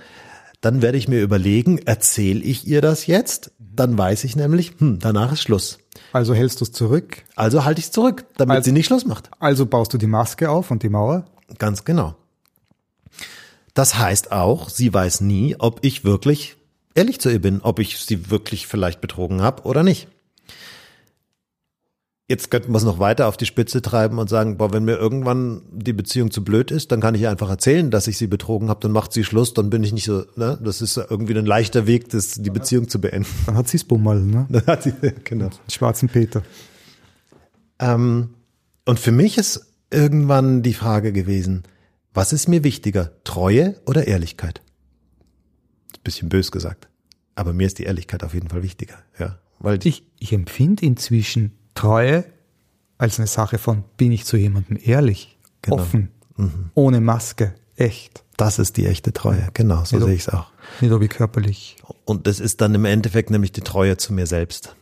dann 0.61 0.83
werde 0.83 0.99
ich 0.99 1.09
mir 1.09 1.23
überlegen, 1.23 1.79
erzähle 1.79 2.41
ich 2.41 2.67
ihr 2.67 2.81
das 2.81 3.07
jetzt? 3.07 3.53
Dann 3.59 3.97
weiß 3.97 4.25
ich 4.25 4.35
nämlich, 4.37 4.73
hm, 4.79 4.99
danach 4.99 5.33
ist 5.33 5.43
Schluss. 5.43 5.79
Also 6.13 6.35
hältst 6.35 6.61
du 6.61 6.65
es 6.65 6.73
zurück? 6.73 7.23
Also 7.37 7.65
halte 7.65 7.79
ich 7.81 7.87
es 7.87 7.93
zurück, 7.93 8.25
damit 8.37 8.57
Also- 8.57 8.65
sie 8.67 8.73
nicht 8.73 8.87
Schluss 8.87 9.05
macht. 9.05 9.31
Also 9.39 9.67
baust 9.67 9.93
du 9.95 9.99
die 9.99 10.07
Maske 10.07 10.51
auf 10.51 10.71
und 10.71 10.83
die 10.83 10.89
Mauer? 10.89 11.27
Ganz 11.59 11.85
genau. 11.85 12.17
Das 13.75 13.97
heißt 13.99 14.33
auch, 14.33 14.69
sie 14.69 14.93
weiß 14.93 15.21
nie, 15.21 15.55
ob 15.59 15.85
ich 15.85 16.05
wirklich 16.05 16.57
ehrlich 16.95 17.21
zu 17.21 17.31
ihr 17.31 17.41
bin, 17.41 17.61
ob 17.63 17.79
ich 17.79 17.99
sie 17.99 18.31
wirklich 18.31 18.67
vielleicht 18.67 19.01
betrogen 19.01 19.41
habe 19.43 19.63
oder 19.63 19.85
nicht. 19.85 20.09
Jetzt 22.31 22.51
könnten 22.51 22.73
wir 22.73 22.77
es 22.77 22.85
noch 22.85 22.99
weiter 22.99 23.27
auf 23.27 23.39
die 23.39 23.47
Spitze 23.47 23.81
treiben 23.81 24.19
und 24.19 24.29
sagen, 24.29 24.59
boah, 24.59 24.71
wenn 24.71 24.85
mir 24.85 24.97
irgendwann 24.97 25.63
die 25.73 25.95
Beziehung 25.95 26.31
zu 26.31 26.45
blöd 26.45 26.71
ist, 26.71 26.93
dann 26.93 27.01
kann 27.01 27.15
ich 27.15 27.23
ihr 27.23 27.31
einfach 27.31 27.49
erzählen, 27.49 27.91
dass 27.91 28.07
ich 28.07 28.19
sie 28.19 28.27
betrogen 28.27 28.69
habe, 28.69 28.81
dann 28.81 28.93
macht 28.93 29.15
sie 29.15 29.25
Schluss, 29.25 29.55
dann 29.55 29.71
bin 29.71 29.83
ich 29.83 29.95
nicht 29.95 30.05
so, 30.05 30.25
ne? 30.37 30.59
Das 30.63 30.83
ist 30.83 30.99
irgendwie 30.99 31.37
ein 31.39 31.47
leichter 31.47 31.87
Weg, 31.87 32.11
das, 32.11 32.33
die 32.33 32.51
Beziehung 32.51 32.91
zu 32.91 33.01
beenden. 33.01 33.31
Dann 33.47 33.57
hat 33.57 33.69
sie's 33.69 33.85
Bummel, 33.85 34.21
ne? 34.21 34.47
Dann 34.51 34.67
hat 34.67 34.83
sie, 34.83 34.93
genau. 35.25 35.49
Schwarzen 35.71 36.11
Peter. 36.11 36.43
Ähm, 37.79 38.35
und 38.85 39.01
für 39.01 39.13
mich 39.13 39.39
ist 39.39 39.67
irgendwann 39.91 40.63
die 40.63 40.75
Frage 40.75 41.15
gewesen, 41.15 41.63
was 42.13 42.35
ist 42.35 42.47
mir 42.47 42.63
wichtiger, 42.63 43.13
Treue 43.25 43.81
oder 43.87 44.07
Ehrlichkeit? 44.07 44.61
Bisschen 46.05 46.29
bös 46.29 46.53
gesagt. 46.53 46.89
Aber 47.35 47.55
mir 47.55 47.67
ist 47.67 47.79
die 47.79 47.85
Ehrlichkeit 47.85 48.23
auf 48.23 48.35
jeden 48.35 48.49
Fall 48.49 48.63
wichtiger, 48.63 48.97
ja. 49.19 49.39
Weil 49.61 49.79
Ich, 49.85 50.05
ich 50.19 50.33
empfinde 50.33 50.85
inzwischen 50.85 51.53
Treue 51.79 52.25
als 52.99 53.19
eine 53.19 53.27
Sache 53.29 53.59
von, 53.59 53.85
bin 53.97 54.11
ich 54.13 54.25
zu 54.25 54.37
jemandem 54.37 54.79
ehrlich, 54.83 55.39
Genau. 55.63 55.77
offen, 55.77 56.11
ohne 56.75 57.01
Maske, 57.01 57.55
echt. 57.77 58.25
das 58.37 58.59
ist 58.59 58.77
die 58.77 58.87
echte 58.87 59.13
Treue, 59.13 59.49
genau, 59.55 59.85
so 59.85 59.99
sehe 60.01 60.15
ich 60.15 60.23
es 60.23 60.29
auch. 60.29 60.51
Nicht 60.81 60.93
ob 60.93 61.03
ich 61.03 61.11
körperlich. 61.11 61.77
Und 62.05 62.27
das 62.27 62.41
ist 62.41 62.61
dann 62.61 62.75
im 62.75 62.85
Endeffekt 62.85 63.31
nämlich 63.31 63.53
die 63.53 63.61
Treue 63.61 63.97
zu 63.97 64.13
mir 64.13 64.27
selbst. 64.27 64.75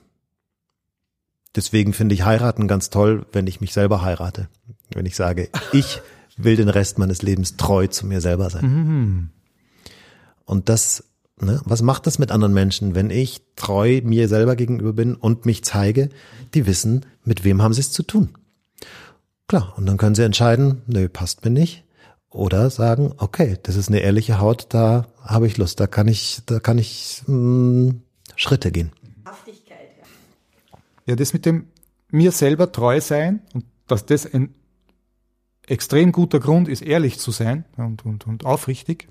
Deswegen 1.55 1.93
finde 1.95 2.15
ich 2.15 2.25
heiraten 2.25 2.69
ganz 2.69 2.91
toll, 2.91 3.25
wenn 3.33 3.47
ich 3.47 3.61
mich 3.63 3.73
selber 3.73 4.03
heirate. 4.03 4.49
Wenn 4.93 5.07
ich 5.07 5.17
sage, 5.17 5.49
ich 5.73 6.01
will 6.37 6.57
den 6.57 6.69
Rest 6.69 6.99
meines 6.99 7.23
Lebens 7.23 7.57
treu 7.57 7.87
zu 7.87 8.07
mir 8.07 8.21
selber 8.21 8.51
sein. 8.51 9.31
Und 10.45 10.69
das, 10.69 11.05
ne, 11.41 11.61
was 11.65 11.83
macht 11.83 12.07
das 12.07 12.19
mit 12.19 12.31
anderen 12.31 12.55
Menschen, 12.55 12.95
wenn 12.95 13.11
ich 13.11 13.43
treu 13.57 14.01
mir 14.03 14.29
selber 14.29 14.57
gegenüber 14.57 14.93
bin 14.93 15.15
und 15.15 15.47
mich 15.47 15.65
zeige, 15.65 16.09
die 16.55 16.67
wissen, 16.67 17.07
mit 17.25 17.45
wem 17.45 17.63
haben 17.63 17.75
sie 17.75 17.81
es 17.81 17.93
zu 17.93 18.03
tun. 18.03 18.31
Klar, 19.49 19.75
und 19.77 19.87
dann 19.87 19.97
können 19.97 20.15
sie 20.15 20.25
entscheiden, 20.25 20.83
nö, 20.87 21.09
passt 21.09 21.45
mir 21.45 21.51
nicht. 21.51 21.85
Oder 22.31 22.69
sagen, 22.71 23.15
okay, 23.19 23.57
das 23.63 23.77
ist 23.77 23.89
eine 23.89 24.01
ehrliche 24.01 24.41
Haut, 24.41 24.67
da 24.71 25.07
habe 25.23 25.47
ich 25.47 25.57
Lust, 25.57 25.81
da 25.81 25.87
kann 25.87 26.09
ich, 26.09 26.43
da 26.45 26.61
kann 26.61 26.77
ich 26.77 27.23
mh, 27.27 27.95
Schritte 28.35 28.73
gehen. 28.73 28.93
Ja, 31.07 31.15
das 31.15 31.33
mit 31.33 31.47
dem 31.47 31.69
mir 32.11 32.33
selber 32.33 32.73
treu 32.73 33.01
sein 33.01 33.43
und 33.55 33.65
dass 33.87 34.07
das 34.07 34.27
ein 34.33 34.55
extrem 35.67 36.13
guter 36.13 36.41
Grund 36.41 36.69
ist, 36.69 36.83
ehrlich 36.83 37.19
zu 37.19 37.31
sein 37.31 37.65
und, 37.77 38.05
und, 38.05 38.27
und 38.27 38.45
aufrichtig, 38.45 39.09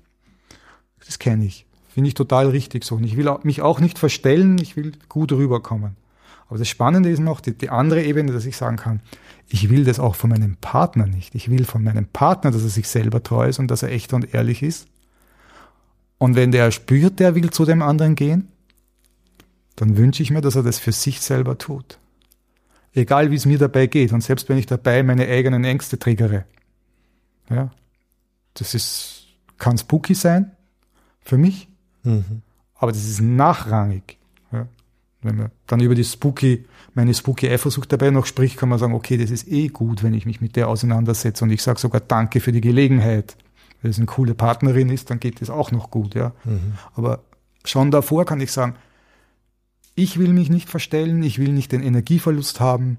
das 1.04 1.18
kenne 1.18 1.46
ich. 1.46 1.65
Finde 1.96 2.08
ich 2.08 2.14
total 2.14 2.50
richtig 2.50 2.84
so. 2.84 2.96
Und 2.96 3.04
ich 3.04 3.16
will 3.16 3.34
mich 3.42 3.62
auch 3.62 3.80
nicht 3.80 3.98
verstellen, 3.98 4.58
ich 4.58 4.76
will 4.76 4.92
gut 5.08 5.32
rüberkommen. 5.32 5.96
Aber 6.46 6.58
das 6.58 6.68
Spannende 6.68 7.08
ist 7.08 7.20
noch 7.20 7.40
die, 7.40 7.56
die 7.56 7.70
andere 7.70 8.02
Ebene, 8.02 8.32
dass 8.32 8.44
ich 8.44 8.58
sagen 8.58 8.76
kann, 8.76 9.00
ich 9.48 9.70
will 9.70 9.82
das 9.82 9.98
auch 9.98 10.14
von 10.14 10.28
meinem 10.28 10.58
Partner 10.58 11.06
nicht. 11.06 11.34
Ich 11.34 11.50
will 11.50 11.64
von 11.64 11.82
meinem 11.82 12.04
Partner, 12.04 12.50
dass 12.50 12.62
er 12.64 12.68
sich 12.68 12.86
selber 12.86 13.22
treu 13.22 13.48
ist 13.48 13.58
und 13.58 13.70
dass 13.70 13.82
er 13.82 13.92
echt 13.92 14.12
und 14.12 14.34
ehrlich 14.34 14.62
ist. 14.62 14.88
Und 16.18 16.36
wenn 16.36 16.52
der 16.52 16.70
spürt, 16.70 17.18
der 17.18 17.34
will 17.34 17.48
zu 17.48 17.64
dem 17.64 17.80
anderen 17.80 18.14
gehen, 18.14 18.48
dann 19.76 19.96
wünsche 19.96 20.22
ich 20.22 20.30
mir, 20.30 20.42
dass 20.42 20.54
er 20.54 20.64
das 20.64 20.78
für 20.78 20.92
sich 20.92 21.22
selber 21.22 21.56
tut. 21.56 21.98
Egal 22.92 23.30
wie 23.30 23.36
es 23.36 23.46
mir 23.46 23.56
dabei 23.56 23.86
geht 23.86 24.12
und 24.12 24.20
selbst 24.20 24.50
wenn 24.50 24.58
ich 24.58 24.66
dabei 24.66 25.02
meine 25.02 25.26
eigenen 25.26 25.64
Ängste 25.64 25.98
triggere. 25.98 26.44
Ja, 27.48 27.70
das 28.52 28.74
ist, 28.74 29.28
kann 29.56 29.78
spooky 29.78 30.12
sein 30.12 30.50
für 31.22 31.38
mich, 31.38 31.68
aber 32.76 32.92
das 32.92 33.04
ist 33.04 33.20
nachrangig. 33.20 34.18
Ja. 34.52 34.66
Wenn 35.22 35.36
man 35.36 35.50
dann 35.66 35.80
über 35.80 35.94
die 35.94 36.04
spooky, 36.04 36.64
meine 36.94 37.14
spooky 37.14 37.48
Eifersucht 37.48 37.92
dabei 37.92 38.10
noch 38.10 38.26
spricht, 38.26 38.56
kann 38.56 38.68
man 38.68 38.78
sagen, 38.78 38.94
okay, 38.94 39.16
das 39.16 39.30
ist 39.30 39.48
eh 39.48 39.68
gut, 39.68 40.02
wenn 40.02 40.14
ich 40.14 40.26
mich 40.26 40.40
mit 40.40 40.56
der 40.56 40.68
auseinandersetze 40.68 41.44
und 41.44 41.50
ich 41.50 41.62
sage 41.62 41.80
sogar 41.80 42.00
Danke 42.00 42.40
für 42.40 42.52
die 42.52 42.60
Gelegenheit. 42.60 43.36
Wenn 43.82 43.90
es 43.90 43.98
eine 43.98 44.06
coole 44.06 44.34
Partnerin 44.34 44.88
ist, 44.88 45.10
dann 45.10 45.20
geht 45.20 45.40
das 45.40 45.50
auch 45.50 45.70
noch 45.70 45.90
gut, 45.90 46.14
ja. 46.14 46.32
Aber 46.94 47.20
schon 47.64 47.90
davor 47.90 48.24
kann 48.24 48.40
ich 48.40 48.50
sagen, 48.52 48.74
ich 49.94 50.18
will 50.18 50.32
mich 50.32 50.50
nicht 50.50 50.68
verstellen, 50.68 51.22
ich 51.22 51.38
will 51.38 51.52
nicht 51.52 51.72
den 51.72 51.82
Energieverlust 51.82 52.60
haben 52.60 52.98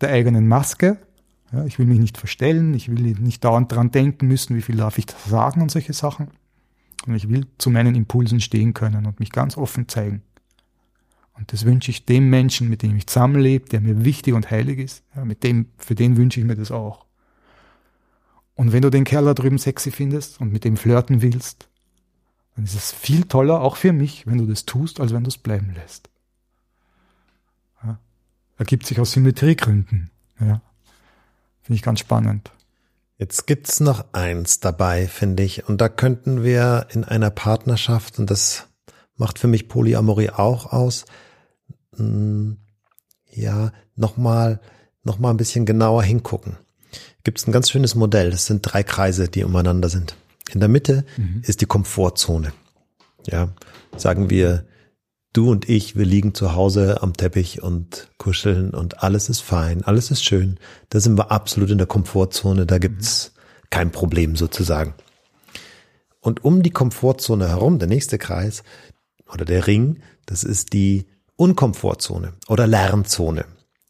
der 0.00 0.10
eigenen 0.10 0.48
Maske. 0.48 0.98
Ja, 1.52 1.64
ich 1.64 1.78
will 1.78 1.86
mich 1.86 1.98
nicht 1.98 2.18
verstellen, 2.18 2.74
ich 2.74 2.90
will 2.90 3.14
nicht 3.18 3.44
dauernd 3.44 3.70
dran 3.70 3.90
denken 3.90 4.26
müssen, 4.26 4.56
wie 4.56 4.62
viel 4.62 4.76
darf 4.76 4.98
ich 4.98 5.06
da 5.06 5.14
sagen 5.26 5.62
und 5.62 5.70
solche 5.70 5.92
Sachen. 5.92 6.28
Und 7.06 7.14
ich 7.14 7.28
will 7.28 7.46
zu 7.58 7.70
meinen 7.70 7.94
Impulsen 7.94 8.40
stehen 8.40 8.74
können 8.74 9.06
und 9.06 9.20
mich 9.20 9.32
ganz 9.32 9.56
offen 9.56 9.88
zeigen. 9.88 10.22
Und 11.34 11.52
das 11.52 11.64
wünsche 11.64 11.90
ich 11.90 12.04
dem 12.04 12.30
Menschen, 12.30 12.68
mit 12.68 12.82
dem 12.82 12.96
ich 12.96 13.06
zusammenlebe, 13.06 13.68
der 13.68 13.80
mir 13.80 14.04
wichtig 14.04 14.34
und 14.34 14.50
heilig 14.50 14.78
ist. 14.78 15.02
Ja, 15.16 15.24
mit 15.24 15.42
dem, 15.42 15.66
für 15.78 15.94
den 15.94 16.16
wünsche 16.16 16.40
ich 16.40 16.46
mir 16.46 16.56
das 16.56 16.70
auch. 16.70 17.06
Und 18.54 18.72
wenn 18.72 18.82
du 18.82 18.90
den 18.90 19.04
Kerl 19.04 19.24
da 19.24 19.34
drüben 19.34 19.58
sexy 19.58 19.90
findest 19.90 20.40
und 20.40 20.52
mit 20.52 20.64
dem 20.64 20.76
flirten 20.76 21.22
willst, 21.22 21.68
dann 22.54 22.64
ist 22.64 22.74
es 22.74 22.92
viel 22.92 23.24
toller, 23.24 23.60
auch 23.62 23.76
für 23.76 23.92
mich, 23.92 24.26
wenn 24.26 24.38
du 24.38 24.46
das 24.46 24.66
tust, 24.66 25.00
als 25.00 25.12
wenn 25.12 25.24
du 25.24 25.28
es 25.28 25.38
bleiben 25.38 25.72
lässt. 25.74 26.10
Ja. 27.82 27.98
Ergibt 28.58 28.86
sich 28.86 29.00
aus 29.00 29.12
Symmetriegründen. 29.12 30.10
Ja. 30.38 30.60
Finde 31.62 31.76
ich 31.76 31.82
ganz 31.82 32.00
spannend. 32.00 32.52
Jetzt 33.22 33.46
gibt's 33.46 33.78
noch 33.78 34.04
eins 34.12 34.58
dabei, 34.58 35.06
finde 35.06 35.44
ich. 35.44 35.68
Und 35.68 35.80
da 35.80 35.88
könnten 35.88 36.42
wir 36.42 36.88
in 36.90 37.04
einer 37.04 37.30
Partnerschaft, 37.30 38.18
und 38.18 38.28
das 38.28 38.66
macht 39.14 39.38
für 39.38 39.46
mich 39.46 39.68
Polyamorie 39.68 40.30
auch 40.30 40.72
aus, 40.72 41.04
mh, 41.96 42.56
ja, 43.30 43.70
nochmal 43.94 44.60
noch 45.04 45.20
mal 45.20 45.30
ein 45.30 45.36
bisschen 45.36 45.66
genauer 45.66 46.02
hingucken. 46.02 46.56
Gibt's 47.22 47.46
ein 47.46 47.52
ganz 47.52 47.70
schönes 47.70 47.94
Modell. 47.94 48.32
Das 48.32 48.46
sind 48.46 48.62
drei 48.62 48.82
Kreise, 48.82 49.28
die 49.28 49.44
umeinander 49.44 49.88
sind. 49.88 50.16
In 50.50 50.58
der 50.58 50.68
Mitte 50.68 51.04
ist 51.42 51.60
die 51.60 51.66
Komfortzone. 51.66 52.52
Ja, 53.24 53.50
sagen 53.96 54.30
wir, 54.30 54.66
du 55.32 55.50
und 55.50 55.68
ich, 55.68 55.96
wir 55.96 56.04
liegen 56.04 56.34
zu 56.34 56.54
Hause 56.54 57.02
am 57.02 57.14
Teppich 57.14 57.62
und 57.62 58.08
kuscheln 58.18 58.70
und 58.70 59.02
alles 59.02 59.28
ist 59.28 59.40
fein, 59.40 59.82
alles 59.82 60.10
ist 60.10 60.24
schön. 60.24 60.58
Da 60.90 61.00
sind 61.00 61.16
wir 61.18 61.30
absolut 61.30 61.70
in 61.70 61.78
der 61.78 61.86
Komfortzone, 61.86 62.66
da 62.66 62.78
gibt's 62.78 63.32
kein 63.70 63.90
Problem 63.90 64.36
sozusagen. 64.36 64.94
Und 66.20 66.44
um 66.44 66.62
die 66.62 66.70
Komfortzone 66.70 67.48
herum, 67.48 67.78
der 67.78 67.88
nächste 67.88 68.18
Kreis 68.18 68.62
oder 69.32 69.44
der 69.44 69.66
Ring, 69.66 70.02
das 70.26 70.44
ist 70.44 70.72
die 70.72 71.06
Unkomfortzone 71.36 72.34
oder 72.48 72.66
Lernzone. 72.66 73.44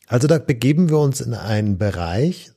Also 0.06 0.28
da 0.28 0.38
begeben 0.38 0.88
wir 0.88 0.98
uns 0.98 1.20
in 1.20 1.34
einen 1.34 1.78
Bereich, 1.78 2.52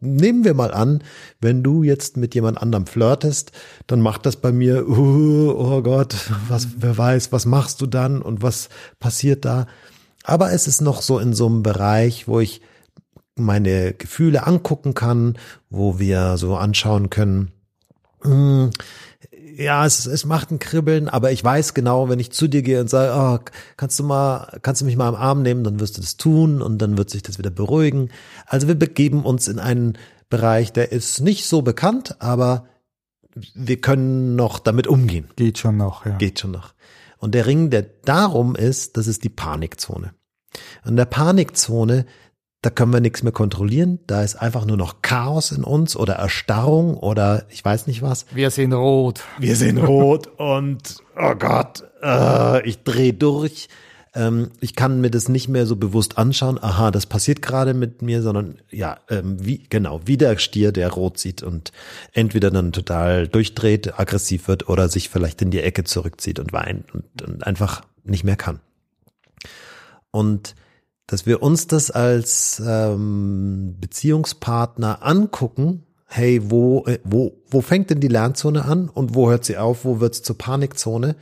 Nehmen 0.00 0.44
wir 0.44 0.54
mal 0.54 0.72
an, 0.72 1.02
wenn 1.40 1.62
du 1.62 1.82
jetzt 1.82 2.16
mit 2.16 2.34
jemand 2.34 2.60
anderem 2.60 2.86
flirtest, 2.86 3.52
dann 3.86 4.00
macht 4.00 4.24
das 4.24 4.36
bei 4.36 4.50
mir, 4.50 4.88
uh, 4.88 5.50
oh 5.50 5.82
Gott, 5.82 6.16
was, 6.48 6.68
wer 6.78 6.96
weiß, 6.96 7.32
was 7.32 7.44
machst 7.44 7.80
du 7.82 7.86
dann 7.86 8.22
und 8.22 8.42
was 8.42 8.70
passiert 8.98 9.44
da? 9.44 9.66
Aber 10.24 10.52
es 10.52 10.66
ist 10.66 10.80
noch 10.80 11.02
so 11.02 11.18
in 11.18 11.34
so 11.34 11.46
einem 11.46 11.62
Bereich, 11.62 12.28
wo 12.28 12.40
ich 12.40 12.62
meine 13.36 13.92
Gefühle 13.92 14.46
angucken 14.46 14.94
kann, 14.94 15.38
wo 15.68 15.98
wir 15.98 16.36
so 16.36 16.56
anschauen 16.56 17.10
können, 17.10 17.52
hm, 18.22 18.70
ja, 19.60 19.84
es, 19.84 20.06
es 20.06 20.24
macht 20.24 20.50
ein 20.50 20.58
Kribbeln, 20.58 21.08
aber 21.08 21.32
ich 21.32 21.44
weiß 21.44 21.74
genau, 21.74 22.08
wenn 22.08 22.18
ich 22.18 22.32
zu 22.32 22.48
dir 22.48 22.62
gehe 22.62 22.80
und 22.80 22.88
sage, 22.88 23.12
oh, 23.14 23.44
kannst 23.76 23.98
du 23.98 24.04
mal, 24.04 24.58
kannst 24.62 24.80
du 24.80 24.86
mich 24.86 24.96
mal 24.96 25.08
am 25.08 25.14
Arm 25.14 25.42
nehmen, 25.42 25.64
dann 25.64 25.80
wirst 25.80 25.98
du 25.98 26.00
das 26.00 26.16
tun 26.16 26.62
und 26.62 26.78
dann 26.78 26.96
wird 26.96 27.10
sich 27.10 27.22
das 27.22 27.38
wieder 27.38 27.50
beruhigen. 27.50 28.10
Also 28.46 28.68
wir 28.68 28.74
begeben 28.74 29.24
uns 29.24 29.48
in 29.48 29.58
einen 29.58 29.98
Bereich, 30.30 30.72
der 30.72 30.92
ist 30.92 31.20
nicht 31.20 31.46
so 31.46 31.60
bekannt, 31.60 32.16
aber 32.20 32.68
wir 33.54 33.80
können 33.80 34.34
noch 34.34 34.58
damit 34.58 34.86
umgehen. 34.86 35.28
Geht 35.36 35.58
schon 35.58 35.76
noch, 35.76 36.06
ja. 36.06 36.16
Geht 36.16 36.40
schon 36.40 36.52
noch. 36.52 36.74
Und 37.18 37.34
der 37.34 37.46
Ring, 37.46 37.68
der 37.68 37.82
darum 37.82 38.56
ist, 38.56 38.96
das 38.96 39.06
ist 39.06 39.24
die 39.24 39.28
Panikzone. 39.28 40.14
Und 40.84 40.90
in 40.90 40.96
der 40.96 41.04
Panikzone, 41.04 42.06
da 42.62 42.68
können 42.68 42.92
wir 42.92 43.00
nichts 43.00 43.22
mehr 43.22 43.32
kontrollieren. 43.32 44.00
Da 44.06 44.22
ist 44.22 44.36
einfach 44.36 44.66
nur 44.66 44.76
noch 44.76 45.00
Chaos 45.02 45.50
in 45.50 45.64
uns 45.64 45.96
oder 45.96 46.14
Erstarrung 46.14 46.96
oder 46.96 47.46
ich 47.48 47.64
weiß 47.64 47.86
nicht 47.86 48.02
was. 48.02 48.26
Wir 48.32 48.50
sehen 48.50 48.72
rot. 48.72 49.22
Wir 49.38 49.56
sehen 49.56 49.78
rot 49.78 50.26
und 50.26 50.96
oh 51.16 51.34
Gott, 51.34 51.84
äh, 52.02 52.66
ich 52.68 52.82
drehe 52.82 53.14
durch. 53.14 53.68
Ähm, 54.12 54.50
ich 54.60 54.74
kann 54.74 55.00
mir 55.00 55.10
das 55.10 55.28
nicht 55.28 55.48
mehr 55.48 55.64
so 55.66 55.76
bewusst 55.76 56.18
anschauen. 56.18 56.62
Aha, 56.62 56.90
das 56.90 57.06
passiert 57.06 57.40
gerade 57.40 57.72
mit 57.72 58.02
mir, 58.02 58.20
sondern 58.20 58.58
ja, 58.70 58.98
ähm, 59.08 59.36
wie 59.44 59.62
genau 59.70 60.02
wie 60.04 60.18
der 60.18 60.36
Stier, 60.36 60.72
der 60.72 60.90
rot 60.90 61.18
sieht 61.18 61.42
und 61.42 61.72
entweder 62.12 62.50
dann 62.50 62.72
total 62.72 63.26
durchdreht, 63.26 63.98
aggressiv 63.98 64.48
wird 64.48 64.68
oder 64.68 64.88
sich 64.88 65.08
vielleicht 65.08 65.40
in 65.40 65.50
die 65.50 65.60
Ecke 65.60 65.84
zurückzieht 65.84 66.38
und 66.38 66.52
weint 66.52 66.92
und, 66.92 67.22
und 67.22 67.46
einfach 67.46 67.82
nicht 68.04 68.24
mehr 68.24 68.36
kann. 68.36 68.60
Und 70.10 70.56
dass 71.10 71.26
wir 71.26 71.42
uns 71.42 71.66
das 71.66 71.90
als 71.90 72.62
ähm, 72.64 73.74
Beziehungspartner 73.80 75.04
angucken, 75.04 75.82
hey, 76.06 76.40
wo, 76.44 76.84
äh, 76.86 77.00
wo, 77.02 77.42
wo 77.50 77.62
fängt 77.62 77.90
denn 77.90 77.98
die 77.98 78.06
Lernzone 78.06 78.64
an 78.64 78.88
und 78.88 79.12
wo 79.12 79.28
hört 79.28 79.44
sie 79.44 79.58
auf, 79.58 79.84
wo 79.84 79.98
wird's 79.98 80.22
zur 80.22 80.38
Panikzone? 80.38 81.16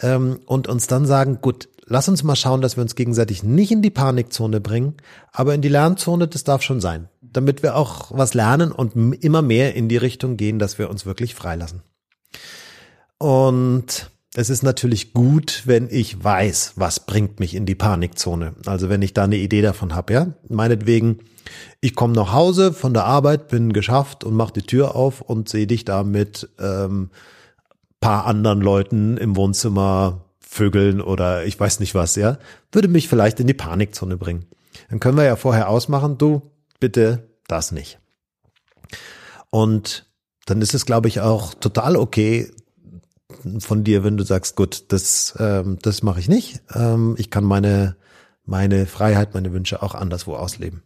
Ähm, 0.00 0.40
und 0.44 0.66
uns 0.66 0.88
dann 0.88 1.06
sagen, 1.06 1.38
gut, 1.40 1.68
lass 1.86 2.08
uns 2.08 2.24
mal 2.24 2.34
schauen, 2.34 2.62
dass 2.62 2.76
wir 2.76 2.82
uns 2.82 2.96
gegenseitig 2.96 3.44
nicht 3.44 3.70
in 3.70 3.80
die 3.80 3.90
Panikzone 3.90 4.60
bringen, 4.60 4.96
aber 5.30 5.54
in 5.54 5.62
die 5.62 5.68
Lernzone, 5.68 6.26
das 6.26 6.42
darf 6.42 6.62
schon 6.62 6.80
sein, 6.80 7.08
damit 7.22 7.62
wir 7.62 7.76
auch 7.76 8.10
was 8.10 8.34
lernen 8.34 8.72
und 8.72 8.96
immer 9.22 9.40
mehr 9.40 9.76
in 9.76 9.88
die 9.88 9.98
Richtung 9.98 10.36
gehen, 10.36 10.58
dass 10.58 10.80
wir 10.80 10.90
uns 10.90 11.06
wirklich 11.06 11.36
freilassen. 11.36 11.82
Und 13.18 14.10
es 14.34 14.48
ist 14.48 14.62
natürlich 14.62 15.12
gut, 15.12 15.62
wenn 15.64 15.88
ich 15.90 16.22
weiß, 16.22 16.74
was 16.76 17.04
bringt 17.04 17.40
mich 17.40 17.54
in 17.54 17.66
die 17.66 17.74
Panikzone. 17.74 18.54
Also 18.64 18.88
wenn 18.88 19.02
ich 19.02 19.12
da 19.12 19.24
eine 19.24 19.36
Idee 19.36 19.62
davon 19.62 19.94
habe, 19.94 20.12
ja. 20.12 20.26
Meinetwegen, 20.48 21.18
ich 21.80 21.96
komme 21.96 22.14
nach 22.14 22.32
Hause 22.32 22.72
von 22.72 22.94
der 22.94 23.04
Arbeit, 23.04 23.48
bin 23.48 23.72
geschafft 23.72 24.22
und 24.22 24.34
mache 24.34 24.52
die 24.52 24.62
Tür 24.62 24.94
auf 24.94 25.20
und 25.20 25.48
sehe 25.48 25.66
dich 25.66 25.84
da 25.84 26.04
mit 26.04 26.48
ähm, 26.60 27.10
paar 28.00 28.26
anderen 28.26 28.60
Leuten 28.60 29.16
im 29.16 29.34
Wohnzimmer 29.34 30.24
vögeln 30.38 31.00
oder 31.00 31.44
ich 31.44 31.58
weiß 31.58 31.80
nicht 31.80 31.94
was, 31.96 32.14
ja. 32.14 32.38
Würde 32.70 32.88
mich 32.88 33.08
vielleicht 33.08 33.40
in 33.40 33.48
die 33.48 33.54
Panikzone 33.54 34.16
bringen. 34.16 34.46
Dann 34.90 35.00
können 35.00 35.16
wir 35.16 35.24
ja 35.24 35.36
vorher 35.36 35.68
ausmachen, 35.68 36.18
du, 36.18 36.42
bitte 36.78 37.28
das 37.48 37.72
nicht. 37.72 37.98
Und 39.50 40.06
dann 40.46 40.62
ist 40.62 40.74
es, 40.74 40.86
glaube 40.86 41.08
ich, 41.08 41.20
auch 41.20 41.54
total 41.54 41.96
okay, 41.96 42.50
von 43.58 43.84
dir, 43.84 44.04
wenn 44.04 44.16
du 44.16 44.24
sagst, 44.24 44.56
gut, 44.56 44.84
das, 44.88 45.34
ähm, 45.38 45.78
das 45.82 46.02
mache 46.02 46.20
ich 46.20 46.28
nicht. 46.28 46.60
Ähm, 46.74 47.14
ich 47.18 47.30
kann 47.30 47.44
meine, 47.44 47.96
meine 48.44 48.86
Freiheit, 48.86 49.34
meine 49.34 49.52
Wünsche 49.52 49.82
auch 49.82 49.94
anderswo 49.94 50.34
ausleben. 50.34 50.82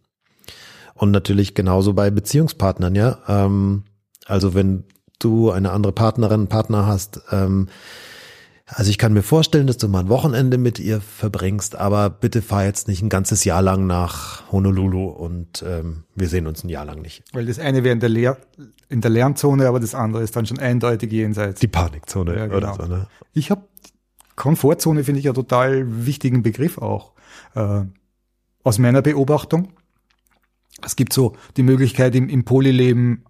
Und 0.95 1.11
natürlich 1.11 1.55
genauso 1.55 1.93
bei 1.93 2.11
Beziehungspartnern, 2.11 2.95
ja. 2.95 3.19
Ähm, 3.29 3.85
also 4.27 4.55
wenn 4.55 4.85
du 5.19 5.51
eine 5.51 5.73
andere 5.73 5.93
Partnerin, 5.93 6.49
Partner 6.49 6.87
hast, 6.87 7.21
ähm, 7.31 7.69
also 8.67 8.91
ich 8.91 8.97
kann 8.97 9.13
mir 9.13 9.23
vorstellen, 9.23 9.67
dass 9.67 9.77
du 9.77 9.89
mal 9.89 10.01
ein 10.01 10.09
Wochenende 10.09 10.57
mit 10.57 10.79
ihr 10.79 11.03
verbringst, 11.03 11.77
aber 11.77 12.09
bitte 12.09 12.41
fahr 12.41 12.65
jetzt 12.65 12.89
nicht 12.89 13.03
ein 13.03 13.11
ganzes 13.11 13.45
Jahr 13.45 13.61
lang 13.61 13.87
nach 13.87 14.51
Honolulu 14.51 15.05
und 15.05 15.63
ähm, 15.67 16.05
wir 16.15 16.29
sehen 16.29 16.47
uns 16.47 16.65
ein 16.65 16.71
Jahr 16.71 16.87
lang 16.87 17.03
nicht. 17.03 17.25
Weil 17.35 17.45
das 17.45 17.59
eine 17.59 17.85
wäre 17.85 17.93
in 17.93 18.01
der, 18.01 18.09
Lehr 18.09 18.39
in 18.89 19.01
der 19.01 19.11
Lernzone, 19.11 19.67
aber 19.67 19.81
das 19.81 19.95
andere 19.95 20.23
ist 20.23 20.37
dann 20.37 20.47
schon 20.47 20.59
eindeutig 20.59 21.11
jenseits. 21.13 21.61
Die 21.61 21.69
Panikzone 21.69 22.37
Ja, 22.37 22.45
oder 22.47 22.61
genau. 22.61 22.75
so, 22.75 22.87
ne? 22.87 23.07
Ich 23.33 23.51
habe 23.51 23.63
Komfortzone 24.37 25.05
finde 25.05 25.21
ich 25.21 25.27
ja 25.27 25.33
total 25.33 26.07
wichtigen 26.07 26.43
Begriff 26.43 26.79
auch. 26.79 27.13
Äh, 27.55 27.83
aus 28.65 28.79
meiner 28.79 29.03
Beobachtung. 29.03 29.69
Es 30.83 30.97
gibt 30.97 31.13
so 31.13 31.37
die 31.57 31.63
Möglichkeit 31.63 32.15
im, 32.15 32.29
im 32.29 32.45
Polyleben 32.45 33.25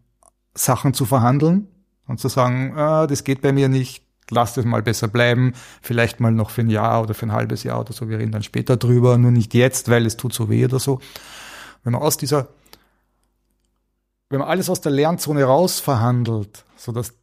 Sachen 0.55 0.95
zu 0.95 1.05
verhandeln 1.05 1.69
und 2.07 2.21
zu 2.21 2.29
sagen, 2.29 2.73
ah, 2.77 3.07
das 3.07 3.25
geht 3.25 3.43
bei 3.43 3.53
mir 3.53 3.69
nicht, 3.69 4.05
lass 4.31 4.55
das 4.55 4.65
mal 4.65 4.83
besser 4.83 5.09
bleiben, 5.09 5.53
vielleicht 5.83 6.21
mal 6.21 6.31
noch 6.33 6.51
für 6.51 6.63
ein 6.63 6.71
Jahr 6.71 7.03
oder 7.03 7.15
für 7.15 7.27
ein 7.27 7.33
halbes 7.33 7.65
Jahr 7.65 7.81
oder 7.81 7.93
so, 7.93 8.09
wir 8.09 8.19
reden 8.19 8.33
dann 8.33 8.43
später 8.43 8.77
drüber, 8.77 9.19
nur 9.19 9.33
nicht 9.33 9.53
jetzt, 9.55 9.91
weil 9.91 10.07
es 10.07 10.17
tut 10.17 10.33
so 10.33 10.49
weh 10.49 10.65
oder 10.65 10.79
so. 10.79 11.01
Wenn 11.83 11.93
man 11.93 12.03
aus 12.03 12.17
dieser, 12.17 12.49
wenn 14.31 14.41
man 14.41 14.49
alles 14.49 14.71
aus 14.71 14.81
der 14.81 14.93
Lernzone 14.93 15.45
raus 15.45 15.81
verhandelt, 15.81 16.65
so 16.77 16.93
dass 16.93 17.15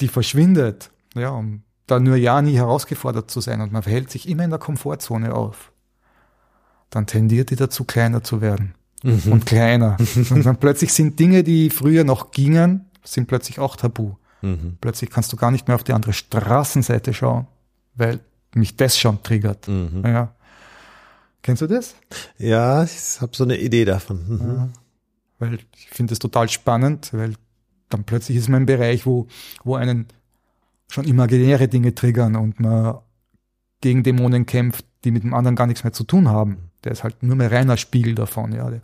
die 0.00 0.08
verschwindet, 0.08 0.90
ja, 1.14 1.30
um 1.30 1.62
da 1.86 2.00
nur 2.00 2.16
ja 2.16 2.40
nie 2.40 2.56
herausgefordert 2.56 3.30
zu 3.30 3.40
sein 3.40 3.60
und 3.60 3.72
man 3.72 3.82
verhält 3.82 4.10
sich 4.10 4.28
immer 4.28 4.44
in 4.44 4.50
der 4.50 4.58
Komfortzone 4.58 5.34
auf, 5.34 5.72
dann 6.90 7.06
tendiert 7.06 7.50
die 7.50 7.56
dazu, 7.56 7.84
kleiner 7.84 8.22
zu 8.22 8.40
werden 8.40 8.74
und 9.02 9.46
kleiner. 9.46 9.96
und 10.30 10.46
dann 10.46 10.56
plötzlich 10.56 10.92
sind 10.92 11.18
Dinge, 11.18 11.42
die 11.42 11.70
früher 11.70 12.04
noch 12.04 12.30
gingen, 12.30 12.86
sind 13.04 13.26
plötzlich 13.26 13.58
auch 13.58 13.76
tabu. 13.76 14.14
Mhm. 14.42 14.76
Plötzlich 14.80 15.10
kannst 15.10 15.32
du 15.32 15.36
gar 15.36 15.50
nicht 15.50 15.68
mehr 15.68 15.74
auf 15.74 15.84
die 15.84 15.92
andere 15.92 16.12
Straßenseite 16.12 17.14
schauen, 17.14 17.46
weil 17.94 18.20
mich 18.54 18.76
das 18.76 18.98
schon 18.98 19.22
triggert. 19.22 19.68
Mhm. 19.68 20.02
Ja. 20.04 20.34
Kennst 21.42 21.62
du 21.62 21.66
das? 21.66 21.94
Ja, 22.38 22.84
ich 22.84 23.20
habe 23.20 23.34
so 23.34 23.44
eine 23.44 23.58
Idee 23.58 23.84
davon. 23.84 24.28
Mhm. 24.28 24.72
Weil 25.42 25.58
ich 25.76 25.88
finde 25.90 26.12
es 26.12 26.20
total 26.20 26.48
spannend, 26.48 27.12
weil 27.12 27.34
dann 27.88 28.04
plötzlich 28.04 28.36
ist 28.36 28.48
man 28.48 28.60
im 28.60 28.66
Bereich, 28.66 29.06
wo, 29.06 29.26
wo 29.64 29.74
einen 29.74 30.06
schon 30.88 31.04
imaginäre 31.04 31.66
Dinge 31.66 31.96
triggern 31.96 32.36
und 32.36 32.60
man 32.60 32.98
gegen 33.80 34.04
Dämonen 34.04 34.46
kämpft, 34.46 34.84
die 35.02 35.10
mit 35.10 35.24
dem 35.24 35.34
anderen 35.34 35.56
gar 35.56 35.66
nichts 35.66 35.82
mehr 35.82 35.92
zu 35.92 36.04
tun 36.04 36.28
haben. 36.28 36.70
Der 36.84 36.92
ist 36.92 37.02
halt 37.02 37.24
nur 37.24 37.34
mehr 37.34 37.50
reiner 37.50 37.76
Spiegel 37.76 38.14
davon, 38.14 38.52
ja. 38.52 38.70
Der, 38.70 38.82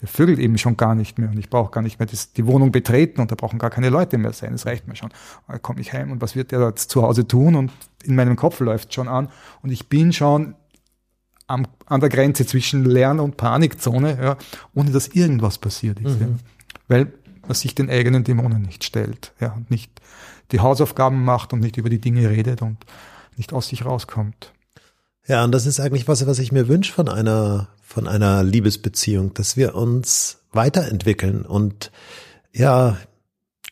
der 0.00 0.08
vögelt 0.08 0.40
eben 0.40 0.58
schon 0.58 0.76
gar 0.76 0.96
nicht 0.96 1.16
mehr 1.16 1.30
und 1.30 1.38
ich 1.38 1.48
brauche 1.48 1.70
gar 1.70 1.82
nicht 1.82 2.00
mehr 2.00 2.06
das, 2.06 2.32
die 2.32 2.44
Wohnung 2.44 2.72
betreten 2.72 3.20
und 3.20 3.30
da 3.30 3.36
brauchen 3.36 3.60
gar 3.60 3.70
keine 3.70 3.88
Leute 3.88 4.18
mehr 4.18 4.32
sein. 4.32 4.50
Das 4.50 4.66
reicht 4.66 4.88
mir 4.88 4.96
schon. 4.96 5.10
Da 5.46 5.58
komme 5.58 5.80
ich 5.80 5.92
heim 5.92 6.10
und 6.10 6.20
was 6.20 6.34
wird 6.34 6.50
der 6.50 6.60
jetzt 6.66 6.90
zu 6.90 7.02
Hause 7.02 7.28
tun? 7.28 7.54
Und 7.54 7.70
in 8.02 8.16
meinem 8.16 8.34
Kopf 8.34 8.58
läuft 8.58 8.92
schon 8.92 9.06
an 9.06 9.28
und 9.62 9.70
ich 9.70 9.88
bin 9.88 10.12
schon 10.12 10.56
am, 11.50 11.66
an 11.86 12.00
der 12.00 12.08
Grenze 12.08 12.46
zwischen 12.46 12.84
Lern- 12.84 13.20
und 13.20 13.36
Panikzone, 13.36 14.18
ja, 14.22 14.36
ohne 14.74 14.90
dass 14.90 15.08
irgendwas 15.08 15.58
passiert 15.58 16.00
ist. 16.00 16.20
Ja. 16.20 16.28
Weil 16.88 17.12
man 17.42 17.54
sich 17.54 17.74
den 17.74 17.90
eigenen 17.90 18.24
Dämonen 18.24 18.62
nicht 18.62 18.84
stellt, 18.84 19.32
ja, 19.40 19.52
und 19.52 19.70
nicht 19.70 20.00
die 20.52 20.60
Hausaufgaben 20.60 21.24
macht 21.24 21.52
und 21.52 21.60
nicht 21.60 21.76
über 21.76 21.90
die 21.90 22.00
Dinge 22.00 22.30
redet 22.30 22.62
und 22.62 22.78
nicht 23.36 23.52
aus 23.52 23.68
sich 23.68 23.84
rauskommt. 23.84 24.52
Ja, 25.26 25.44
und 25.44 25.52
das 25.52 25.66
ist 25.66 25.80
eigentlich 25.80 26.08
was, 26.08 26.26
was 26.26 26.38
ich 26.38 26.52
mir 26.52 26.68
wünsche 26.68 26.92
von 26.92 27.08
einer, 27.08 27.68
von 27.82 28.08
einer 28.08 28.42
Liebesbeziehung, 28.42 29.34
dass 29.34 29.56
wir 29.56 29.74
uns 29.74 30.38
weiterentwickeln 30.52 31.44
und 31.44 31.92
ja, 32.52 32.96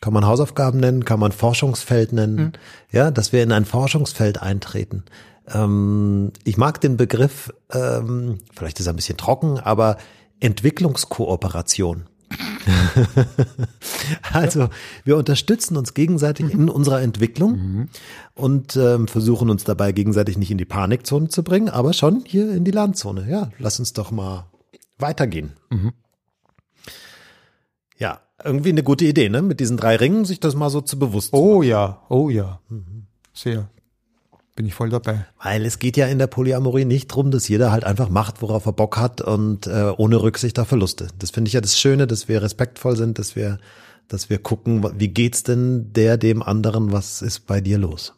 kann 0.01 0.13
man 0.13 0.25
Hausaufgaben 0.25 0.79
nennen, 0.79 1.03
kann 1.03 1.19
man 1.19 1.33
Forschungsfeld 1.33 2.13
nennen, 2.13 2.53
ja, 2.91 3.11
dass 3.11 3.33
wir 3.33 3.43
in 3.43 3.51
ein 3.51 3.65
Forschungsfeld 3.65 4.41
eintreten. 4.41 5.03
Ähm, 5.53 6.31
ich 6.43 6.57
mag 6.57 6.81
den 6.81 6.97
Begriff, 6.97 7.53
ähm, 7.71 8.39
vielleicht 8.53 8.79
ist 8.79 8.87
er 8.87 8.93
ein 8.93 8.95
bisschen 8.95 9.17
trocken, 9.17 9.59
aber 9.59 9.97
Entwicklungskooperation. 10.39 12.07
also 14.33 14.69
wir 15.03 15.17
unterstützen 15.17 15.77
uns 15.77 15.93
gegenseitig 15.93 16.51
in 16.51 16.69
unserer 16.69 17.01
Entwicklung 17.01 17.89
und 18.35 18.75
ähm, 18.75 19.07
versuchen 19.07 19.49
uns 19.49 19.63
dabei 19.63 19.91
gegenseitig 19.91 20.37
nicht 20.37 20.51
in 20.51 20.59
die 20.59 20.65
Panikzone 20.65 21.29
zu 21.29 21.43
bringen, 21.43 21.69
aber 21.69 21.93
schon 21.93 22.23
hier 22.25 22.53
in 22.53 22.65
die 22.65 22.71
Landzone. 22.71 23.27
Ja, 23.29 23.49
lass 23.57 23.79
uns 23.79 23.93
doch 23.93 24.11
mal 24.11 24.45
weitergehen. 24.99 25.53
Ja, 27.97 28.21
irgendwie 28.43 28.69
eine 28.69 28.83
gute 28.83 29.05
Idee, 29.05 29.29
ne? 29.29 29.41
Mit 29.41 29.59
diesen 29.59 29.77
drei 29.77 29.95
Ringen 29.95 30.25
sich 30.25 30.39
das 30.39 30.55
mal 30.55 30.69
so 30.69 30.81
zu 30.81 30.99
bewusst. 30.99 31.31
zu 31.31 31.37
Oh 31.37 31.63
ja, 31.63 32.03
oh 32.09 32.29
ja. 32.29 32.59
Sehr. 33.33 33.69
Bin 34.59 34.65
ich 34.65 34.73
voll 34.73 34.89
dabei. 34.89 35.25
Weil 35.41 35.65
es 35.65 35.79
geht 35.79 35.95
ja 35.95 36.07
in 36.07 36.19
der 36.19 36.27
Polyamorie 36.27 36.83
nicht 36.83 37.07
drum, 37.07 37.31
dass 37.31 37.47
jeder 37.47 37.71
halt 37.71 37.85
einfach 37.85 38.09
macht, 38.09 38.41
worauf 38.41 38.65
er 38.65 38.73
Bock 38.73 38.97
hat 38.97 39.21
und 39.21 39.67
äh, 39.67 39.93
ohne 39.95 40.21
Rücksicht 40.21 40.59
auf 40.59 40.67
Verluste. 40.67 41.07
Das 41.17 41.31
finde 41.31 41.47
ich 41.47 41.53
ja 41.53 41.61
das 41.61 41.79
Schöne, 41.79 42.07
dass 42.07 42.27
wir 42.27 42.41
respektvoll 42.41 42.97
sind, 42.97 43.19
dass 43.19 43.37
wir, 43.37 43.59
dass 44.09 44.29
wir 44.29 44.37
gucken, 44.39 44.85
wie 44.99 45.07
geht's 45.07 45.43
denn 45.43 45.93
der 45.93 46.17
dem 46.17 46.43
anderen, 46.43 46.91
was 46.91 47.21
ist 47.21 47.47
bei 47.47 47.61
dir 47.61 47.77
los? 47.77 48.15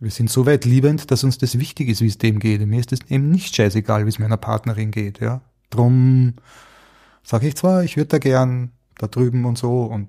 Wir 0.00 0.10
sind 0.10 0.30
so 0.30 0.46
weit 0.46 0.64
liebend, 0.64 1.12
dass 1.12 1.22
uns 1.22 1.38
das 1.38 1.60
wichtig 1.60 1.88
ist, 1.88 2.00
wie 2.00 2.08
es 2.08 2.18
dem 2.18 2.40
geht. 2.40 2.66
Mir 2.66 2.80
ist 2.80 2.90
es 2.90 2.98
eben 3.08 3.30
nicht 3.30 3.54
scheißegal, 3.54 4.04
wie 4.04 4.08
es 4.08 4.18
meiner 4.18 4.36
Partnerin 4.36 4.90
geht, 4.90 5.20
ja. 5.20 5.42
Drum 5.70 6.34
sage 7.22 7.46
ich 7.46 7.54
zwar, 7.54 7.84
ich 7.84 7.96
würde 7.96 8.08
da 8.08 8.18
gern 8.18 8.72
da 8.98 9.06
drüben 9.06 9.44
und 9.44 9.58
so 9.58 9.84
und 9.84 10.08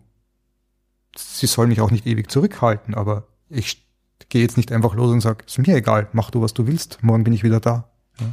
sie 1.15 1.45
soll 1.45 1.67
mich 1.67 1.79
auch 1.79 1.91
nicht 1.91 2.07
ewig 2.07 2.31
zurückhalten, 2.31 2.95
aber 2.95 3.27
ich 3.49 3.84
gehe 4.29 4.41
jetzt 4.41 4.57
nicht 4.57 4.71
einfach 4.71 4.95
los 4.95 5.11
und 5.11 5.21
sage, 5.21 5.45
ist 5.45 5.57
mir 5.57 5.75
egal, 5.75 6.07
mach 6.13 6.31
du, 6.31 6.41
was 6.41 6.53
du 6.53 6.67
willst, 6.67 6.99
morgen 7.01 7.23
bin 7.23 7.33
ich 7.33 7.43
wieder 7.43 7.59
da. 7.59 7.89
Ja. 8.19 8.27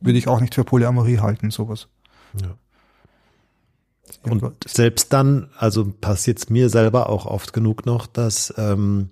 Würde 0.00 0.18
ich 0.18 0.28
auch 0.28 0.40
nicht 0.40 0.54
für 0.54 0.64
Polyamorie 0.64 1.18
halten, 1.18 1.50
sowas. 1.50 1.88
Ja. 2.40 2.56
Und 4.22 4.44
selbst 4.66 5.12
dann, 5.12 5.48
also 5.56 5.92
passiert 6.00 6.38
es 6.38 6.50
mir 6.50 6.68
selber 6.68 7.08
auch 7.08 7.26
oft 7.26 7.52
genug 7.52 7.86
noch, 7.86 8.06
dass, 8.06 8.52
ähm, 8.56 9.10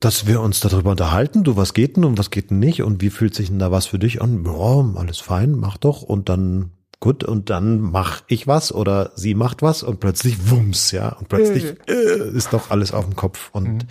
dass 0.00 0.26
wir 0.26 0.40
uns 0.40 0.60
darüber 0.60 0.90
unterhalten, 0.90 1.44
du, 1.44 1.56
was 1.56 1.74
geht 1.74 1.96
denn 1.96 2.04
und 2.04 2.18
was 2.18 2.30
geht 2.30 2.50
denn 2.50 2.58
nicht 2.58 2.82
und 2.82 3.00
wie 3.00 3.10
fühlt 3.10 3.34
sich 3.34 3.48
denn 3.48 3.58
da 3.58 3.70
was 3.70 3.86
für 3.86 3.98
dich 3.98 4.22
an? 4.22 4.44
Ja, 4.44 4.94
alles 4.96 5.18
fein, 5.18 5.52
mach 5.52 5.76
doch 5.76 6.02
und 6.02 6.28
dann 6.28 6.72
gut 7.00 7.24
und 7.24 7.50
dann 7.50 7.80
mach 7.80 8.22
ich 8.28 8.46
was 8.46 8.72
oder 8.72 9.12
sie 9.16 9.34
macht 9.34 9.62
was 9.62 9.82
und 9.82 10.00
plötzlich 10.00 10.50
wumms, 10.50 10.92
ja, 10.92 11.10
und 11.10 11.28
plötzlich 11.28 11.74
äh, 11.88 12.28
ist 12.36 12.52
doch 12.52 12.70
alles 12.70 12.92
auf 12.92 13.06
dem 13.06 13.16
Kopf 13.16 13.48
und 13.52 13.68
mhm. 13.68 13.88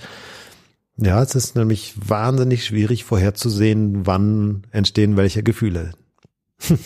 Ja, 1.01 1.21
es 1.23 1.35
ist 1.35 1.55
nämlich 1.55 1.95
wahnsinnig 1.97 2.65
schwierig 2.65 3.05
vorherzusehen, 3.05 4.05
wann 4.05 4.67
entstehen 4.71 5.15
welche 5.15 5.43
Gefühle. 5.43 5.91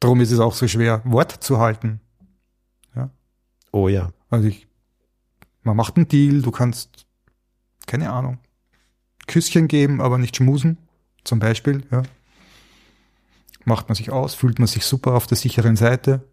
Darum 0.00 0.20
ist 0.20 0.32
es 0.32 0.40
auch 0.40 0.54
so 0.54 0.66
schwer, 0.66 1.02
Wort 1.04 1.42
zu 1.44 1.58
halten. 1.58 2.00
Ja. 2.96 3.10
Oh 3.70 3.88
ja. 3.88 4.10
Also 4.28 4.48
ich, 4.48 4.66
man 5.62 5.76
macht 5.76 5.96
einen 5.96 6.08
Deal, 6.08 6.42
du 6.42 6.50
kannst, 6.50 7.06
keine 7.86 8.10
Ahnung, 8.10 8.38
Küsschen 9.26 9.68
geben, 9.68 10.00
aber 10.00 10.18
nicht 10.18 10.36
schmusen, 10.36 10.78
zum 11.22 11.38
Beispiel, 11.38 11.84
ja. 11.90 12.02
Macht 13.64 13.88
man 13.88 13.94
sich 13.94 14.10
aus, 14.10 14.34
fühlt 14.34 14.58
man 14.58 14.66
sich 14.66 14.84
super 14.84 15.14
auf 15.14 15.26
der 15.26 15.36
sicheren 15.36 15.76
Seite. 15.76 16.26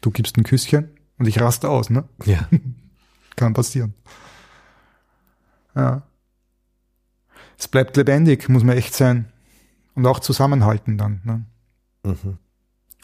Du 0.00 0.10
gibst 0.10 0.36
ein 0.36 0.44
Küsschen 0.44 0.90
und 1.18 1.26
ich 1.26 1.40
raste 1.40 1.70
aus, 1.70 1.90
ne? 1.90 2.08
Ja. 2.24 2.48
Kann 3.36 3.54
passieren. 3.54 3.94
Ja. 5.76 6.02
Es 7.58 7.68
bleibt 7.68 7.96
lebendig, 7.96 8.48
muss 8.48 8.64
man 8.64 8.76
echt 8.76 8.94
sein. 8.94 9.26
Und 9.94 10.06
auch 10.06 10.18
zusammenhalten 10.18 10.98
dann. 10.98 11.20
Ne? 11.24 11.44
Mhm. 12.04 12.38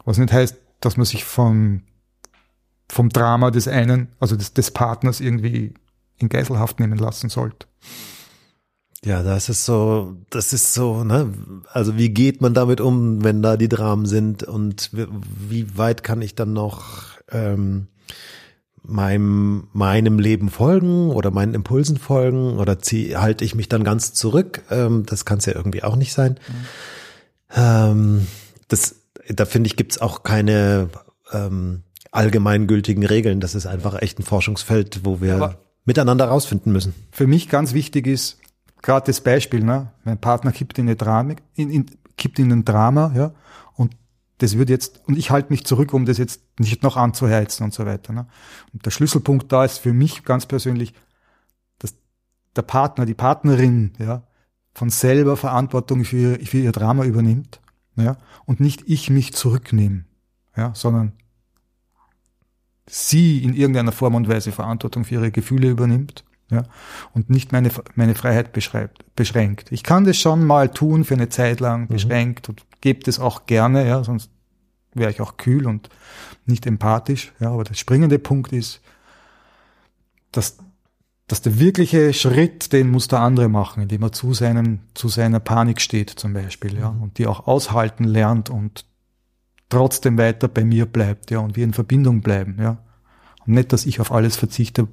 Was 0.05 0.19
nicht 0.19 0.33
heißt, 0.33 0.57
dass 0.81 0.97
man 0.97 1.07
sich 1.07 1.25
vom, 1.25 1.83
vom 2.91 3.09
Drama 3.09 3.51
des 3.51 3.69
einen, 3.69 4.09
also 4.19 4.37
des, 4.37 4.53
des 4.53 4.71
Partners 4.73 5.21
irgendwie 5.21 5.75
in 6.19 6.29
Geiselhaft 6.29 6.81
nehmen 6.81 6.99
lassen 6.99 7.29
sollte. 7.29 7.67
Ja, 9.05 9.23
das 9.23 9.49
ist 9.49 9.65
so, 9.65 10.17
das 10.31 10.53
ist 10.53 10.75
so, 10.75 11.03
ne? 11.03 11.33
Also 11.73 11.97
wie 11.97 12.11
geht 12.11 12.41
man 12.41 12.55
damit 12.55 12.81
um, 12.81 13.25
wenn 13.25 13.43
da 13.43 13.57
die 13.57 13.69
Dramen 13.69 14.07
sind 14.07 14.45
und 14.45 14.91
wie 14.93 15.77
weit 15.77 16.05
kann 16.05 16.23
ich 16.23 16.37
dann 16.37 16.53
noch 16.53 17.19
ähm, 17.31 17.89
meinem 18.83 19.69
meinem 19.73 20.19
Leben 20.19 20.49
folgen 20.49 21.11
oder 21.11 21.31
meinen 21.31 21.55
Impulsen 21.55 21.97
folgen 21.97 22.59
oder 22.59 22.79
zieh, 22.81 23.17
halte 23.17 23.45
ich 23.45 23.55
mich 23.55 23.69
dann 23.69 23.85
ganz 23.85 24.13
zurück? 24.13 24.63
Ähm, 24.71 25.05
das 25.07 25.25
kann 25.25 25.39
es 25.39 25.47
ja 25.47 25.55
irgendwie 25.55 25.83
auch 25.83 25.97
nicht 25.97 26.13
sein. 26.13 26.39
Mhm. 26.49 26.67
Ähm, 27.55 28.27
das, 28.69 28.97
da 29.29 29.45
finde 29.45 29.69
ich, 29.69 29.77
gibt's 29.77 30.01
auch 30.01 30.23
keine 30.23 30.89
ähm, 31.33 31.83
allgemeingültigen 32.11 33.05
Regeln. 33.05 33.41
Das 33.41 33.55
ist 33.55 33.67
einfach 33.67 34.01
echt 34.01 34.19
ein 34.19 34.25
Forschungsfeld, 34.25 35.01
wo 35.05 35.21
wir 35.21 35.37
Aber 35.37 35.59
miteinander 35.85 36.27
rausfinden 36.27 36.73
müssen. 36.73 36.95
Für 37.11 37.27
mich 37.27 37.49
ganz 37.49 37.75
wichtig 37.75 38.07
ist, 38.07 38.39
gerade 38.83 39.07
das 39.07 39.21
Beispiel, 39.21 39.65
ne? 39.65 39.93
mein 40.05 40.19
Partner 40.19 40.53
kippt 40.53 40.79
in 40.79 40.87
eine 40.87 40.97
Drama, 40.97 41.35
in, 41.55 41.71
in, 41.71 41.87
kippt 42.17 42.39
in 42.39 42.53
ein 42.53 42.65
Drama, 42.65 43.13
ja, 43.15 43.33
das 44.43 44.59
wird 44.59 44.71
jetzt, 44.71 45.03
und 45.07 45.17
ich 45.17 45.31
halte 45.31 45.53
mich 45.53 45.65
zurück, 45.65 45.95
um 45.95 46.05
das 46.05 46.19
jetzt 46.19 46.43
nicht 46.59 46.83
noch 46.83 46.97
anzuheizen 46.97 47.65
und 47.65 47.73
so 47.73 47.87
weiter. 47.87 48.13
Ne? 48.13 48.27
Und 48.73 48.85
der 48.85 48.91
Schlüsselpunkt 48.91 49.53
da 49.53 49.65
ist 49.65 49.79
für 49.79 49.93
mich 49.93 50.25
ganz 50.25 50.47
persönlich, 50.47 50.95
dass 51.79 51.95
der 52.57 52.63
Partner, 52.63 53.07
die 53.07 53.15
Partnerin, 53.15 53.93
ja, 53.99 54.25
von 54.75 54.91
selber 54.91 55.37
Verantwortung 55.37 56.05
für, 56.05 56.41
für 56.41 56.59
ihr 56.59 56.73
Drama 56.73 57.05
übernimmt 57.05 57.61
ja, 57.97 58.17
und 58.47 58.59
nicht 58.59 58.83
ich 58.87 59.11
mich 59.11 59.33
zurücknehme, 59.33 60.07
ja, 60.57 60.75
sondern 60.75 61.13
sie 62.89 63.45
in 63.45 63.55
irgendeiner 63.55 63.93
Form 63.93 64.15
und 64.15 64.29
Weise 64.29 64.51
Verantwortung 64.51 65.05
für 65.05 65.15
ihre 65.15 65.31
Gefühle 65.31 65.69
übernimmt, 65.69 66.25
ja, 66.51 66.65
und 67.13 67.31
nicht 67.31 67.53
meine, 67.53 67.71
meine 67.95 68.15
Freiheit 68.15 68.53
beschreibt, 68.53 69.15
beschränkt. 69.15 69.71
Ich 69.71 69.83
kann 69.83 70.05
das 70.05 70.19
schon 70.19 70.45
mal 70.45 70.69
tun 70.69 71.05
für 71.05 71.15
eine 71.15 71.29
Zeit 71.29 71.61
lang, 71.61 71.83
mhm. 71.83 71.89
beschränkt 71.89 72.49
und 72.49 72.65
gebe 72.83 73.01
das 73.01 73.19
auch 73.19 73.47
gerne, 73.47 73.89
ja, 73.89 74.05
sonst 74.05 74.31
wäre 74.93 75.11
ich 75.11 75.23
auch 75.23 75.39
kühl 75.39 75.67
und 75.67 75.89
nicht 76.45 76.67
empathisch, 76.67 77.33
ja, 77.41 77.51
aber 77.51 77.65
der 77.65 77.75
springende 77.75 78.19
Punkt 78.19 78.53
ist, 78.53 78.83
dass 80.33 80.59
dass 81.33 81.41
der 81.41 81.59
wirkliche 81.59 82.13
Schritt, 82.13 82.75
den 82.75 82.91
muss 82.91 83.09
der 83.09 83.21
andere 83.21 83.49
machen, 83.49 83.85
indem 83.85 84.03
er 84.03 84.13
zu 84.13 84.35
seinem, 84.35 84.81
zu 84.93 85.09
seiner 85.09 85.41
Panik 85.41 85.81
steht 85.81 86.11
zum 86.11 86.35
Beispiel, 86.35 86.77
ja, 86.77 86.89
und 86.89 87.17
die 87.17 87.27
auch 87.27 87.47
aushalten 87.47 88.05
lernt 88.05 88.51
und 88.51 88.85
trotzdem 89.71 90.19
weiter 90.19 90.49
bei 90.49 90.63
mir 90.63 90.85
bleibt, 90.85 91.31
ja, 91.31 91.39
und 91.39 91.57
wir 91.57 91.65
in 91.65 91.73
Verbindung 91.73 92.21
bleiben, 92.21 92.59
ja. 92.61 92.77
Und 93.47 93.55
nicht, 93.55 93.73
dass 93.73 93.87
ich 93.87 93.99
auf 93.99 94.13
alles 94.13 94.37
verzichte, 94.37 94.89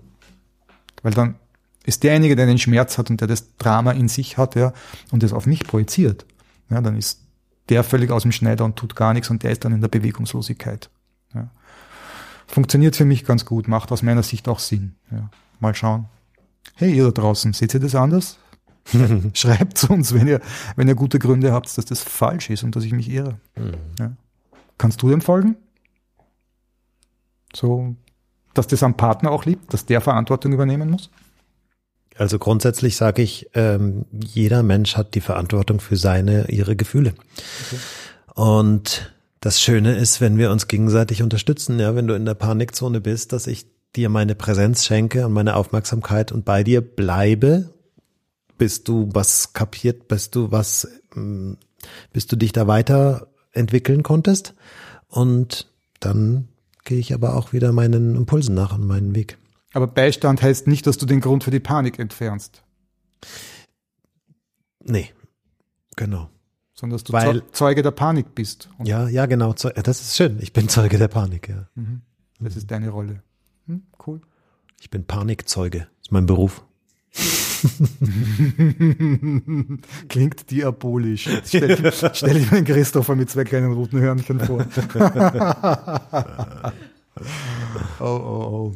weil 1.02 1.12
dann 1.12 1.36
ist 1.84 2.04
derjenige, 2.04 2.38
der 2.38 2.46
den 2.46 2.58
Schmerz 2.58 2.98
hat 2.98 3.10
und 3.10 3.20
der 3.20 3.28
das 3.28 3.58
Drama 3.58 3.92
in 3.92 4.08
sich 4.08 4.38
hat, 4.38 4.56
ja, 4.56 4.72
und 5.12 5.24
das 5.24 5.34
auf 5.34 5.46
mich 5.46 5.66
projiziert, 5.68 6.26
ja, 6.70 6.80
dann 6.80 6.96
ist 6.96 7.20
der 7.70 7.84
völlig 7.84 8.12
aus 8.12 8.24
dem 8.24 8.32
Schneider 8.32 8.66
und 8.66 8.76
tut 8.76 8.96
gar 8.96 9.14
nichts 9.14 9.30
und 9.30 9.44
der 9.44 9.52
ist 9.52 9.64
dann 9.64 9.74
in 9.74 9.82
der 9.82 9.88
Bewegungslosigkeit. 9.88 10.90
Ja. 11.34 11.50
Funktioniert 12.48 12.96
für 12.96 13.06
mich 13.06 13.26
ganz 13.26 13.46
gut, 13.46 13.68
macht 13.68 13.92
aus 13.92 14.02
meiner 14.02 14.24
Sicht 14.24 14.48
auch 14.48 14.60
Sinn. 14.60 14.96
Ja. 15.12 15.30
Mal 15.60 15.76
schauen. 15.76 16.06
Hey, 16.76 16.94
ihr 16.94 17.04
da 17.06 17.12
draußen, 17.12 17.54
seht 17.54 17.74
ihr 17.74 17.80
das 17.80 17.96
anders? 17.96 18.38
Schreibt 19.34 19.84
uns, 19.90 20.14
wenn 20.14 20.28
ihr, 20.28 20.42
wenn 20.76 20.88
ihr 20.88 20.96
gute 20.96 21.20
Gründe 21.20 21.52
habt, 21.52 21.78
dass 21.78 21.86
das 21.86 22.02
falsch 22.02 22.50
ist 22.50 22.64
und 22.64 22.76
dass 22.76 22.84
ich 22.84 22.94
mich 22.94 23.10
irre. 23.10 23.40
Mhm. 23.56 23.74
Ja. 24.00 24.12
Kannst 24.78 25.02
du 25.02 25.10
dem 25.10 25.22
folgen? 25.22 25.58
So, 27.56 27.96
dass 28.54 28.68
das 28.68 28.84
am 28.84 28.96
Partner 28.96 29.32
auch 29.32 29.46
liegt, 29.46 29.74
dass 29.74 29.86
der 29.86 30.02
Verantwortung 30.02 30.54
übernehmen 30.54 30.90
muss? 30.90 31.10
Also 32.20 32.38
grundsätzlich 32.38 32.98
sage 32.98 33.22
ich, 33.22 33.50
ähm, 33.54 34.06
jeder 34.12 34.62
Mensch 34.62 34.98
hat 34.98 35.16
die 35.16 35.22
Verantwortung 35.22 35.80
für 35.80 35.96
seine, 35.96 36.52
ihre 36.52 36.76
Gefühle. 36.76 37.14
Okay. 37.68 37.80
Und 38.36 39.14
das 39.40 39.62
Schöne 39.62 39.98
ist, 39.98 40.20
wenn 40.20 40.38
wir 40.38 40.52
uns 40.52 40.68
gegenseitig 40.68 41.24
unterstützen, 41.24 41.80
ja, 41.80 41.96
wenn 41.96 42.08
du 42.08 42.16
in 42.16 42.26
der 42.26 42.34
Panikzone 42.34 43.00
bist, 43.00 43.32
dass 43.32 43.48
ich 43.48 43.68
dir 43.96 44.10
meine 44.10 44.36
Präsenz 44.36 44.84
schenke 44.84 45.26
und 45.26 45.32
meine 45.32 45.56
Aufmerksamkeit 45.56 46.34
und 46.34 46.44
bei 46.44 46.62
dir 46.62 46.82
bleibe, 46.82 47.74
bis 48.58 48.84
du 48.84 49.10
was 49.14 49.54
kapiert, 49.54 50.10
bis 50.10 50.30
du 50.30 50.52
was, 50.52 50.90
mm, 51.16 51.54
bis 52.12 52.28
du 52.28 52.36
dich 52.36 52.52
da 52.52 52.68
weiterentwickeln 52.68 54.04
konntest. 54.04 54.56
Und 55.08 55.68
dann 56.02 56.50
gehe 56.84 57.00
ich 57.00 57.14
aber 57.14 57.38
auch 57.38 57.54
wieder 57.54 57.72
meinen 57.72 58.18
Impulsen 58.18 58.56
nach 58.56 58.76
und 58.76 58.86
meinen 58.86 59.16
Weg. 59.16 59.38
Aber 59.80 59.88
Beistand 59.88 60.42
heißt 60.42 60.68
nicht, 60.68 60.86
dass 60.88 60.98
du 60.98 61.06
den 61.06 61.22
Grund 61.22 61.46
für 61.46 61.52
die 61.52 61.62
Panik 61.62 62.00
entfernst. 62.00 62.64
Nee, 64.84 65.14
genau. 65.96 66.30
Sondern 66.74 66.98
dass 66.98 67.06
du 67.06 67.14
Weil, 67.14 67.44
Zeuge 67.54 67.82
der 67.82 67.92
Panik 67.92 68.36
bist. 68.36 68.70
Ja, 68.84 69.08
ja, 69.08 69.26
genau. 69.26 69.54
Das 69.54 70.02
ist 70.02 70.18
schön. 70.18 70.38
Ich 70.42 70.52
bin 70.52 70.68
Zeuge 70.68 70.98
der 70.98 71.08
Panik, 71.08 71.48
ja. 71.48 71.70
Mhm. 71.76 72.02
Das 72.42 72.58
ist 72.58 72.70
deine 72.70 72.90
Rolle. 72.90 73.24
Hm, 73.68 73.84
cool. 74.06 74.20
Ich 74.82 74.90
bin 74.90 75.06
Panikzeuge. 75.06 75.80
Das 75.80 76.08
ist 76.08 76.12
mein 76.12 76.26
Beruf. 76.26 76.66
Klingt 80.10 80.52
diabolisch. 80.52 81.30
Stell, 81.46 81.94
stell 82.14 82.34
dir 82.34 82.52
einen 82.52 82.66
Christopher 82.66 83.16
mit 83.16 83.30
zwei 83.30 83.46
kleinen 83.46 83.72
roten 83.72 84.02
Hörnchen 84.02 84.42
vor. 84.42 84.60
oh, 88.02 88.04
oh, 88.04 88.06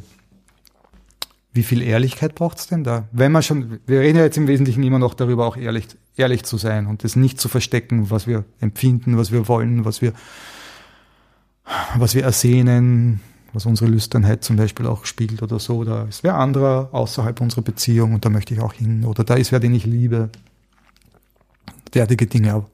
Wie 1.54 1.62
viel 1.62 1.82
Ehrlichkeit 1.82 2.34
braucht's 2.34 2.66
denn 2.66 2.82
da? 2.82 3.08
Wenn 3.12 3.30
man 3.30 3.44
schon, 3.44 3.78
wir 3.86 4.00
reden 4.00 4.18
ja 4.18 4.24
jetzt 4.24 4.36
im 4.36 4.48
Wesentlichen 4.48 4.82
immer 4.82 4.98
noch 4.98 5.14
darüber, 5.14 5.46
auch 5.46 5.56
ehrlich, 5.56 5.86
ehrlich 6.16 6.42
zu 6.42 6.58
sein 6.58 6.86
und 6.86 7.04
das 7.04 7.14
nicht 7.14 7.40
zu 7.40 7.48
verstecken, 7.48 8.10
was 8.10 8.26
wir 8.26 8.44
empfinden, 8.60 9.16
was 9.16 9.30
wir 9.30 9.46
wollen, 9.46 9.84
was 9.84 10.02
wir, 10.02 10.12
was 11.96 12.16
wir 12.16 12.24
ersehnen, 12.24 13.20
was 13.52 13.66
unsere 13.66 13.88
Lüsternheit 13.88 14.42
zum 14.42 14.56
Beispiel 14.56 14.86
auch 14.86 15.04
spiegelt 15.04 15.42
oder 15.42 15.60
so. 15.60 15.84
Da 15.84 16.02
ist 16.02 16.24
wer 16.24 16.34
anderer 16.34 16.88
außerhalb 16.90 17.40
unserer 17.40 17.62
Beziehung 17.62 18.14
und 18.14 18.24
da 18.24 18.30
möchte 18.30 18.52
ich 18.52 18.60
auch 18.60 18.72
hin. 18.72 19.04
Oder 19.04 19.22
da 19.22 19.34
ist 19.34 19.52
wer, 19.52 19.60
den 19.60 19.74
ich 19.74 19.86
liebe. 19.86 20.30
Derartige 21.94 22.26
Dinge 22.26 22.64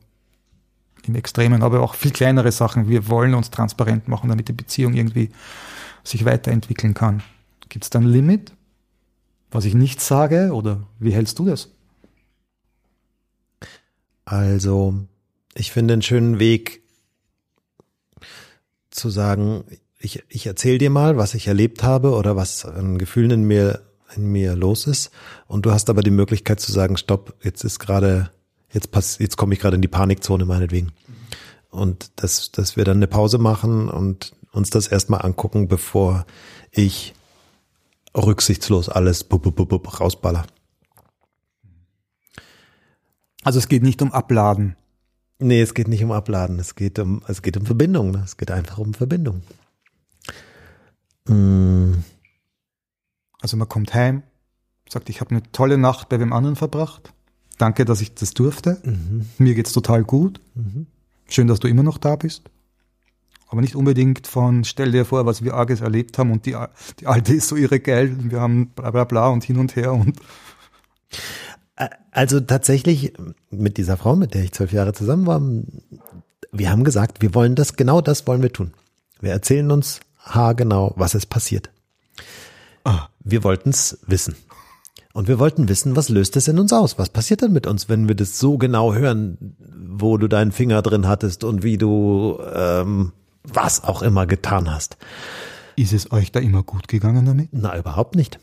im 1.06 1.14
Extremen, 1.16 1.62
aber 1.62 1.82
auch 1.82 1.94
viel 1.94 2.12
kleinere 2.12 2.50
Sachen. 2.50 2.88
Wir 2.88 3.08
wollen 3.08 3.34
uns 3.34 3.50
transparent 3.50 4.08
machen, 4.08 4.30
damit 4.30 4.48
die 4.48 4.54
Beziehung 4.54 4.94
irgendwie 4.94 5.28
sich 6.02 6.24
weiterentwickeln 6.24 6.94
kann. 6.94 7.22
Gibt 7.68 7.84
es 7.84 7.90
da 7.90 7.98
ein 7.98 8.06
Limit? 8.06 8.52
Was 9.50 9.64
ich 9.64 9.74
nicht 9.74 10.00
sage? 10.00 10.52
Oder 10.52 10.86
wie 10.98 11.12
hältst 11.12 11.38
du 11.38 11.44
das? 11.44 11.70
Also, 14.24 14.94
ich 15.54 15.72
finde 15.72 15.94
einen 15.94 16.02
schönen 16.02 16.38
Weg 16.38 16.82
zu 18.90 19.10
sagen, 19.10 19.64
ich, 19.98 20.22
ich 20.28 20.46
erzähle 20.46 20.78
dir 20.78 20.90
mal, 20.90 21.16
was 21.16 21.34
ich 21.34 21.46
erlebt 21.46 21.82
habe 21.82 22.12
oder 22.12 22.36
was 22.36 22.64
an 22.64 22.98
Gefühlen 22.98 23.30
in 23.30 23.44
mir, 23.44 23.80
in 24.16 24.30
mir 24.30 24.56
los 24.56 24.86
ist. 24.86 25.10
Und 25.46 25.66
du 25.66 25.72
hast 25.72 25.90
aber 25.90 26.02
die 26.02 26.10
Möglichkeit 26.10 26.60
zu 26.60 26.72
sagen, 26.72 26.96
stopp, 26.96 27.34
jetzt 27.42 27.64
ist 27.64 27.78
gerade, 27.78 28.30
jetzt 28.72 28.90
pass, 28.90 29.18
jetzt 29.18 29.36
komme 29.36 29.54
ich 29.54 29.60
gerade 29.60 29.76
in 29.76 29.82
die 29.82 29.88
Panikzone 29.88 30.44
meinetwegen. 30.44 30.92
Und 31.70 32.10
dass, 32.16 32.50
dass 32.50 32.76
wir 32.76 32.84
dann 32.84 32.98
eine 32.98 33.06
Pause 33.06 33.38
machen 33.38 33.88
und 33.88 34.32
uns 34.52 34.70
das 34.70 34.88
erstmal 34.88 35.22
angucken, 35.22 35.68
bevor 35.68 36.26
ich 36.72 37.14
rücksichtslos 38.14 38.88
alles 38.88 39.24
bup, 39.24 39.42
bup, 39.42 39.68
bup, 39.68 40.00
rausballer. 40.00 40.46
Also 43.42 43.58
es 43.58 43.68
geht 43.68 43.82
nicht 43.82 44.02
um 44.02 44.12
Abladen. 44.12 44.76
Nee, 45.38 45.62
es 45.62 45.72
geht 45.72 45.88
nicht 45.88 46.04
um 46.04 46.12
Abladen, 46.12 46.58
es 46.58 46.74
geht 46.74 46.98
um, 46.98 47.22
es 47.26 47.40
geht 47.40 47.56
um 47.56 47.64
Verbindung, 47.64 48.10
ne? 48.10 48.22
es 48.24 48.36
geht 48.36 48.50
einfach 48.50 48.78
um 48.78 48.92
Verbindung. 48.92 49.42
Mm. 51.26 51.94
Also 53.40 53.56
man 53.56 53.68
kommt 53.68 53.94
heim, 53.94 54.22
sagt, 54.88 55.08
ich 55.08 55.20
habe 55.20 55.30
eine 55.30 55.42
tolle 55.52 55.78
Nacht 55.78 56.10
bei 56.10 56.20
wem 56.20 56.34
anderen 56.34 56.56
verbracht. 56.56 57.14
Danke, 57.56 57.84
dass 57.84 58.00
ich 58.00 58.14
das 58.14 58.34
durfte. 58.34 58.80
Mhm. 58.84 59.28
Mir 59.38 59.54
geht's 59.54 59.72
total 59.72 60.04
gut. 60.04 60.40
Mhm. 60.54 60.86
Schön, 61.26 61.46
dass 61.46 61.60
du 61.60 61.68
immer 61.68 61.82
noch 61.82 61.98
da 61.98 62.16
bist. 62.16 62.50
Aber 63.50 63.60
nicht 63.60 63.74
unbedingt 63.74 64.28
von, 64.28 64.62
stell 64.62 64.92
dir 64.92 65.04
vor, 65.04 65.26
was 65.26 65.42
wir 65.42 65.54
Arges 65.54 65.80
erlebt 65.80 66.16
haben 66.18 66.30
und 66.30 66.46
die, 66.46 66.56
die 67.00 67.06
Alte 67.08 67.34
ist 67.34 67.48
so 67.48 67.56
irre 67.56 67.80
geil 67.80 68.16
und 68.16 68.30
wir 68.30 68.40
haben 68.40 68.68
bla 68.68 68.92
bla 68.92 69.02
bla 69.04 69.28
und 69.28 69.42
hin 69.42 69.58
und 69.58 69.74
her 69.74 69.92
und. 69.92 70.16
Also 72.12 72.40
tatsächlich 72.40 73.14
mit 73.50 73.76
dieser 73.76 73.96
Frau, 73.96 74.14
mit 74.14 74.34
der 74.34 74.44
ich 74.44 74.52
zwölf 74.52 74.72
Jahre 74.72 74.92
zusammen 74.92 75.26
war, 75.26 75.42
wir 76.52 76.70
haben 76.70 76.84
gesagt, 76.84 77.22
wir 77.22 77.34
wollen 77.34 77.56
das, 77.56 77.74
genau 77.76 78.00
das 78.00 78.26
wollen 78.26 78.42
wir 78.42 78.52
tun. 78.52 78.72
Wir 79.20 79.32
erzählen 79.32 79.70
uns 79.70 80.00
haargenau, 80.20 80.92
was 80.96 81.14
ist 81.14 81.26
passiert. 81.26 81.70
Ah. 82.84 83.08
Wir 83.22 83.42
wollten 83.44 83.70
es 83.70 83.98
wissen. 84.06 84.36
Und 85.12 85.26
wir 85.26 85.38
wollten 85.38 85.68
wissen, 85.68 85.96
was 85.96 86.08
löst 86.08 86.36
es 86.36 86.46
in 86.46 86.58
uns 86.58 86.72
aus? 86.72 86.98
Was 86.98 87.08
passiert 87.08 87.42
denn 87.42 87.52
mit 87.52 87.66
uns, 87.66 87.88
wenn 87.88 88.06
wir 88.06 88.14
das 88.14 88.38
so 88.38 88.58
genau 88.58 88.94
hören, 88.94 89.56
wo 89.88 90.16
du 90.18 90.28
deinen 90.28 90.52
Finger 90.52 90.82
drin 90.82 91.08
hattest 91.08 91.42
und 91.42 91.64
wie 91.64 91.78
du 91.78 92.38
ähm, 92.54 93.12
was 93.42 93.84
auch 93.84 94.02
immer 94.02 94.26
getan 94.26 94.72
hast? 94.72 94.96
Ist 95.76 95.92
es 95.92 96.12
euch 96.12 96.32
da 96.32 96.40
immer 96.40 96.62
gut 96.62 96.88
gegangen 96.88 97.24
damit? 97.24 97.48
Na, 97.52 97.76
überhaupt 97.78 98.14
nicht. 98.14 98.38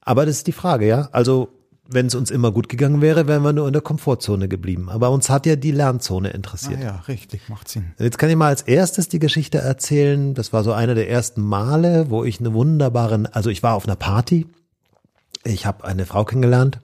Aber 0.00 0.26
das 0.26 0.36
ist 0.36 0.46
die 0.46 0.52
Frage, 0.52 0.86
ja. 0.86 1.08
Also 1.12 1.48
wenn 1.86 2.06
es 2.06 2.14
uns 2.14 2.30
immer 2.30 2.50
gut 2.50 2.68
gegangen 2.68 3.00
wäre, 3.00 3.26
wären 3.26 3.42
wir 3.42 3.52
nur 3.52 3.66
in 3.66 3.72
der 3.72 3.82
Komfortzone 3.82 4.48
geblieben. 4.48 4.88
Aber 4.88 5.10
uns 5.10 5.28
hat 5.28 5.46
ja 5.46 5.56
die 5.56 5.70
Lernzone 5.70 6.30
interessiert. 6.30 6.78
Ah 6.80 6.84
ja, 6.84 6.96
richtig, 7.08 7.48
macht 7.48 7.68
Sinn. 7.68 7.92
Jetzt 7.98 8.18
kann 8.18 8.30
ich 8.30 8.36
mal 8.36 8.48
als 8.48 8.62
erstes 8.62 9.08
die 9.08 9.18
Geschichte 9.18 9.58
erzählen. 9.58 10.34
Das 10.34 10.52
war 10.52 10.64
so 10.64 10.72
einer 10.72 10.94
der 10.94 11.10
ersten 11.10 11.42
Male, 11.42 12.08
wo 12.08 12.24
ich 12.24 12.40
eine 12.40 12.54
wunderbare, 12.54 13.24
also 13.32 13.50
ich 13.50 13.62
war 13.62 13.74
auf 13.74 13.86
einer 13.86 13.96
Party. 13.96 14.46
Ich 15.44 15.66
habe 15.66 15.84
eine 15.84 16.06
Frau 16.06 16.24
kennengelernt 16.24 16.80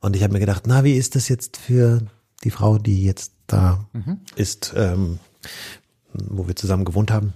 und 0.00 0.16
ich 0.16 0.22
habe 0.24 0.32
mir 0.32 0.40
gedacht, 0.40 0.64
na, 0.66 0.82
wie 0.82 0.94
ist 0.94 1.14
das 1.14 1.28
jetzt 1.28 1.56
für 1.56 2.02
die 2.42 2.50
Frau, 2.50 2.78
die 2.78 3.04
jetzt 3.04 3.32
da 3.46 3.86
mhm. 3.92 4.20
ist, 4.34 4.74
ähm, 4.76 5.20
wo 6.28 6.48
wir 6.48 6.56
zusammen 6.56 6.84
gewohnt 6.84 7.10
haben? 7.10 7.34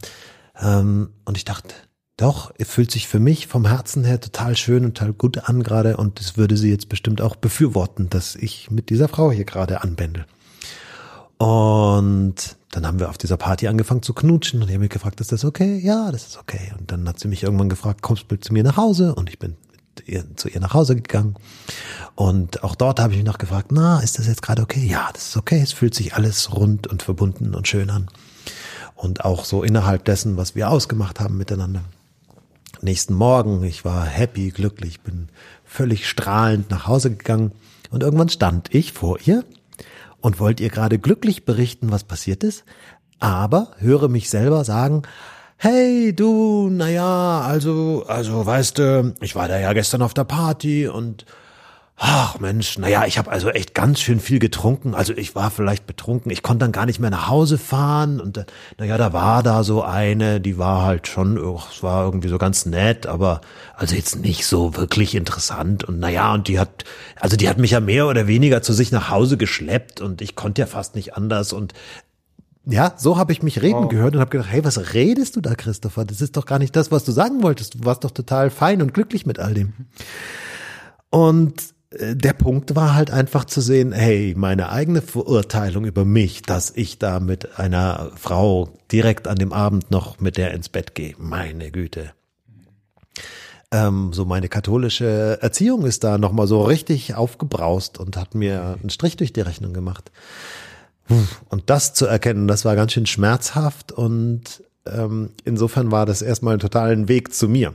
Ähm, 0.61 1.11
und 1.25 1.37
ich 1.37 1.45
dachte, 1.45 1.75
doch, 2.17 2.53
es 2.59 2.69
fühlt 2.69 2.91
sich 2.91 3.09
für 3.09 3.19
mich 3.19 3.47
vom 3.47 3.67
Herzen 3.67 4.05
her 4.05 4.21
total 4.21 4.57
schön 4.57 4.85
und 4.85 4.97
total 4.97 5.15
gut 5.15 5.49
an 5.49 5.63
gerade 5.63 5.97
und 5.97 6.21
es 6.21 6.37
würde 6.37 6.57
sie 6.57 6.71
jetzt 6.71 6.89
bestimmt 6.89 7.23
auch 7.23 7.35
befürworten, 7.35 8.11
dass 8.11 8.37
ich 8.37 8.71
mit 8.71 8.91
dieser 8.91 9.09
Frau 9.09 9.33
hier 9.33 9.45
gerade 9.45 9.83
anbändel. 9.83 10.27
Und 11.39 12.59
dann 12.73 12.87
haben 12.87 13.01
wir 13.01 13.09
auf 13.09 13.17
dieser 13.17 13.39
Party 13.39 13.67
angefangen 13.69 14.03
zu 14.03 14.13
knutschen 14.13 14.61
und 14.61 14.69
ich 14.69 14.75
habe 14.75 14.83
mich 14.83 14.91
gefragt, 14.91 15.21
ist 15.23 15.33
das 15.33 15.47
okay? 15.47 15.79
Ja, 15.79 16.13
das 16.13 16.27
ist 16.27 16.39
okay. 16.39 16.73
Und 16.79 16.93
dann 16.93 17.09
hat 17.09 17.19
sie 17.19 17.29
mich 17.29 17.43
irgendwann 17.43 17.71
gefragt, 17.71 18.03
kommst 18.03 18.27
du 18.29 18.37
zu 18.37 18.53
mir 18.53 18.63
nach 18.63 18.77
Hause? 18.77 19.15
Und 19.15 19.31
ich 19.31 19.39
bin 19.39 19.57
ihr, 20.05 20.25
zu 20.37 20.49
ihr 20.49 20.61
nach 20.61 20.75
Hause 20.75 20.97
gegangen. 20.97 21.37
Und 22.15 22.63
auch 22.63 22.75
dort 22.75 23.01
habe 23.01 23.13
ich 23.13 23.19
mich 23.19 23.27
noch 23.27 23.39
gefragt, 23.39 23.73
na, 23.73 24.01
ist 24.01 24.19
das 24.19 24.27
jetzt 24.27 24.43
gerade 24.43 24.61
okay? 24.63 24.85
Ja, 24.87 25.11
das 25.13 25.29
ist 25.29 25.37
okay. 25.39 25.61
Es 25.63 25.73
fühlt 25.73 25.95
sich 25.95 26.15
alles 26.15 26.53
rund 26.53 26.87
und 26.87 27.03
verbunden 27.03 27.55
und 27.55 27.67
schön 27.67 27.89
an. 27.89 28.09
Und 29.01 29.25
auch 29.25 29.47
so 29.47 29.63
innerhalb 29.63 30.05
dessen, 30.05 30.37
was 30.37 30.55
wir 30.55 30.69
ausgemacht 30.69 31.21
haben 31.21 31.39
miteinander. 31.39 31.83
Nächsten 32.83 33.15
Morgen, 33.15 33.65
ich 33.65 33.83
war 33.83 34.05
happy, 34.05 34.51
glücklich, 34.51 35.01
bin 35.01 35.29
völlig 35.65 36.07
strahlend 36.07 36.71
nach 36.71 36.87
Hause 36.87 37.11
gegangen. 37.11 37.53
Und 37.91 38.03
irgendwann 38.03 38.29
stand 38.29 38.75
ich 38.75 38.93
vor 38.93 39.17
ihr. 39.25 39.47
Und 40.21 40.39
wollte 40.39 40.63
ihr 40.63 40.69
gerade 40.69 40.99
glücklich 40.99 41.47
berichten, 41.47 41.91
was 41.91 42.05
passiert 42.05 42.45
ist, 42.45 42.65
aber 43.21 43.71
höre 43.79 44.09
mich 44.09 44.29
selber 44.29 44.65
sagen, 44.65 45.01
hey 45.57 46.15
du, 46.15 46.69
naja, 46.69 47.41
also, 47.41 48.05
also 48.07 48.45
weißt 48.45 48.79
du, 48.79 49.15
ich 49.23 49.35
war 49.35 49.49
da 49.49 49.59
ja 49.59 49.73
gestern 49.73 50.03
auf 50.03 50.13
der 50.13 50.25
Party 50.25 50.89
und 50.89 51.25
Ach 52.03 52.39
Mensch, 52.39 52.79
naja, 52.79 53.05
ich 53.05 53.19
habe 53.19 53.31
also 53.31 53.51
echt 53.51 53.75
ganz 53.75 54.01
schön 54.01 54.21
viel 54.21 54.39
getrunken. 54.39 54.95
Also 54.95 55.13
ich 55.13 55.35
war 55.35 55.51
vielleicht 55.51 55.87
betrunken. 55.87 56.33
Ich 56.33 56.43
konnte 56.43 56.65
dann 56.65 56.73
gar 56.73 56.87
nicht 56.87 56.99
mehr 56.99 57.11
nach 57.11 57.29
Hause 57.29 57.59
fahren. 57.59 58.21
Und 58.21 58.43
naja, 58.79 58.97
da 58.97 59.13
war 59.13 59.43
da 59.43 59.63
so 59.65 59.83
eine, 59.83 60.41
die 60.41 60.57
war 60.57 60.83
halt 60.83 61.09
schon, 61.09 61.39
oh, 61.39 61.61
es 61.71 61.83
war 61.83 62.07
irgendwie 62.07 62.29
so 62.29 62.39
ganz 62.39 62.65
nett, 62.65 63.07
aber 63.07 63.43
also 63.77 63.97
jetzt 63.97 64.17
nicht 64.17 64.47
so 64.47 64.79
wirklich 64.79 65.15
interessant. 65.15 65.85
Und 65.85 65.99
naja, 65.99 66.33
und 66.33 66.49
die 66.49 66.59
hat, 66.59 66.85
also 67.17 67.37
die 67.37 67.51
hat 67.51 67.59
mich 67.59 67.73
ja 67.73 67.81
mehr 67.81 68.07
oder 68.07 68.27
weniger 68.27 68.63
zu 68.63 68.73
sich 68.73 68.91
nach 68.93 69.11
Hause 69.11 69.37
geschleppt 69.37 70.01
und 70.01 70.23
ich 70.23 70.35
konnte 70.35 70.63
ja 70.63 70.67
fast 70.67 70.95
nicht 70.95 71.19
anders. 71.19 71.53
Und 71.53 71.75
ja, 72.65 72.95
so 72.97 73.19
habe 73.19 73.33
ich 73.33 73.43
mich 73.43 73.61
reden 73.61 73.83
wow. 73.83 73.89
gehört 73.91 74.15
und 74.15 74.21
habe 74.21 74.31
gedacht, 74.31 74.51
hey, 74.51 74.65
was 74.65 74.95
redest 74.95 75.37
du 75.37 75.43
da, 75.43 75.55
Christopher? 75.55 76.07
Das 76.07 76.23
ist 76.23 76.39
doch 76.39 76.47
gar 76.47 76.61
nicht 76.61 76.75
das, 76.75 76.91
was 76.91 77.05
du 77.05 77.13
sagen 77.13 77.43
wolltest. 77.43 77.75
Du 77.75 77.85
warst 77.85 78.05
doch 78.05 78.11
total 78.11 78.49
fein 78.49 78.81
und 78.81 78.95
glücklich 78.95 79.27
mit 79.27 79.39
all 79.39 79.53
dem. 79.53 79.75
Und 81.11 81.61
äh, 81.61 81.80
der 81.93 82.33
Punkt 82.35 82.77
war 82.77 82.95
halt 82.95 83.11
einfach 83.11 83.45
zu 83.45 83.61
sehen, 83.61 83.93
hey, 83.93 84.35
meine 84.37 84.71
eigene 84.71 85.03
Verurteilung 85.03 85.85
über 85.85 86.05
mich, 86.05 86.43
dass 86.43 86.71
ich 86.75 86.99
da 86.99 87.19
mit 87.19 87.59
einer 87.59 88.13
Frau 88.15 88.69
direkt 88.93 89.27
an 89.27 89.37
dem 89.37 89.53
Abend 89.53 89.91
noch 89.91 90.21
mit 90.21 90.37
der 90.37 90.55
ins 90.55 90.69
Bett 90.69 90.95
gehe, 90.95 91.15
meine 91.19 91.73
Güte. 91.73 92.13
Ähm, 93.73 94.13
so 94.13 94.25
meine 94.25 94.49
katholische 94.49 95.39
Erziehung 95.41 95.85
ist 95.85 96.05
da 96.05 96.19
nochmal 96.19 96.47
so 96.47 96.63
richtig 96.63 97.15
aufgebraust 97.15 97.99
und 97.99 98.17
hat 98.17 98.35
mir 98.35 98.79
einen 98.81 98.91
Strich 98.91 99.17
durch 99.17 99.33
die 99.33 99.41
Rechnung 99.41 99.73
gemacht. 99.73 100.13
Und 101.49 101.71
das 101.71 101.93
zu 101.93 102.07
erkennen, 102.07 102.47
das 102.47 102.65
war 102.65 102.77
ganz 102.77 102.93
schön 102.93 103.07
schmerzhaft 103.07 103.91
und 103.91 104.63
ähm, 104.87 105.31
insofern 105.45 105.91
war 105.91 106.07
das 106.07 106.23
erstmal 106.23 106.55
ein 106.55 106.61
totalen 106.61 107.09
Weg 107.09 107.35
zu 107.35 107.49
mir. 107.49 107.75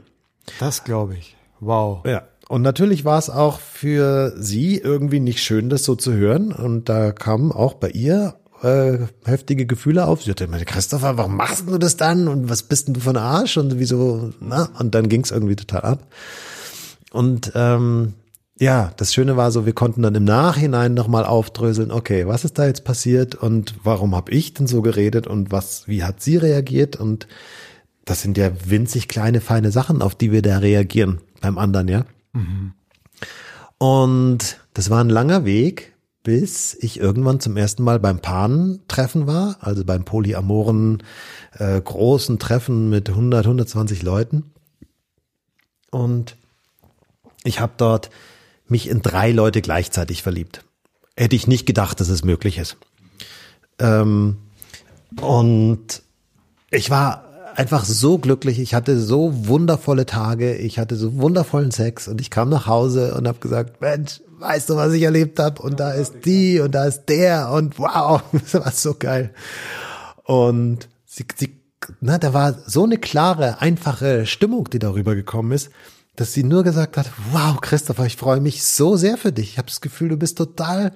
Das 0.59 0.85
glaube 0.85 1.15
ich. 1.15 1.35
Wow. 1.59 2.05
Ja. 2.05 2.23
Und 2.47 2.61
natürlich 2.61 3.05
war 3.05 3.17
es 3.17 3.29
auch 3.29 3.59
für 3.59 4.33
sie 4.37 4.77
irgendwie 4.77 5.19
nicht 5.19 5.41
schön, 5.41 5.69
das 5.69 5.83
so 5.83 5.95
zu 5.95 6.13
hören. 6.13 6.51
Und 6.51 6.89
da 6.89 7.11
kamen 7.11 7.51
auch 7.51 7.73
bei 7.73 7.89
ihr 7.89 8.35
äh, 8.61 8.99
heftige 9.25 9.65
Gefühle 9.65 10.05
auf. 10.05 10.23
Sie 10.23 10.31
hatte 10.31 10.43
immer, 10.43 10.59
Christopher, 10.59 11.17
warum 11.17 11.35
machst 11.35 11.67
du 11.67 11.77
das 11.77 11.97
dann? 11.97 12.27
Und 12.27 12.49
was 12.49 12.63
bist 12.63 12.87
denn 12.87 12.93
du 12.93 12.99
von 12.99 13.17
Arsch? 13.17 13.57
Und 13.57 13.79
wieso? 13.79 14.31
Na? 14.39 14.69
Und 14.79 14.93
dann 14.95 15.09
ging 15.09 15.21
es 15.21 15.31
irgendwie 15.31 15.55
total 15.55 15.81
ab. 15.81 16.07
Und 17.11 17.51
ähm, 17.55 18.13
ja, 18.59 18.91
das 18.97 19.13
Schöne 19.13 19.35
war 19.35 19.51
so, 19.51 19.65
wir 19.65 19.73
konnten 19.73 20.01
dann 20.01 20.15
im 20.15 20.23
Nachhinein 20.23 20.93
nochmal 20.93 21.25
aufdröseln, 21.25 21.91
okay, 21.91 22.25
was 22.25 22.45
ist 22.45 22.57
da 22.57 22.65
jetzt 22.65 22.85
passiert 22.85 23.35
und 23.35 23.75
warum 23.83 24.15
habe 24.15 24.31
ich 24.31 24.53
denn 24.53 24.67
so 24.67 24.81
geredet 24.81 25.27
und 25.27 25.51
was, 25.51 25.87
wie 25.87 26.03
hat 26.03 26.21
sie 26.21 26.37
reagiert? 26.37 26.95
Und 26.95 27.27
das 28.05 28.21
sind 28.21 28.37
ja 28.37 28.51
winzig 28.65 29.07
kleine, 29.07 29.41
feine 29.41 29.71
Sachen, 29.71 30.01
auf 30.01 30.15
die 30.15 30.31
wir 30.31 30.41
da 30.41 30.59
reagieren 30.59 31.19
beim 31.41 31.57
anderen, 31.57 31.87
ja. 31.87 32.05
Mhm. 32.35 32.73
Und 33.77 34.59
das 34.73 34.89
war 34.89 35.03
ein 35.03 35.09
langer 35.09 35.45
Weg, 35.45 35.93
bis 36.23 36.75
ich 36.79 36.99
irgendwann 36.99 37.39
zum 37.39 37.55
ersten 37.55 37.83
Mal 37.83 37.99
beim 37.99 38.19
Pan-Treffen 38.19 39.27
war, 39.27 39.57
also 39.61 39.85
beim 39.85 40.05
polyamoren 40.05 41.03
äh, 41.57 41.79
großen 41.79 42.39
Treffen 42.39 42.89
mit 42.89 43.09
100, 43.09 43.45
120 43.45 44.01
Leuten. 44.01 44.51
Und 45.91 46.35
ich 47.43 47.59
habe 47.59 47.73
dort 47.77 48.09
mich 48.67 48.89
in 48.89 49.01
drei 49.01 49.31
Leute 49.31 49.61
gleichzeitig 49.61 50.23
verliebt. 50.23 50.65
Hätte 51.15 51.35
ich 51.35 51.47
nicht 51.47 51.65
gedacht, 51.65 51.99
dass 51.99 52.09
es 52.09 52.23
möglich 52.23 52.57
ist. 52.57 52.77
Ähm, 53.79 54.37
und 55.21 56.01
ich 56.71 56.89
war 56.89 57.24
einfach 57.55 57.85
so 57.85 58.17
glücklich. 58.17 58.59
Ich 58.59 58.73
hatte 58.73 58.99
so 58.99 59.47
wundervolle 59.47 60.05
Tage. 60.05 60.55
Ich 60.55 60.77
hatte 60.77 60.95
so 60.95 61.17
wundervollen 61.17 61.71
Sex 61.71 62.07
und 62.07 62.21
ich 62.21 62.29
kam 62.29 62.49
nach 62.49 62.67
Hause 62.67 63.15
und 63.15 63.27
habe 63.27 63.39
gesagt, 63.39 63.81
Mensch, 63.81 64.21
weißt 64.39 64.69
du, 64.69 64.75
was 64.75 64.93
ich 64.93 65.03
erlebt 65.03 65.39
habe? 65.39 65.61
Und 65.61 65.79
da 65.79 65.91
ist 65.91 66.25
die 66.25 66.59
und 66.59 66.73
da 66.73 66.85
ist 66.85 67.05
der 67.05 67.51
und 67.51 67.79
wow, 67.79 68.21
das 68.31 68.53
war 68.53 68.71
so 68.71 68.95
geil. 68.95 69.31
Und 70.23 70.89
sie, 71.05 71.25
sie, 71.35 71.57
na, 72.01 72.17
da 72.17 72.33
war 72.33 72.55
so 72.65 72.83
eine 72.83 72.97
klare, 72.97 73.61
einfache 73.61 74.25
Stimmung, 74.25 74.69
die 74.69 74.79
darüber 74.79 75.15
gekommen 75.15 75.51
ist, 75.51 75.69
dass 76.15 76.33
sie 76.33 76.43
nur 76.43 76.63
gesagt 76.63 76.97
hat, 76.97 77.11
wow, 77.31 77.59
Christopher, 77.61 78.05
ich 78.05 78.17
freue 78.17 78.39
mich 78.39 78.63
so 78.63 78.95
sehr 78.95 79.17
für 79.17 79.31
dich. 79.31 79.51
Ich 79.51 79.57
habe 79.57 79.67
das 79.67 79.81
Gefühl, 79.81 80.09
du 80.09 80.17
bist 80.17 80.37
total 80.37 80.93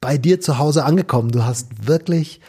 bei 0.00 0.18
dir 0.18 0.40
zu 0.40 0.58
Hause 0.58 0.84
angekommen. 0.84 1.30
Du 1.30 1.44
hast 1.44 1.86
wirklich 1.86 2.40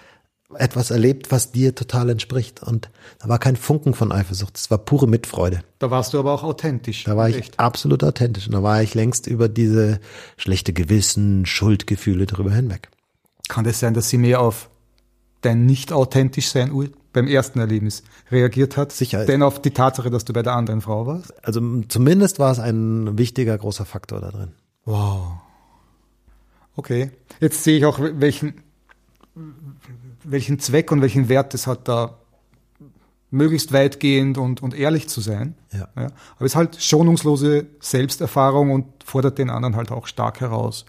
etwas 0.53 0.91
erlebt, 0.91 1.31
was 1.31 1.51
dir 1.51 1.75
total 1.75 2.09
entspricht. 2.09 2.61
Und 2.61 2.89
da 3.19 3.29
war 3.29 3.39
kein 3.39 3.55
Funken 3.55 3.93
von 3.93 4.11
Eifersucht. 4.11 4.57
Es 4.57 4.69
war 4.69 4.77
pure 4.77 5.07
Mitfreude. 5.07 5.61
Da 5.79 5.89
warst 5.91 6.13
du 6.13 6.19
aber 6.19 6.33
auch 6.33 6.43
authentisch. 6.43 7.03
Da 7.03 7.17
war 7.17 7.29
ich 7.29 7.37
Echt. 7.37 7.59
absolut 7.59 8.03
authentisch. 8.03 8.47
Und 8.47 8.53
da 8.53 8.63
war 8.63 8.81
ich 8.81 8.93
längst 8.93 9.27
über 9.27 9.49
diese 9.49 9.99
schlechte 10.37 10.73
Gewissen, 10.73 11.45
Schuldgefühle 11.45 12.25
drüber 12.25 12.51
hinweg. 12.51 12.89
Kann 13.47 13.63
das 13.63 13.79
sein, 13.79 13.93
dass 13.93 14.09
sie 14.09 14.17
mehr 14.17 14.41
auf 14.41 14.69
dein 15.41 15.65
nicht 15.65 15.91
authentisch 15.91 16.49
sein 16.49 16.71
beim 17.13 17.27
ersten 17.27 17.59
Erlebnis 17.59 18.03
reagiert 18.31 18.77
hat? 18.77 18.91
Sicher. 18.91 19.25
Denn 19.25 19.41
auf 19.41 19.61
die 19.61 19.71
Tatsache, 19.71 20.09
dass 20.09 20.25
du 20.25 20.33
bei 20.33 20.43
der 20.43 20.53
anderen 20.53 20.81
Frau 20.81 21.05
warst? 21.07 21.33
Also 21.45 21.61
zumindest 21.87 22.39
war 22.39 22.51
es 22.51 22.59
ein 22.59 23.17
wichtiger, 23.17 23.57
großer 23.57 23.85
Faktor 23.85 24.21
da 24.21 24.31
drin. 24.31 24.51
Wow. 24.85 25.39
Okay. 26.75 27.11
Jetzt 27.39 27.63
sehe 27.63 27.77
ich 27.77 27.85
auch, 27.85 27.99
welchen, 27.99 28.64
welchen 30.25 30.59
Zweck 30.59 30.91
und 30.91 31.01
welchen 31.01 31.29
Wert 31.29 31.53
es 31.53 31.67
hat, 31.67 31.87
da 31.87 32.17
möglichst 33.31 33.73
weitgehend 33.73 34.37
und, 34.37 34.63
und 34.63 34.73
ehrlich 34.73 35.09
zu 35.09 35.21
sein. 35.21 35.55
Ja. 35.73 35.87
Ja. 35.95 36.05
Aber 36.35 36.45
es 36.45 36.51
ist 36.51 36.55
halt 36.55 36.81
schonungslose 36.81 37.67
Selbsterfahrung 37.79 38.71
und 38.71 38.85
fordert 39.03 39.37
den 39.37 39.49
anderen 39.49 39.75
halt 39.75 39.91
auch 39.91 40.07
stark 40.07 40.39
heraus. 40.41 40.85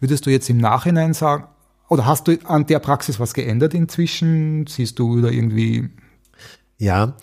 Würdest 0.00 0.26
du 0.26 0.30
jetzt 0.30 0.50
im 0.50 0.58
Nachhinein 0.58 1.14
sagen, 1.14 1.44
oder 1.88 2.04
hast 2.04 2.28
du 2.28 2.36
an 2.44 2.66
der 2.66 2.80
Praxis 2.80 3.18
was 3.18 3.32
geändert 3.32 3.72
inzwischen? 3.74 4.66
Siehst 4.66 4.98
du 4.98 5.16
wieder 5.16 5.32
irgendwie, 5.32 5.88
Ja, 6.76 7.14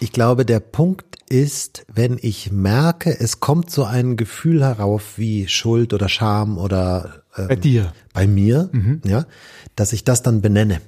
ich 0.00 0.12
glaube, 0.12 0.46
der 0.46 0.60
Punkt 0.60 1.16
ist, 1.28 1.84
wenn 1.92 2.18
ich 2.20 2.52
merke, 2.52 3.18
es 3.18 3.40
kommt 3.40 3.70
so 3.70 3.84
ein 3.84 4.16
Gefühl 4.16 4.64
herauf 4.64 5.18
wie 5.18 5.48
Schuld 5.48 5.92
oder 5.92 6.08
Scham 6.08 6.56
oder 6.56 7.24
ähm, 7.36 7.48
bei 7.48 7.56
dir? 7.56 7.92
bei 8.14 8.26
mir, 8.26 8.70
ja, 9.04 9.26
dass 9.74 9.92
ich 9.92 10.04
das 10.04 10.22
dann 10.22 10.40
benenne. 10.40 10.80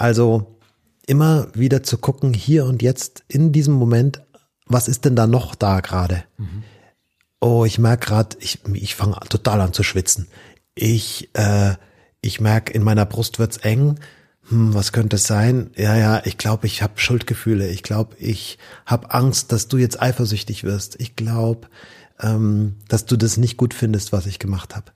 Also 0.00 0.58
immer 1.06 1.48
wieder 1.52 1.82
zu 1.82 1.98
gucken, 1.98 2.32
hier 2.32 2.64
und 2.64 2.80
jetzt 2.80 3.22
in 3.28 3.52
diesem 3.52 3.74
Moment, 3.74 4.22
was 4.64 4.88
ist 4.88 5.04
denn 5.04 5.14
da 5.14 5.26
noch 5.26 5.54
da 5.54 5.80
gerade? 5.80 6.24
Oh, 7.38 7.66
ich 7.66 7.78
merke 7.78 8.06
gerade, 8.06 8.36
ich, 8.40 8.60
ich 8.72 8.94
fange 8.94 9.20
total 9.28 9.60
an 9.60 9.74
zu 9.74 9.82
schwitzen. 9.82 10.28
Ich, 10.74 11.28
äh, 11.34 11.74
ich 12.22 12.40
merke, 12.40 12.72
in 12.72 12.82
meiner 12.82 13.04
Brust 13.04 13.38
wird's 13.38 13.58
eng. 13.58 14.00
Hm, 14.48 14.72
was 14.72 14.92
könnte 14.92 15.16
es 15.16 15.24
sein? 15.24 15.70
Ja, 15.76 15.94
ja, 15.98 16.22
ich 16.24 16.38
glaube, 16.38 16.66
ich 16.66 16.80
habe 16.80 16.94
Schuldgefühle. 16.96 17.68
Ich 17.68 17.82
glaube, 17.82 18.16
ich 18.18 18.56
habe 18.86 19.12
Angst, 19.12 19.52
dass 19.52 19.68
du 19.68 19.76
jetzt 19.76 20.00
eifersüchtig 20.00 20.64
wirst. 20.64 20.98
Ich 20.98 21.14
glaube, 21.14 21.68
ähm, 22.20 22.76
dass 22.88 23.04
du 23.04 23.18
das 23.18 23.36
nicht 23.36 23.58
gut 23.58 23.74
findest, 23.74 24.12
was 24.12 24.24
ich 24.24 24.38
gemacht 24.38 24.74
habe. 24.74 24.92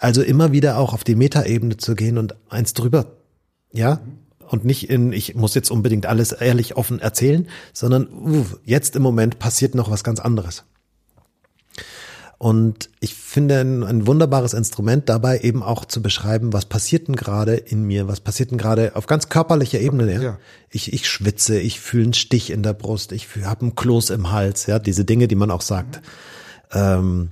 Also 0.00 0.20
immer 0.20 0.50
wieder 0.50 0.78
auch 0.78 0.94
auf 0.94 1.04
die 1.04 1.14
Metaebene 1.14 1.76
zu 1.76 1.94
gehen 1.94 2.18
und 2.18 2.34
eins 2.50 2.74
drüber, 2.74 3.18
ja, 3.72 4.00
und 4.48 4.64
nicht 4.64 4.88
in, 4.88 5.12
ich 5.12 5.34
muss 5.34 5.54
jetzt 5.54 5.70
unbedingt 5.70 6.06
alles 6.06 6.32
ehrlich 6.32 6.76
offen 6.76 7.00
erzählen, 7.00 7.48
sondern 7.72 8.08
uh, 8.08 8.44
jetzt 8.64 8.96
im 8.96 9.02
Moment 9.02 9.38
passiert 9.38 9.74
noch 9.74 9.90
was 9.90 10.04
ganz 10.04 10.20
anderes. 10.20 10.64
Und 12.38 12.88
ich 13.00 13.14
finde 13.14 13.58
ein, 13.60 13.82
ein 13.82 14.06
wunderbares 14.06 14.54
Instrument 14.54 15.08
dabei 15.08 15.40
eben 15.40 15.64
auch 15.64 15.84
zu 15.84 16.00
beschreiben, 16.00 16.52
was 16.52 16.66
passiert 16.66 17.08
denn 17.08 17.16
gerade 17.16 17.56
in 17.56 17.82
mir, 17.82 18.06
was 18.06 18.20
passiert 18.20 18.52
denn 18.52 18.58
gerade 18.58 18.94
auf 18.94 19.06
ganz 19.06 19.28
körperlicher 19.28 19.80
Ebene. 19.80 20.12
Ja? 20.12 20.22
Ja. 20.22 20.38
Ich, 20.70 20.92
ich 20.92 21.08
schwitze, 21.08 21.58
ich 21.58 21.80
fühle 21.80 22.04
einen 22.04 22.14
Stich 22.14 22.50
in 22.50 22.62
der 22.62 22.74
Brust, 22.74 23.10
ich 23.10 23.26
habe 23.42 23.62
einen 23.62 23.74
Kloß 23.74 24.10
im 24.10 24.30
Hals, 24.30 24.66
ja, 24.66 24.78
diese 24.78 25.04
Dinge, 25.04 25.26
die 25.26 25.34
man 25.34 25.50
auch 25.50 25.62
sagt. 25.62 26.00
Ähm, 26.72 27.30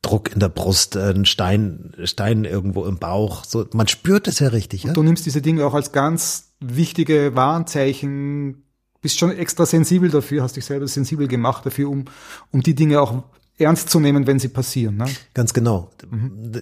Druck 0.00 0.32
in 0.32 0.40
der 0.40 0.48
Brust, 0.48 0.96
äh, 0.96 1.10
ein 1.10 1.26
Stein, 1.26 1.92
Stein 2.04 2.44
irgendwo 2.44 2.86
im 2.86 2.98
Bauch. 2.98 3.44
So, 3.44 3.66
man 3.74 3.88
spürt 3.88 4.26
es 4.26 4.38
ja 4.38 4.48
richtig. 4.48 4.84
Ja? 4.84 4.92
Du 4.94 5.02
nimmst 5.02 5.26
diese 5.26 5.42
Dinge 5.42 5.66
auch 5.66 5.74
als 5.74 5.92
ganz 5.92 6.45
wichtige 6.60 7.34
Warnzeichen, 7.34 8.64
bist 9.00 9.18
schon 9.18 9.30
extra 9.30 9.66
sensibel 9.66 10.10
dafür, 10.10 10.42
hast 10.42 10.56
dich 10.56 10.64
selber 10.64 10.88
sensibel 10.88 11.28
gemacht 11.28 11.64
dafür, 11.66 11.88
um, 11.88 12.06
um 12.50 12.62
die 12.62 12.74
Dinge 12.74 13.00
auch 13.00 13.22
ernst 13.58 13.88
zu 13.90 14.00
nehmen, 14.00 14.26
wenn 14.26 14.38
sie 14.38 14.48
passieren. 14.48 14.96
Ne? 14.96 15.06
Ganz 15.34 15.54
genau. 15.54 15.90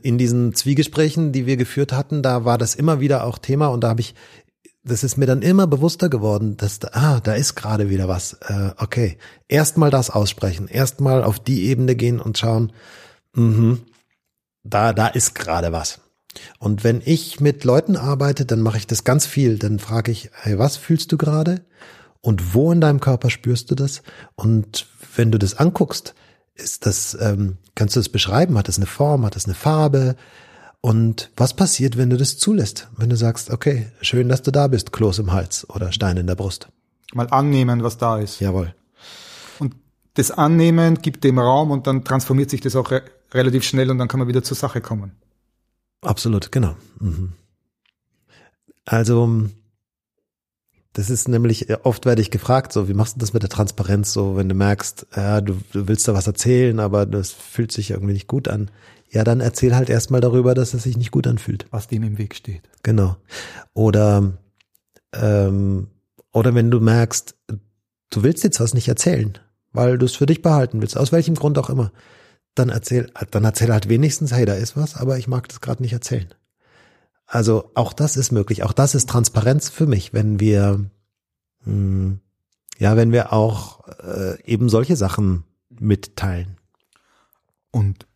In 0.03 0.19
diesen 0.19 0.55
Zwiegesprächen, 0.55 1.33
die 1.33 1.47
wir 1.47 1.57
geführt 1.57 1.93
hatten, 1.93 2.23
da 2.23 2.45
war 2.45 2.59
das 2.59 2.75
immer 2.75 3.01
wieder 3.01 3.25
auch 3.25 3.39
Thema 3.39 3.69
und 3.69 3.83
da 3.83 3.89
habe 3.89 4.01
ich, 4.01 4.15
das 4.85 5.03
ist 5.03 5.17
mir 5.17 5.27
dann 5.27 5.43
immer 5.43 5.67
bewusster 5.67 6.09
geworden, 6.09 6.57
dass 6.57 6.79
da, 6.79 6.89
ah, 6.93 7.21
da 7.21 7.35
ist 7.35 7.55
gerade 7.55 7.91
wieder 7.91 8.07
was. 8.07 8.35
Äh, 8.35 8.73
okay, 8.77 9.17
erstmal 9.49 9.91
das 9.91 10.11
aussprechen, 10.11 10.69
erstmal 10.69 11.25
auf 11.25 11.39
die 11.39 11.65
Ebene 11.65 11.97
gehen 11.97 12.21
und 12.21 12.39
schauen, 12.39 12.73
mhm, 13.35 13.81
da, 14.63 14.93
da 14.93 15.09
ist 15.09 15.35
gerade 15.35 15.73
was. 15.73 16.01
Und 16.59 16.85
wenn 16.85 17.03
ich 17.05 17.41
mit 17.41 17.65
Leuten 17.65 17.97
arbeite, 17.97 18.45
dann 18.45 18.61
mache 18.61 18.79
ich 18.79 18.87
das 18.87 19.05
ganz 19.05 19.27
viel. 19.27 19.59
Dann 19.59 19.79
frage 19.79 20.13
ich, 20.13 20.31
hey, 20.33 20.59
was 20.59 20.77
fühlst 20.77 21.13
du 21.13 21.17
gerade? 21.19 21.63
Und 22.21 22.55
wo 22.55 22.73
in 22.73 22.81
deinem 22.81 23.01
Körper 23.01 23.31
spürst 23.31 23.71
du 23.71 23.75
das? 23.75 24.03
Und 24.35 24.87
wenn 25.17 25.31
du 25.31 25.39
das 25.39 25.55
anguckst, 25.55 26.15
ist 26.55 26.87
das, 26.87 27.17
ähm, 27.21 27.59
kannst 27.75 27.97
du 27.97 28.01
das 28.01 28.09
beschreiben? 28.09 28.57
Hat 28.57 28.69
das 28.69 28.77
eine 28.77 28.87
Form? 28.87 29.27
Hat 29.27 29.37
das 29.37 29.45
eine 29.45 29.55
Farbe? 29.55 30.17
Und 30.81 31.31
was 31.37 31.55
passiert, 31.55 31.97
wenn 31.97 32.11
du 32.11 32.17
das 32.17 32.37
zulässt? 32.37 32.89
Wenn 32.97 33.09
du 33.09 33.17
sagst, 33.17 33.51
okay, 33.51 33.87
schön, 34.01 34.29
dass 34.29 34.43
du 34.43 34.51
da 34.51 34.69
bist, 34.69 34.93
Kloß 34.93 35.19
im 35.19 35.33
Hals 35.33 35.69
oder 35.71 35.93
Stein 35.93 36.17
in 36.19 36.27
der 36.27 36.35
Brust. 36.35 36.69
Mal 37.15 37.29
annehmen, 37.31 37.83
was 37.83 37.97
da 37.97 38.19
ist. 38.19 38.41
Jawohl. 38.41 38.75
Und 39.59 39.75
das 40.15 40.31
Annehmen 40.31 40.97
gibt 40.97 41.25
dem 41.25 41.39
Raum 41.39 41.71
und 41.71 41.87
dann 41.87 42.05
transformiert 42.05 42.51
sich 42.51 42.61
das 42.61 42.77
auch 42.77 42.91
re 42.91 43.03
relativ 43.33 43.65
schnell 43.65 43.91
und 43.91 43.99
dann 43.99 44.09
kann 44.09 44.21
man 44.21 44.29
wieder 44.29 44.43
zur 44.43 44.57
Sache 44.57 44.81
kommen. 44.81 45.13
Absolut, 46.05 46.53
genau. 46.53 46.77
Mhm. 47.01 47.33
Also, 48.85 49.49
das 50.93 51.11
ist 51.11 51.29
nämlich, 51.29 51.67
oft 51.85 52.07
werde 52.07 52.23
ich 52.23 52.31
gefragt, 52.31 52.73
so, 52.73 52.89
wie 52.89 52.95
machst 52.95 53.17
du 53.17 53.21
das 53.21 53.33
mit 53.33 53.43
der 53.43 53.51
Transparenz, 53.51 54.13
so, 54.13 54.37
wenn 54.37 54.49
du 54.49 54.55
merkst, 54.55 55.07
ja, 55.17 55.41
du, 55.41 55.55
du 55.73 55.89
willst 55.89 56.07
da 56.07 56.15
was 56.15 56.27
erzählen, 56.27 56.79
aber 56.79 57.07
das 57.07 57.33
fühlt 57.33 57.73
sich 57.73 57.91
irgendwie 57.91 58.13
nicht 58.13 58.29
gut 58.29 58.49
an. 58.49 58.71
Ja, 59.11 59.25
dann 59.25 59.41
erzähl 59.41 59.75
halt 59.75 59.91
erstmal 59.91 60.21
darüber, 60.21 60.55
dass 60.55 60.75
es 60.75 60.83
sich 60.83 60.97
nicht 60.97 61.11
gut 61.11 61.27
anfühlt. 61.27 61.67
Was 61.71 61.89
dem 61.89 62.03
im 62.03 62.19
Weg 62.19 62.35
steht. 62.35 62.63
Genau. 62.83 63.17
Oder, 63.73 64.35
ähm, 65.13 65.89
oder 66.33 66.55
wenn 66.55 66.71
du 66.71 66.81
merkst, 66.81 67.37
du 68.11 68.23
willst 68.23 68.45
jetzt 68.45 68.61
was 68.61 68.75
nicht 68.75 68.89
erzählen, 68.89 69.39
weil 69.73 69.99
du 69.99 70.07
es 70.07 70.17
für 70.17 70.27
dich 70.27 70.43
behalten 70.43 70.81
willst, 70.81 70.97
aus 70.97 71.13
welchem 71.13 71.35
Grund 71.35 71.59
auch 71.59 71.71
immer, 71.71 71.93
dann 72.55 72.69
erzähl, 72.69 73.11
dann 73.31 73.45
erzähl 73.45 73.73
halt 73.73 73.89
wenigstens, 73.89 74.33
hey, 74.33 74.45
da 74.45 74.55
ist 74.55 74.77
was, 74.77 74.97
aber 74.97 75.19
ich 75.19 75.29
mag 75.29 75.49
das 75.49 75.61
gerade 75.61 75.83
nicht 75.83 75.93
erzählen. 75.93 76.33
Also 77.27 77.71
auch 77.75 77.93
das 77.93 78.17
ist 78.17 78.33
möglich, 78.33 78.63
auch 78.63 78.73
das 78.73 78.95
ist 78.95 79.09
Transparenz 79.09 79.71
für 79.71 79.87
mich, 79.87 80.13
wenn 80.13 80.41
wir, 80.41 80.85
mh, 81.65 82.19
ja, 82.79 82.97
wenn 82.97 83.13
wir 83.13 83.33
auch 83.33 83.87
äh, 84.01 84.43
eben 84.45 84.69
solche 84.69 84.97
Sachen 84.97 85.45
mitteilen. 85.71 86.59
Und 87.71 88.07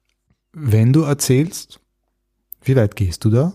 wenn 0.53 0.93
du 0.93 1.03
erzählst, 1.03 1.81
wie 2.63 2.77
weit 2.77 2.97
gehst 2.97 3.25
du 3.25 3.31
da? 3.31 3.55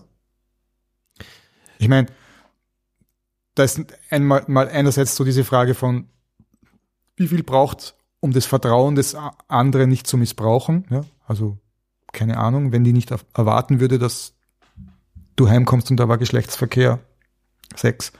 Ich 1.78 1.88
meine, 1.88 2.08
da 3.54 3.64
ist 3.64 3.80
einmal 4.10 4.44
mal 4.48 4.68
einerseits 4.68 5.16
so 5.16 5.24
diese 5.24 5.44
Frage 5.44 5.74
von, 5.74 6.08
wie 7.16 7.28
viel 7.28 7.42
braucht, 7.42 7.94
um 8.24 8.32
das 8.32 8.46
Vertrauen 8.46 8.94
des 8.94 9.14
anderen 9.48 9.90
nicht 9.90 10.06
zu 10.06 10.16
missbrauchen? 10.16 10.86
Ja? 10.88 11.04
Also 11.26 11.58
keine 12.10 12.38
Ahnung, 12.38 12.72
wenn 12.72 12.82
die 12.82 12.94
nicht 12.94 13.10
erwarten 13.34 13.80
würde, 13.80 13.98
dass 13.98 14.32
du 15.36 15.48
heimkommst 15.48 15.90
und 15.90 15.98
da 15.98 16.08
war 16.08 16.16
Geschlechtsverkehr, 16.16 17.00
Sex, 17.76 18.12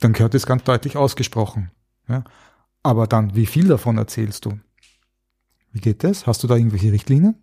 dann 0.00 0.12
gehört 0.12 0.34
das 0.34 0.44
ganz 0.44 0.64
deutlich 0.64 0.98
ausgesprochen. 0.98 1.70
Ja? 2.08 2.24
Aber 2.82 3.06
dann, 3.06 3.34
wie 3.34 3.46
viel 3.46 3.68
davon 3.68 3.96
erzählst 3.96 4.44
du? 4.44 4.58
Wie 5.72 5.80
geht 5.80 6.04
das? 6.04 6.26
Hast 6.26 6.42
du 6.42 6.46
da 6.46 6.56
irgendwelche 6.56 6.92
Richtlinien? 6.92 7.36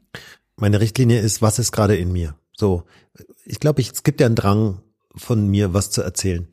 Meine 0.57 0.81
Richtlinie 0.81 1.19
ist, 1.19 1.41
was 1.41 1.57
ist 1.57 1.71
gerade 1.71 1.95
in 1.95 2.11
mir? 2.11 2.35
So, 2.55 2.83
ich 3.45 3.59
glaube, 3.59 3.81
ich, 3.81 3.91
es 3.91 4.03
gibt 4.03 4.21
ja 4.21 4.27
einen 4.27 4.35
Drang 4.35 4.83
von 5.15 5.47
mir, 5.47 5.73
was 5.73 5.89
zu 5.89 6.03
erzählen. 6.03 6.47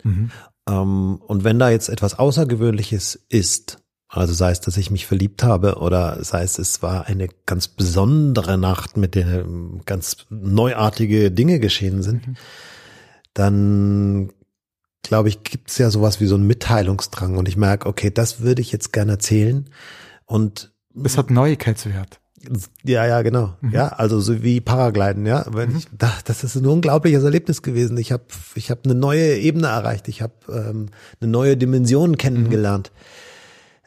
Ähm, 0.67 1.21
und 1.27 1.45
wenn 1.45 1.59
da 1.59 1.69
jetzt 1.69 1.91
etwas 1.91 2.19
Außergewöhnliches 2.19 3.27
ist, 3.29 3.83
also 4.09 4.33
sei 4.33 4.53
es, 4.53 4.61
dass 4.61 4.77
ich 4.77 4.91
mich 4.91 5.07
verliebt 5.07 5.43
habe 5.43 5.77
oder 5.77 6.23
sei 6.23 6.43
es, 6.43 6.59
es 6.59 6.83
war 6.83 7.07
eine 7.07 7.29
ganz 7.45 7.69
besondere 7.69 8.57
Nacht, 8.57 8.97
mit 8.97 9.15
der 9.15 9.45
ganz 9.85 10.27
neuartige 10.31 11.31
Dinge 11.31 11.59
geschehen 11.59 12.03
sind, 12.03 12.37
dann 13.35 14.33
glaube 15.03 15.29
ich, 15.29 15.43
gibt 15.43 15.71
es 15.71 15.79
ja 15.79 15.91
sowas 15.91 16.21
wie 16.21 16.27
so 16.27 16.37
einen 16.37 16.47
Mitteilungsdrang 16.47 17.37
und 17.37 17.49
ich 17.49 17.57
merke, 17.57 17.89
okay, 17.89 18.11
das 18.11 18.41
würde 18.41 18.63
ich 18.63 18.73
jetzt 18.73 18.93
gerne 18.93 19.13
erzählen 19.13 19.69
und 20.25 20.73
Es 21.03 21.19
hat 21.19 21.31
Neuigkeitswert. 21.31 22.21
ja, 22.85 23.07
ja, 23.07 23.23
genau. 23.23 23.57
Ja, 23.73 23.89
also 23.89 24.21
so 24.21 24.43
wie 24.43 24.61
Paragliden, 24.61 25.27
ja. 25.27 25.45
Wenn 25.51 25.77
ich, 25.77 25.87
da, 25.97 26.13
das 26.25 26.45
ist 26.45 26.55
ein 26.55 26.67
unglaubliches 26.67 27.25
Erlebnis 27.25 27.63
gewesen. 27.63 27.97
Ich 27.99 28.13
habe 28.13 28.25
ich 28.55 28.71
hab 28.71 28.85
eine 28.85 28.95
neue 28.95 29.37
Ebene 29.37 29.67
erreicht. 29.67 30.07
Ich 30.09 30.23
habe 30.23 30.35
ähm, 30.49 30.87
eine 31.21 31.31
neue 31.31 31.57
Dimension 31.57 32.17
kennengelernt. 32.17 32.93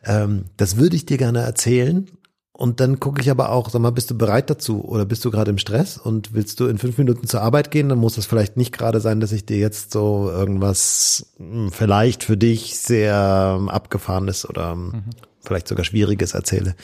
Ähm, 0.09 0.45
das 0.57 0.75
würde 0.75 0.95
ich 0.95 1.05
dir 1.05 1.17
gerne 1.17 1.41
erzählen. 1.41 2.09
Und 2.51 2.81
dann 2.81 2.99
gucke 2.99 3.21
ich 3.21 3.31
aber 3.31 3.51
auch, 3.51 3.69
sag 3.69 3.79
mal, 3.79 3.91
bist 3.91 4.11
du 4.11 4.17
bereit 4.17 4.49
dazu 4.49 4.83
oder 4.83 5.05
bist 5.05 5.23
du 5.23 5.31
gerade 5.31 5.49
im 5.51 5.57
Stress 5.57 5.97
und 5.97 6.33
willst 6.33 6.59
du 6.59 6.65
in 6.65 6.77
fünf 6.77 6.97
Minuten 6.97 7.25
zur 7.25 7.41
Arbeit 7.41 7.71
gehen, 7.71 7.87
dann 7.87 7.99
muss 7.99 8.17
es 8.17 8.25
vielleicht 8.25 8.57
nicht 8.57 8.77
gerade 8.77 8.99
sein, 8.99 9.21
dass 9.21 9.31
ich 9.31 9.45
dir 9.45 9.57
jetzt 9.57 9.93
so 9.93 10.29
irgendwas 10.29 11.31
hm, 11.37 11.71
vielleicht 11.71 12.25
für 12.25 12.35
dich 12.35 12.77
sehr 12.77 13.55
ähm, 13.57 13.69
abgefahrenes 13.69 14.49
oder 14.49 14.71
ähm, 14.71 14.87
mhm. 14.87 15.03
vielleicht 15.39 15.69
sogar 15.69 15.85
schwieriges 15.85 16.33
erzähle. 16.33 16.75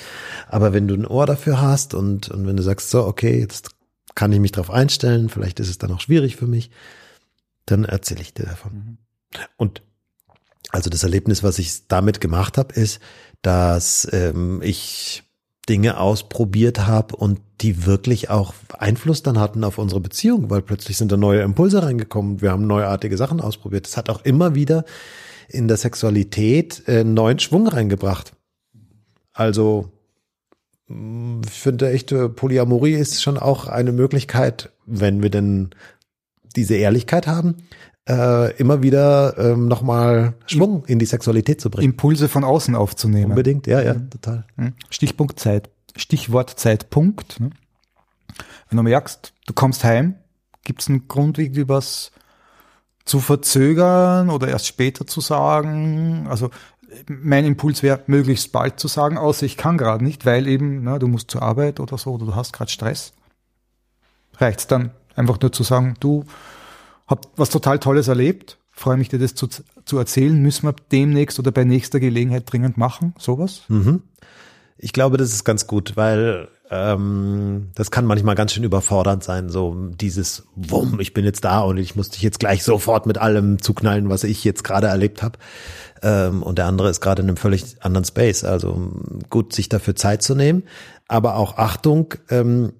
Aber 0.48 0.72
wenn 0.72 0.88
du 0.88 0.94
ein 0.94 1.06
Ohr 1.06 1.26
dafür 1.26 1.62
hast 1.62 1.94
und, 1.94 2.30
und 2.30 2.48
wenn 2.48 2.56
du 2.56 2.64
sagst, 2.64 2.90
so, 2.90 3.06
okay, 3.06 3.38
jetzt 3.38 3.72
kann 4.14 4.32
ich 4.32 4.40
mich 4.40 4.54
darauf 4.54 4.72
einstellen, 4.72 5.28
vielleicht 5.28 5.60
ist 5.60 5.70
es 5.70 5.78
dann 5.78 5.92
auch 5.92 6.00
schwierig 6.00 6.38
für 6.38 6.48
mich, 6.48 6.72
dann 7.66 7.84
erzähle 7.84 8.22
ich 8.22 8.34
dir 8.34 8.46
davon. 8.46 8.72
Mhm. 8.74 8.98
Und 9.58 9.82
also 10.72 10.90
das 10.90 11.04
Erlebnis, 11.04 11.44
was 11.44 11.60
ich 11.60 11.88
damit 11.88 12.22
gemacht 12.22 12.58
habe, 12.58 12.74
ist, 12.74 13.00
dass 13.42 14.08
ähm, 14.12 14.62
ich 14.64 15.24
Dinge 15.70 16.00
ausprobiert 16.00 16.86
habe 16.86 17.16
und 17.16 17.40
die 17.62 17.86
wirklich 17.86 18.30
auch 18.30 18.54
Einfluss 18.78 19.24
dann 19.24 19.40
hatten 19.40 19.64
auf 19.64 19.78
unsere 19.78 20.02
Beziehung, 20.02 20.50
weil 20.50 20.62
plötzlich 20.62 20.98
sind 20.98 21.12
da 21.12 21.18
neue 21.18 21.42
Impulse 21.42 21.82
reingekommen. 21.82 22.42
Wir 22.42 22.52
haben 22.52 22.68
neuartige 22.68 23.18
Sachen 23.18 23.42
ausprobiert. 23.42 23.86
Das 23.86 23.98
hat 23.98 24.10
auch 24.10 24.24
immer 24.24 24.56
wieder 24.56 24.86
in 25.48 25.68
der 25.68 25.78
Sexualität 25.78 26.84
äh, 26.88 27.04
neuen 27.04 27.40
Schwung 27.40 27.68
reingebracht. 27.68 28.34
Also 29.34 29.92
mm, 30.88 31.42
ich 31.46 31.52
finde 31.52 31.92
echte 31.92 32.30
Polyamorie 32.30 32.94
ist 32.94 33.22
schon 33.22 33.38
auch 33.38 33.68
eine 33.68 33.92
Möglichkeit, 33.92 34.72
wenn 34.86 35.24
wir 35.24 35.30
denn 35.30 35.70
diese 36.56 36.76
Ehrlichkeit 36.76 37.28
haben, 37.28 37.56
äh, 38.08 38.56
immer 38.58 38.84
wieder 38.84 39.38
ähm, 39.38 39.68
nochmal 39.68 40.34
Schwung 40.46 40.86
in 40.86 41.00
die 41.00 41.06
Sexualität 41.06 41.62
zu 41.62 41.70
bringen. 41.70 41.92
Impulse 41.92 42.30
von 42.30 42.44
außen 42.44 42.76
aufzunehmen. 42.76 43.32
Unbedingt, 43.32 43.68
ja, 43.68 43.82
ja, 43.82 43.96
total. 43.96 44.46
Hm. 44.58 44.74
Stichpunkt 44.90 45.40
Zeit, 45.40 45.70
Stichwort 45.96 46.52
Zeitpunkt. 46.52 47.40
Ne? 47.40 47.50
Wenn 48.70 48.78
du 48.78 48.84
merkst, 48.84 49.34
du 49.48 49.54
kommst 49.54 49.84
heim, 49.84 50.16
gibt 50.64 50.82
es 50.82 50.90
einen 50.90 51.08
Grund, 51.08 51.38
irgendwie 51.38 51.68
was 51.68 52.12
zu 53.06 53.20
verzögern 53.20 54.30
oder 54.30 54.48
erst 54.48 54.68
später 54.68 55.08
zu 55.08 55.22
sagen? 55.22 56.28
Also 56.30 56.50
mein 57.08 57.46
Impuls 57.46 57.84
wäre, 57.84 58.02
möglichst 58.08 58.52
bald 58.52 58.80
zu 58.80 58.88
sagen, 58.88 59.18
außer 59.18 59.46
ich 59.46 59.58
kann 59.58 59.78
gerade 59.78 60.04
nicht, 60.04 60.26
weil 60.26 60.48
eben, 60.48 60.84
na, 60.84 61.00
du 61.00 61.08
musst 61.08 61.32
zur 61.32 61.42
Arbeit 61.42 61.80
oder 61.80 61.98
so, 61.98 62.14
oder 62.14 62.26
du 62.26 62.36
hast 62.36 62.54
gerade 62.54 62.72
Stress. 62.72 63.14
Reicht's 64.38 64.68
dann 64.68 64.92
einfach 65.16 65.40
nur 65.40 65.52
zu 65.52 65.64
sagen, 65.64 65.96
du, 66.00 66.26
hab 67.08 67.28
was 67.38 67.50
total 67.50 67.80
Tolles 67.80 68.08
erlebt, 68.08 68.58
freue 68.72 68.98
mich 68.98 69.10
dir 69.10 69.20
das 69.20 69.36
zu, 69.36 69.48
zu 69.86 69.98
erzählen, 69.98 70.40
müssen 70.42 70.68
wir 70.68 70.76
demnächst 70.92 71.40
oder 71.40 71.52
bei 71.52 71.64
nächster 71.64 72.00
Gelegenheit 72.00 72.52
dringend 72.52 72.78
machen, 72.78 73.14
sowas? 73.18 73.64
Mhm. 73.68 74.04
Ich 74.78 74.92
glaube, 74.92 75.18
das 75.18 75.32
ist 75.32 75.46
ganz 75.46 75.68
gut, 75.68 75.96
weil 75.96 76.50
ähm, 76.70 77.70
das 77.76 77.92
kann 77.92 78.06
manchmal 78.06 78.36
ganz 78.36 78.52
schön 78.52 78.64
überfordernd 78.64 79.24
sein, 79.24 79.50
so 79.50 79.76
dieses 79.90 80.44
Wumm, 80.56 81.00
ich 81.00 81.14
bin 81.14 81.24
jetzt 81.24 81.46
da 81.46 81.62
und 81.62 81.78
ich 81.78 81.96
muss 81.96 82.10
dich 82.10 82.22
jetzt 82.22 82.40
gleich 82.40 82.64
sofort 82.64 83.06
mit 83.06 83.18
allem 83.18 83.62
zuknallen, 83.62 84.10
was 84.10 84.24
ich 84.24 84.44
jetzt 84.44 84.64
gerade 84.64 84.88
erlebt 84.88 85.24
habe. 85.24 85.38
Ähm, 86.02 86.44
und 86.44 86.58
der 86.58 86.66
andere 86.66 86.90
ist 86.90 87.02
gerade 87.02 87.22
in 87.22 87.30
einem 87.30 87.38
völlig 87.38 87.82
anderen 87.82 88.06
Space. 88.06 88.44
Also 88.44 88.92
gut, 89.30 89.54
sich 89.54 89.70
dafür 89.70 89.96
Zeit 89.96 90.24
zu 90.24 90.36
nehmen, 90.36 90.64
aber 91.08 91.36
auch 91.36 91.58
Achtung, 91.58 92.14
ähm, 92.30 92.74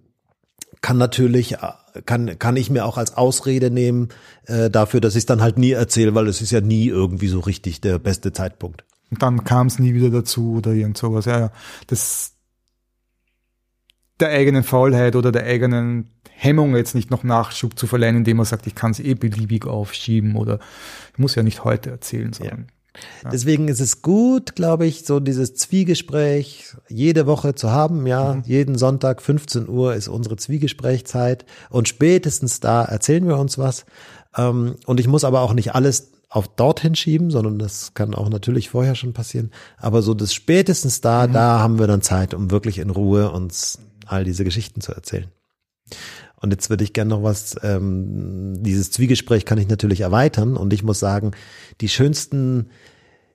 kann 0.82 0.98
natürlich 0.98 1.58
kann 2.06 2.38
kann 2.40 2.58
ich 2.58 2.70
mir 2.70 2.86
auch 2.86 2.98
als 2.98 3.16
Ausrede 3.16 3.72
nehmen 3.72 4.10
äh, 4.46 4.70
dafür, 4.70 5.02
dass 5.02 5.16
ich 5.16 5.20
es 5.20 5.26
dann 5.26 5.42
halt 5.42 5.58
nie 5.58 5.72
erzähle, 5.72 6.16
weil 6.16 6.28
es 6.28 6.42
ist 6.42 6.52
ja 6.52 6.62
nie 6.62 6.88
irgendwie 6.88 7.28
so 7.28 7.40
richtig 7.40 7.82
der 7.82 8.00
beste 8.00 8.34
Zeitpunkt. 8.34 8.84
Und 9.12 9.22
dann 9.22 9.44
kam 9.44 9.68
es 9.68 9.80
nie 9.80 9.94
wieder 9.94 10.10
dazu 10.10 10.56
oder 10.58 10.72
irgend 10.72 10.98
sowas. 10.98 11.26
Ja, 11.26 11.40
ja. 11.40 11.52
Das 11.88 12.34
der 14.20 14.30
eigenen 14.30 14.64
Faulheit 14.64 15.16
oder 15.16 15.32
der 15.32 15.44
eigenen 15.44 16.10
Hemmung 16.32 16.76
jetzt 16.76 16.96
nicht 16.96 17.12
noch 17.12 17.24
Nachschub 17.24 17.78
zu 17.78 17.88
verleihen, 17.88 18.18
indem 18.18 18.38
man 18.38 18.46
sagt, 18.46 18.68
ich 18.68 18.76
kann 18.76 18.92
es 18.92 19.00
eh 19.00 19.14
beliebig 19.14 19.66
aufschieben 19.66 20.36
oder 20.36 20.60
ich 21.14 21.20
muss 21.20 21.36
ja 21.36 21.44
nicht 21.44 21.64
heute 21.64 21.90
erzählen, 21.92 22.34
sondern 22.34 22.68
ja. 23.24 23.30
Deswegen 23.30 23.68
ist 23.68 23.80
es 23.80 24.02
gut, 24.02 24.56
glaube 24.56 24.86
ich, 24.86 25.06
so 25.06 25.20
dieses 25.20 25.56
Zwiegespräch 25.56 26.76
jede 26.88 27.26
Woche 27.26 27.56
zu 27.56 27.72
haben. 27.72 28.06
Ja, 28.08 28.36
mhm. 28.36 28.44
jeden 28.46 28.78
Sonntag 28.78 29.22
15 29.22 29.68
Uhr 29.68 29.96
ist 29.96 30.08
unsere 30.08 30.38
Zwiegesprächzeit 30.38 31.46
und 31.70 31.88
spätestens 31.88 32.60
da 32.60 32.84
erzählen 32.84 33.28
wir 33.28 33.38
uns 33.38 33.58
was. 33.58 33.86
Ähm, 34.38 34.76
und 34.86 35.00
ich 35.00 35.08
muss 35.08 35.24
aber 35.24 35.42
auch 35.42 35.54
nicht 35.54 35.76
alles 35.76 36.12
auf 36.30 36.48
dorthin 36.48 36.96
schieben, 36.96 37.32
sondern 37.32 37.60
das 37.60 37.94
kann 37.94 38.14
auch 38.14 38.30
natürlich 38.30 38.70
vorher 38.70 38.96
schon 38.96 39.14
passieren. 39.14 39.52
Aber 39.78 40.02
so 40.02 40.14
das 40.14 40.34
spätestens 40.34 41.02
da, 41.02 41.28
mhm. 41.28 41.34
da 41.34 41.60
haben 41.60 41.80
wir 41.80 41.88
dann 41.88 42.02
Zeit, 42.02 42.34
um 42.34 42.52
wirklich 42.52 42.80
in 42.80 42.90
Ruhe 42.90 43.32
uns 43.32 43.80
all 44.06 44.24
diese 44.24 44.44
Geschichten 44.44 44.82
zu 44.82 44.92
erzählen. 44.94 45.28
Und 46.46 46.52
jetzt 46.52 46.70
würde 46.70 46.84
ich 46.84 46.94
gerne 46.94 47.10
noch 47.10 47.24
was, 47.24 47.56
ähm, 47.64 48.62
dieses 48.62 48.92
Zwiegespräch 48.92 49.46
kann 49.46 49.58
ich 49.58 49.68
natürlich 49.68 50.02
erweitern 50.02 50.58
und 50.58 50.74
ich 50.74 50.84
muss 50.84 51.00
sagen, 51.00 51.32
die 51.82 51.90
schönsten, 51.90 52.68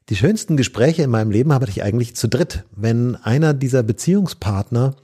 die 0.08 0.14
schönsten 0.14 0.56
Gespräche 0.56 1.02
in 1.02 1.10
meinem 1.10 1.32
Leben 1.32 1.52
habe 1.52 1.66
ich 1.68 1.82
eigentlich 1.82 2.14
zu 2.14 2.28
dritt. 2.28 2.62
Wenn 2.70 3.16
einer 3.16 3.52
dieser 3.52 3.82
Beziehungspartner 3.82 4.94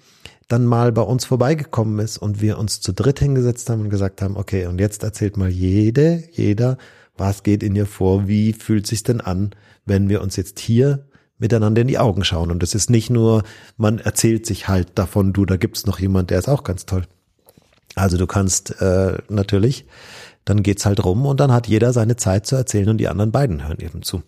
dann 0.47 0.67
mal 0.67 0.93
bei 0.93 1.03
uns 1.03 1.25
vorbeigekommen 1.25 1.99
ist 1.99 2.17
und 2.17 2.41
wir 2.41 2.59
uns 2.59 2.81
zu 2.81 2.93
dritt 2.93 3.19
hingesetzt 3.19 3.69
haben 3.71 3.81
und 3.81 3.91
gesagt 3.91 4.23
haben, 4.23 4.37
okay, 4.37 4.67
und 4.67 4.79
jetzt 4.79 5.03
erzählt 5.03 5.37
mal 5.37 5.49
jede, 5.49 6.23
jeder, 6.31 6.79
was 7.17 7.43
geht 7.43 7.65
in 7.65 7.75
ihr 7.75 7.87
vor, 7.87 8.29
wie 8.29 8.53
fühlt 8.53 8.87
sich 8.87 9.03
denn 9.03 9.21
an, 9.21 9.51
wenn 9.85 10.09
wir 10.09 10.23
uns 10.23 10.37
jetzt 10.37 10.61
hier 10.61 11.09
miteinander 11.39 11.83
in 11.83 11.89
die 11.89 11.99
Augen 11.99 12.23
schauen. 12.23 12.53
Und 12.53 12.63
es 12.63 12.77
ist 12.77 12.89
nicht 12.89 13.11
nur, 13.11 13.43
man 13.77 13.99
erzählt 13.99 14.47
sich 14.47 14.69
halt 14.69 14.91
davon, 14.95 15.33
du, 15.33 15.45
da 15.45 15.57
gibt's 15.57 15.87
noch 15.87 15.99
jemand, 15.99 16.31
der 16.31 16.39
ist 16.39 16.49
auch 16.49 16.63
ganz 16.63 16.87
toll. 16.87 17.03
Also 17.97 18.19
du 18.19 18.27
kannst 18.27 18.81
äh, 18.81 19.19
natürlich, 19.29 19.87
dann 20.45 20.63
geht's 20.63 20.87
halt 20.87 21.05
rum 21.05 21.27
und 21.27 21.41
dann 21.41 21.51
hat 21.51 21.67
jeder 21.67 21.93
seine 21.93 22.17
Zeit 22.17 22.47
zu 22.47 22.55
erzählen 22.55 22.89
und 22.89 22.99
die 22.99 23.09
anderen 23.09 23.33
beiden 23.33 23.67
hören 23.67 23.81
eben 23.81 24.03
zu. 24.03 24.23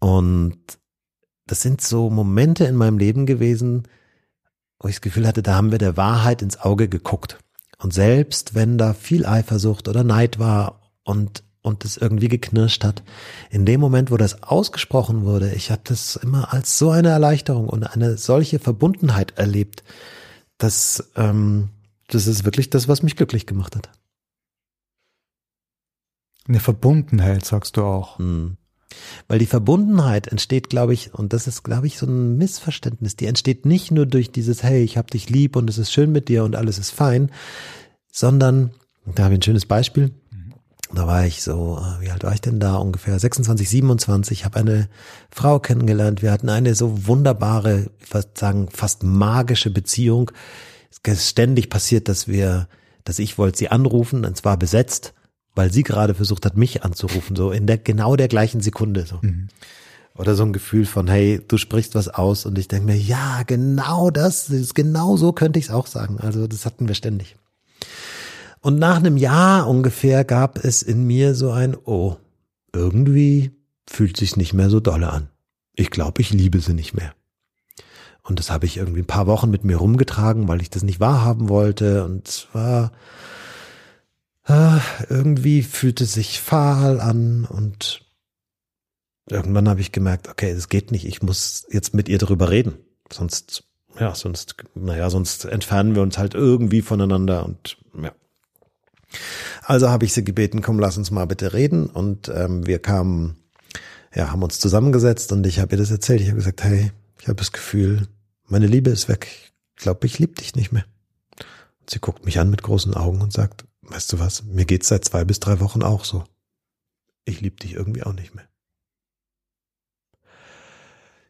Und 0.00 0.58
das 1.46 1.62
sind 1.62 1.80
so 1.80 2.10
Momente 2.10 2.64
in 2.64 2.74
meinem 2.74 2.98
Leben 2.98 3.26
gewesen, 3.26 3.84
wo 4.80 4.88
ich 4.88 4.96
das 4.96 5.00
Gefühl 5.02 5.28
hatte, 5.28 5.42
da 5.42 5.54
haben 5.54 5.70
wir 5.70 5.78
der 5.78 5.96
Wahrheit 5.96 6.42
ins 6.42 6.58
Auge 6.58 6.88
geguckt. 6.88 7.38
Und 7.78 7.94
selbst 7.94 8.54
wenn 8.54 8.78
da 8.78 8.94
viel 8.94 9.26
Eifersucht 9.26 9.86
oder 9.86 10.02
Neid 10.02 10.40
war 10.40 10.80
und 11.04 11.44
und 11.62 11.84
es 11.84 11.96
irgendwie 11.96 12.28
geknirscht 12.28 12.84
hat. 12.84 13.02
In 13.50 13.64
dem 13.64 13.80
Moment, 13.80 14.10
wo 14.10 14.16
das 14.16 14.42
ausgesprochen 14.42 15.24
wurde, 15.24 15.52
ich 15.52 15.70
habe 15.70 15.82
das 15.84 16.16
immer 16.16 16.52
als 16.52 16.76
so 16.76 16.90
eine 16.90 17.10
Erleichterung 17.10 17.68
und 17.68 17.84
eine 17.84 18.18
solche 18.18 18.58
Verbundenheit 18.58 19.38
erlebt, 19.38 19.84
dass 20.58 21.12
ähm, 21.16 21.70
das 22.08 22.26
ist 22.26 22.44
wirklich 22.44 22.70
das, 22.70 22.88
was 22.88 23.02
mich 23.02 23.16
glücklich 23.16 23.46
gemacht 23.46 23.76
hat. 23.76 23.90
Eine 26.46 26.60
Verbundenheit, 26.60 27.44
sagst 27.44 27.76
du 27.76 27.84
auch. 27.84 28.18
Hm. 28.18 28.56
Weil 29.28 29.38
die 29.38 29.46
Verbundenheit 29.46 30.28
entsteht, 30.28 30.68
glaube 30.68 30.92
ich, 30.92 31.14
und 31.14 31.32
das 31.32 31.46
ist, 31.46 31.62
glaube 31.62 31.86
ich, 31.86 31.96
so 31.96 32.06
ein 32.06 32.36
Missverständnis, 32.36 33.16
die 33.16 33.26
entsteht 33.26 33.64
nicht 33.64 33.90
nur 33.90 34.04
durch 34.04 34.32
dieses, 34.32 34.62
hey, 34.62 34.82
ich 34.82 34.98
hab 34.98 35.10
dich 35.10 35.30
lieb 35.30 35.56
und 35.56 35.70
es 35.70 35.78
ist 35.78 35.92
schön 35.92 36.12
mit 36.12 36.28
dir 36.28 36.44
und 36.44 36.56
alles 36.56 36.78
ist 36.78 36.90
fein, 36.90 37.30
sondern, 38.10 38.72
da 39.06 39.24
habe 39.24 39.34
ich 39.34 39.38
ein 39.38 39.42
schönes 39.42 39.64
Beispiel, 39.64 40.12
da 40.94 41.06
war 41.06 41.24
ich 41.24 41.42
so, 41.42 41.78
äh, 41.78 42.02
wie 42.02 42.10
alt 42.10 42.22
war 42.22 42.34
ich 42.34 42.42
denn 42.42 42.60
da? 42.60 42.76
Ungefähr 42.76 43.18
26, 43.18 43.68
27, 43.68 44.44
habe 44.44 44.58
eine 44.58 44.88
Frau 45.30 45.58
kennengelernt. 45.58 46.20
Wir 46.20 46.30
hatten 46.30 46.50
eine 46.50 46.74
so 46.74 47.06
wunderbare, 47.06 47.90
ich 48.00 48.12
würde 48.12 48.28
sagen, 48.34 48.68
fast 48.70 49.02
magische 49.02 49.70
Beziehung 49.70 50.30
ständig 51.16 51.70
passiert, 51.70 52.08
dass 52.08 52.28
wir, 52.28 52.68
dass 53.04 53.18
ich 53.18 53.38
wollte 53.38 53.58
sie 53.58 53.68
anrufen 53.68 54.24
und 54.24 54.36
zwar 54.36 54.56
besetzt, 54.56 55.14
weil 55.54 55.72
sie 55.72 55.82
gerade 55.82 56.14
versucht 56.14 56.46
hat, 56.46 56.56
mich 56.56 56.82
anzurufen, 56.82 57.36
so 57.36 57.50
in 57.50 57.66
der 57.66 57.78
genau 57.78 58.16
der 58.16 58.28
gleichen 58.28 58.60
Sekunde. 58.60 59.06
So. 59.06 59.18
Mhm. 59.20 59.48
Oder 60.14 60.34
so 60.34 60.44
ein 60.44 60.52
Gefühl 60.52 60.84
von, 60.84 61.08
hey, 61.08 61.40
du 61.46 61.56
sprichst 61.56 61.94
was 61.94 62.08
aus 62.08 62.44
und 62.44 62.58
ich 62.58 62.68
denke 62.68 62.86
mir, 62.86 62.98
ja, 62.98 63.42
genau 63.44 64.10
das, 64.10 64.50
ist, 64.50 64.74
genau 64.74 65.16
so 65.16 65.32
könnte 65.32 65.58
ich 65.58 65.66
es 65.66 65.70
auch 65.70 65.86
sagen. 65.86 66.18
Also 66.18 66.46
das 66.46 66.66
hatten 66.66 66.88
wir 66.88 66.94
ständig. 66.94 67.36
Und 68.60 68.78
nach 68.78 68.96
einem 68.96 69.16
Jahr 69.16 69.66
ungefähr 69.68 70.24
gab 70.24 70.62
es 70.62 70.82
in 70.82 71.04
mir 71.04 71.34
so 71.34 71.50
ein, 71.50 71.76
oh, 71.84 72.16
irgendwie 72.72 73.52
fühlt 73.88 74.16
sich 74.16 74.36
nicht 74.36 74.52
mehr 74.52 74.70
so 74.70 74.80
dolle 74.80 75.10
an. 75.10 75.28
Ich 75.74 75.90
glaube, 75.90 76.20
ich 76.20 76.32
liebe 76.32 76.60
sie 76.60 76.74
nicht 76.74 76.94
mehr. 76.94 77.14
Und 78.22 78.38
das 78.38 78.50
habe 78.50 78.66
ich 78.66 78.76
irgendwie 78.76 79.00
ein 79.00 79.06
paar 79.06 79.26
Wochen 79.26 79.50
mit 79.50 79.64
mir 79.64 79.78
rumgetragen, 79.78 80.46
weil 80.48 80.60
ich 80.60 80.70
das 80.70 80.82
nicht 80.82 81.00
wahrhaben 81.00 81.48
wollte. 81.48 82.04
Und 82.04 82.28
es 82.28 82.48
war 82.52 82.92
äh, 84.46 84.78
irgendwie 85.08 85.62
fühlte 85.62 86.04
sich 86.04 86.40
fahl 86.40 87.00
an 87.00 87.44
und 87.44 88.04
irgendwann 89.28 89.68
habe 89.68 89.80
ich 89.80 89.92
gemerkt, 89.92 90.28
okay, 90.28 90.50
es 90.50 90.68
geht 90.68 90.90
nicht. 90.90 91.06
Ich 91.06 91.22
muss 91.22 91.66
jetzt 91.70 91.94
mit 91.94 92.08
ihr 92.08 92.18
darüber 92.18 92.50
reden. 92.50 92.74
Sonst, 93.10 93.64
ja, 93.98 94.14
sonst, 94.14 94.56
naja, 94.74 95.10
sonst 95.10 95.44
entfernen 95.44 95.94
wir 95.94 96.02
uns 96.02 96.18
halt 96.18 96.34
irgendwie 96.34 96.82
voneinander 96.82 97.44
und 97.44 97.78
ja. 98.00 98.12
Also 99.64 99.90
habe 99.90 100.06
ich 100.06 100.12
sie 100.12 100.24
gebeten, 100.24 100.62
komm, 100.62 100.80
lass 100.80 100.96
uns 100.96 101.10
mal 101.10 101.26
bitte 101.26 101.52
reden. 101.52 101.86
Und 101.86 102.28
ähm, 102.34 102.66
wir 102.66 102.78
kamen, 102.78 103.36
ja, 104.14 104.32
haben 104.32 104.42
uns 104.42 104.58
zusammengesetzt 104.58 105.32
und 105.32 105.46
ich 105.46 105.60
habe 105.60 105.74
ihr 105.74 105.78
das 105.78 105.90
erzählt. 105.90 106.20
Ich 106.20 106.28
habe 106.28 106.38
gesagt, 106.38 106.64
hey, 106.64 106.92
ich 107.22 107.28
habe 107.28 107.36
das 107.36 107.52
Gefühl, 107.52 108.08
meine 108.48 108.66
Liebe 108.66 108.90
ist 108.90 109.08
weg. 109.08 109.52
Ich 109.76 109.82
glaube, 109.84 110.08
ich 110.08 110.18
liebe 110.18 110.34
dich 110.34 110.56
nicht 110.56 110.72
mehr. 110.72 110.84
Und 111.78 111.88
sie 111.88 112.00
guckt 112.00 112.24
mich 112.24 112.40
an 112.40 112.50
mit 112.50 112.64
großen 112.64 112.94
Augen 112.94 113.20
und 113.20 113.32
sagt, 113.32 113.64
weißt 113.82 114.12
du 114.12 114.18
was, 114.18 114.42
mir 114.42 114.64
geht's 114.64 114.88
seit 114.88 115.04
zwei 115.04 115.24
bis 115.24 115.38
drei 115.38 115.60
Wochen 115.60 115.84
auch 115.84 116.04
so. 116.04 116.24
Ich 117.24 117.40
liebe 117.40 117.54
dich 117.54 117.74
irgendwie 117.74 118.02
auch 118.02 118.12
nicht 118.12 118.34
mehr. 118.34 118.48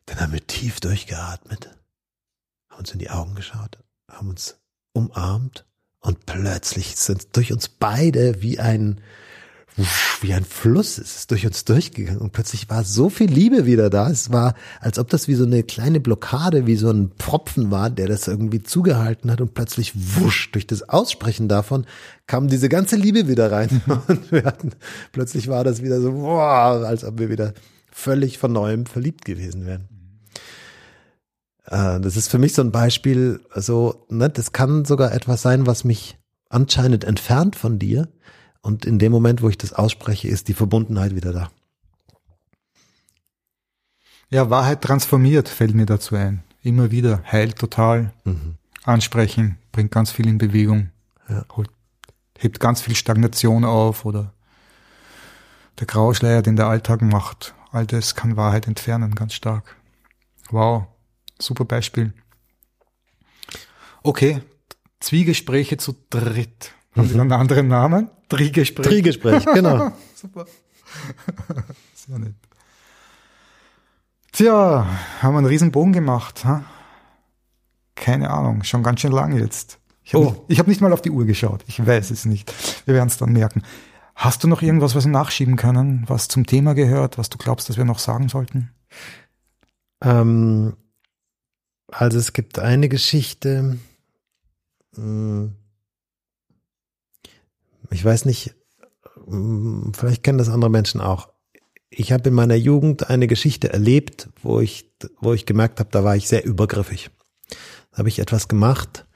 Dann 0.07 0.19
haben 0.19 0.33
wir 0.33 0.47
tief 0.47 0.81
durchgeatmet, 0.81 1.77
haben 2.71 2.79
uns 2.79 2.93
in 2.93 2.99
die 2.99 3.11
Augen 3.11 3.35
geschaut, 3.35 3.79
haben 4.09 4.31
uns 4.31 4.57
umarmt 4.95 5.67
und 6.01 6.25
plötzlich 6.25 6.97
sind 6.97 7.37
durch 7.37 7.53
uns 7.53 7.69
beide 7.69 8.41
wie 8.41 8.59
ein, 8.59 9.03
wie 10.21 10.35
ein 10.35 10.45
Fluss 10.45 10.99
es 10.99 11.17
ist 11.17 11.31
durch 11.31 11.47
uns 11.47 11.65
durchgegangen 11.65 12.21
und 12.21 12.33
plötzlich 12.33 12.69
war 12.69 12.85
so 12.85 13.09
viel 13.09 13.31
Liebe 13.31 13.65
wieder 13.65 13.89
da. 13.89 14.11
Es 14.11 14.31
war, 14.31 14.55
als 14.81 14.99
ob 14.99 15.09
das 15.09 15.29
wie 15.29 15.35
so 15.35 15.45
eine 15.45 15.63
kleine 15.63 15.99
Blockade, 15.99 16.67
wie 16.67 16.77
so 16.77 16.91
ein 16.91 17.11
Pfropfen 17.19 17.71
war, 17.71 17.89
der 17.89 18.07
das 18.07 18.29
irgendwie 18.29 18.63
zugehalten 18.63 19.31
hat 19.31 19.41
und 19.41 19.55
plötzlich 19.55 19.93
wusch 19.95 20.51
durch 20.53 20.67
das 20.67 20.89
Aussprechen 20.89 21.49
davon 21.49 21.87
kam 22.27 22.49
diese 22.49 22.69
ganze 22.69 22.97
Liebe 22.97 23.29
wieder 23.29 23.51
rein 23.51 23.83
und 24.09 24.31
wir 24.31 24.45
hatten, 24.45 24.71
plötzlich 25.13 25.49
war 25.49 25.65
das 25.65 25.83
wieder 25.83 26.01
so, 26.01 26.13
boah, 26.13 26.85
als 26.87 27.05
ob 27.05 27.19
wir 27.19 27.31
wieder 27.31 27.55
völlig 27.91 28.39
von 28.39 28.53
neuem 28.53 28.87
verliebt 28.87 29.25
gewesen 29.25 29.67
wären. 29.67 29.89
Äh, 31.67 32.01
das 32.01 32.17
ist 32.17 32.29
für 32.29 32.39
mich 32.39 32.55
so 32.55 32.63
ein 32.63 32.73
Beispiel, 32.73 33.41
so, 33.55 34.07
ne, 34.09 34.29
das 34.29 34.53
kann 34.53 34.85
sogar 34.85 35.13
etwas 35.13 35.43
sein, 35.43 35.67
was 35.67 35.85
mich 35.85 36.19
anscheinend 36.49 37.05
entfernt 37.05 37.57
von 37.57 37.79
dir, 37.79 38.09
und 38.63 38.87
in 38.87 38.99
dem 38.99 39.13
Moment, 39.13 39.43
wo 39.43 39.49
ich 39.49 39.59
das 39.59 39.73
ausspreche, 39.73 40.29
ist 40.29 40.49
die 40.49 40.55
Verbundenheit 40.55 41.15
wieder 41.15 41.33
da. 41.33 41.51
Ja, 44.31 44.49
Wahrheit 44.49 44.81
transformiert, 44.81 45.49
fällt 45.49 45.75
mir 45.75 45.85
dazu 45.85 46.15
ein. 46.15 46.43
Immer 46.63 46.91
wieder, 46.91 47.23
heilt 47.31 47.59
total. 47.59 48.13
Mhm. 48.25 48.55
Ansprechen, 48.85 49.59
bringt 49.73 49.91
ganz 49.91 50.11
viel 50.11 50.27
in 50.27 50.39
Bewegung. 50.39 50.91
Ja. 51.29 51.45
hebt 52.39 52.61
ganz 52.61 52.81
viel 52.81 52.95
Stagnation 52.95 53.65
auf 53.65 54.05
oder 54.05 54.33
der 55.79 55.87
Grauschleier, 55.87 56.43
den 56.43 56.57
der 56.57 56.67
Alltag 56.67 57.03
macht. 57.03 57.55
All 57.73 57.87
das 57.87 58.15
kann 58.15 58.37
Wahrheit 58.37 58.67
entfernen, 58.67 59.15
ganz 59.15 59.35
stark. 59.35 59.77
Wow, 60.51 60.87
super 61.39 61.65
Beispiel. 61.65 62.13
Okay, 64.03 64.43
Zwiegespräche 65.01 65.77
zu 65.77 65.97
dritt. 66.11 66.73
Haben 66.97 67.09
Sie 67.09 67.15
noch 67.15 67.23
einen 67.23 67.33
anderen 67.33 67.69
Namen? 67.69 68.11
Trigespräch. 68.29 68.87
Trigespräch, 68.87 69.45
genau. 69.47 69.93
Super. 70.15 70.47
Sehr 71.95 72.19
nett. 72.19 72.35
Tja, 74.33 74.87
haben 75.21 75.35
wir 75.35 75.39
einen 75.39 75.47
riesen 75.47 75.73
Bogen 75.73 75.93
gemacht. 75.93 76.45
Ha? 76.45 76.65
Keine 77.95 78.31
Ahnung, 78.31 78.65
schon 78.65 78.83
ganz 78.83 79.01
schön 79.01 79.13
lang 79.13 79.39
jetzt. 79.39 79.79
Ich 80.05 80.15
habe 80.15 80.27
oh. 80.27 80.45
nicht, 80.49 80.59
hab 80.59 80.67
nicht 80.67 80.81
mal 80.81 80.93
auf 80.93 81.03
die 81.03 81.11
Uhr 81.11 81.25
geschaut. 81.25 81.65
Ich 81.67 81.85
weiß 81.85 82.11
es 82.11 82.25
nicht. 82.25 82.53
Wir 82.87 82.95
werden 82.95 83.09
es 83.09 83.19
dann 83.19 83.33
merken. 83.33 83.63
Hast 84.15 84.45
du 84.45 84.49
noch 84.49 84.63
irgendwas, 84.63 84.95
was 84.95 85.05
wir 85.05 85.13
nachschieben 85.13 85.57
können, 85.57 86.05
was 86.09 86.29
zum 86.29 86.47
Thema 86.47 86.75
gehört, 86.75 87.19
was 87.19 87.31
du 87.31 87.39
glaubst, 87.39 87.69
dass 87.69 87.77
wir 87.77 87.85
noch 87.85 87.99
sagen 87.99 88.29
sollten? 88.29 88.71
Ähm, 90.03 90.77
also 91.89 92.19
es 92.19 92.33
gibt 92.33 92.59
eine 92.59 92.89
Geschichte, 92.89 93.79
mh, 94.97 95.03
hm, 95.03 95.57
ich 97.93 98.05
weiß 98.05 98.25
nicht, 98.25 98.55
mm, 99.27 99.93
vielleicht 99.93 100.23
kennen 100.23 100.39
das 100.39 100.49
andere 100.49 100.71
Menschen 100.71 101.01
auch. 101.01 101.29
Ich 101.91 102.13
habe 102.13 102.31
in 102.31 102.35
meiner 102.35 102.55
Jugend 102.55 103.11
eine 103.11 103.27
Geschichte 103.27 103.73
erlebt, 103.73 104.31
wo 104.43 104.61
ich, 104.61 104.91
wo 105.21 105.35
ich 105.35 105.47
gemerkt 105.47 105.79
habe, 105.79 105.91
da 105.91 106.03
war 106.05 106.17
ich 106.17 106.27
sehr 106.27 106.45
übergriffig. 106.45 107.11
Da 107.91 107.99
habe 107.99 108.09
ich 108.09 108.19
etwas 108.19 108.49
gemacht, 108.49 109.07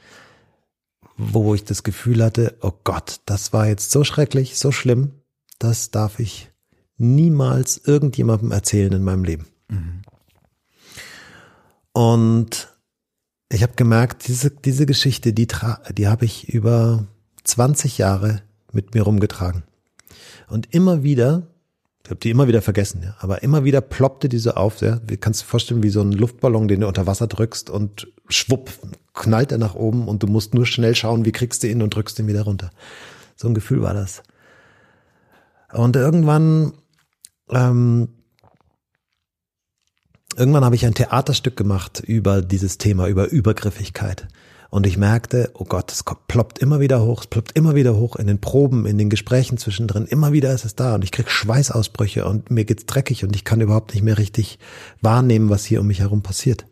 wo 1.16 1.54
ich 1.54 1.64
das 1.64 1.82
Gefühl 1.82 2.22
hatte, 2.22 2.58
oh 2.60 2.72
Gott, 2.84 3.20
das 3.24 3.54
war 3.54 3.66
jetzt 3.66 3.90
so 3.90 4.04
schrecklich, 4.04 4.58
so 4.58 4.72
schlimm, 4.72 5.12
das 5.58 5.90
darf 5.90 6.18
ich 6.18 6.50
niemals 6.98 7.78
irgendjemandem 7.78 8.52
erzählen 8.52 8.92
in 8.92 9.02
meinem 9.02 9.24
Leben. 9.24 9.46
Mhm. 9.68 10.02
Und 11.92 12.76
ich 13.50 13.62
habe 13.62 13.72
gemerkt, 13.74 14.28
diese, 14.28 14.50
diese 14.50 14.84
Geschichte, 14.84 15.32
die, 15.32 15.48
die 15.92 16.08
habe 16.08 16.24
ich 16.26 16.48
über 16.48 17.06
20 17.44 17.96
Jahre 17.96 18.42
mit 18.76 18.94
mir 18.94 19.02
rumgetragen. 19.02 19.64
Und 20.48 20.72
immer 20.72 21.02
wieder, 21.02 21.48
ich 22.04 22.10
habe 22.10 22.20
die 22.20 22.30
immer 22.30 22.46
wieder 22.46 22.62
vergessen, 22.62 23.02
ja, 23.02 23.16
aber 23.18 23.42
immer 23.42 23.64
wieder 23.64 23.80
ploppte 23.80 24.28
diese 24.28 24.56
auf, 24.56 24.80
ja. 24.80 25.00
Kannst 25.18 25.42
du 25.42 25.46
vorstellen, 25.46 25.82
wie 25.82 25.88
so 25.88 26.00
ein 26.02 26.12
Luftballon, 26.12 26.68
den 26.68 26.80
du 26.82 26.86
unter 26.86 27.08
Wasser 27.08 27.26
drückst 27.26 27.68
und 27.68 28.06
schwupp, 28.28 28.70
knallt 29.14 29.50
er 29.50 29.58
nach 29.58 29.74
oben 29.74 30.06
und 30.06 30.22
du 30.22 30.28
musst 30.28 30.54
nur 30.54 30.66
schnell 30.66 30.94
schauen, 30.94 31.24
wie 31.24 31.32
kriegst 31.32 31.64
du 31.64 31.68
ihn 31.68 31.82
und 31.82 31.94
drückst 31.94 32.20
ihn 32.20 32.28
wieder 32.28 32.42
runter. 32.42 32.70
So 33.34 33.48
ein 33.48 33.54
Gefühl 33.54 33.82
war 33.82 33.94
das. 33.94 34.22
Und 35.72 35.96
irgendwann, 35.96 36.74
ähm, 37.50 38.08
irgendwann 40.36 40.64
habe 40.64 40.76
ich 40.76 40.86
ein 40.86 40.94
Theaterstück 40.94 41.56
gemacht 41.56 42.00
über 42.00 42.40
dieses 42.40 42.78
Thema, 42.78 43.08
über 43.08 43.28
Übergriffigkeit. 43.28 44.28
Und 44.70 44.86
ich 44.86 44.96
merkte, 44.96 45.50
oh 45.54 45.64
Gott, 45.64 45.92
es 45.92 46.04
ploppt 46.28 46.58
immer 46.58 46.80
wieder 46.80 47.02
hoch, 47.02 47.20
es 47.22 47.26
ploppt 47.28 47.52
immer 47.52 47.74
wieder 47.74 47.96
hoch 47.96 48.16
in 48.16 48.26
den 48.26 48.40
Proben, 48.40 48.86
in 48.86 48.98
den 48.98 49.10
Gesprächen 49.10 49.58
zwischendrin. 49.58 50.06
Immer 50.06 50.32
wieder 50.32 50.52
ist 50.52 50.64
es 50.64 50.74
da 50.74 50.94
und 50.96 51.04
ich 51.04 51.12
krieg 51.12 51.30
Schweißausbrüche 51.30 52.24
und 52.24 52.50
mir 52.50 52.64
geht's 52.64 52.86
dreckig 52.86 53.24
und 53.24 53.34
ich 53.36 53.44
kann 53.44 53.60
überhaupt 53.60 53.94
nicht 53.94 54.02
mehr 54.02 54.18
richtig 54.18 54.58
wahrnehmen, 55.00 55.50
was 55.50 55.64
hier 55.64 55.80
um 55.80 55.86
mich 55.86 56.00
herum 56.00 56.22
passiert. 56.22 56.66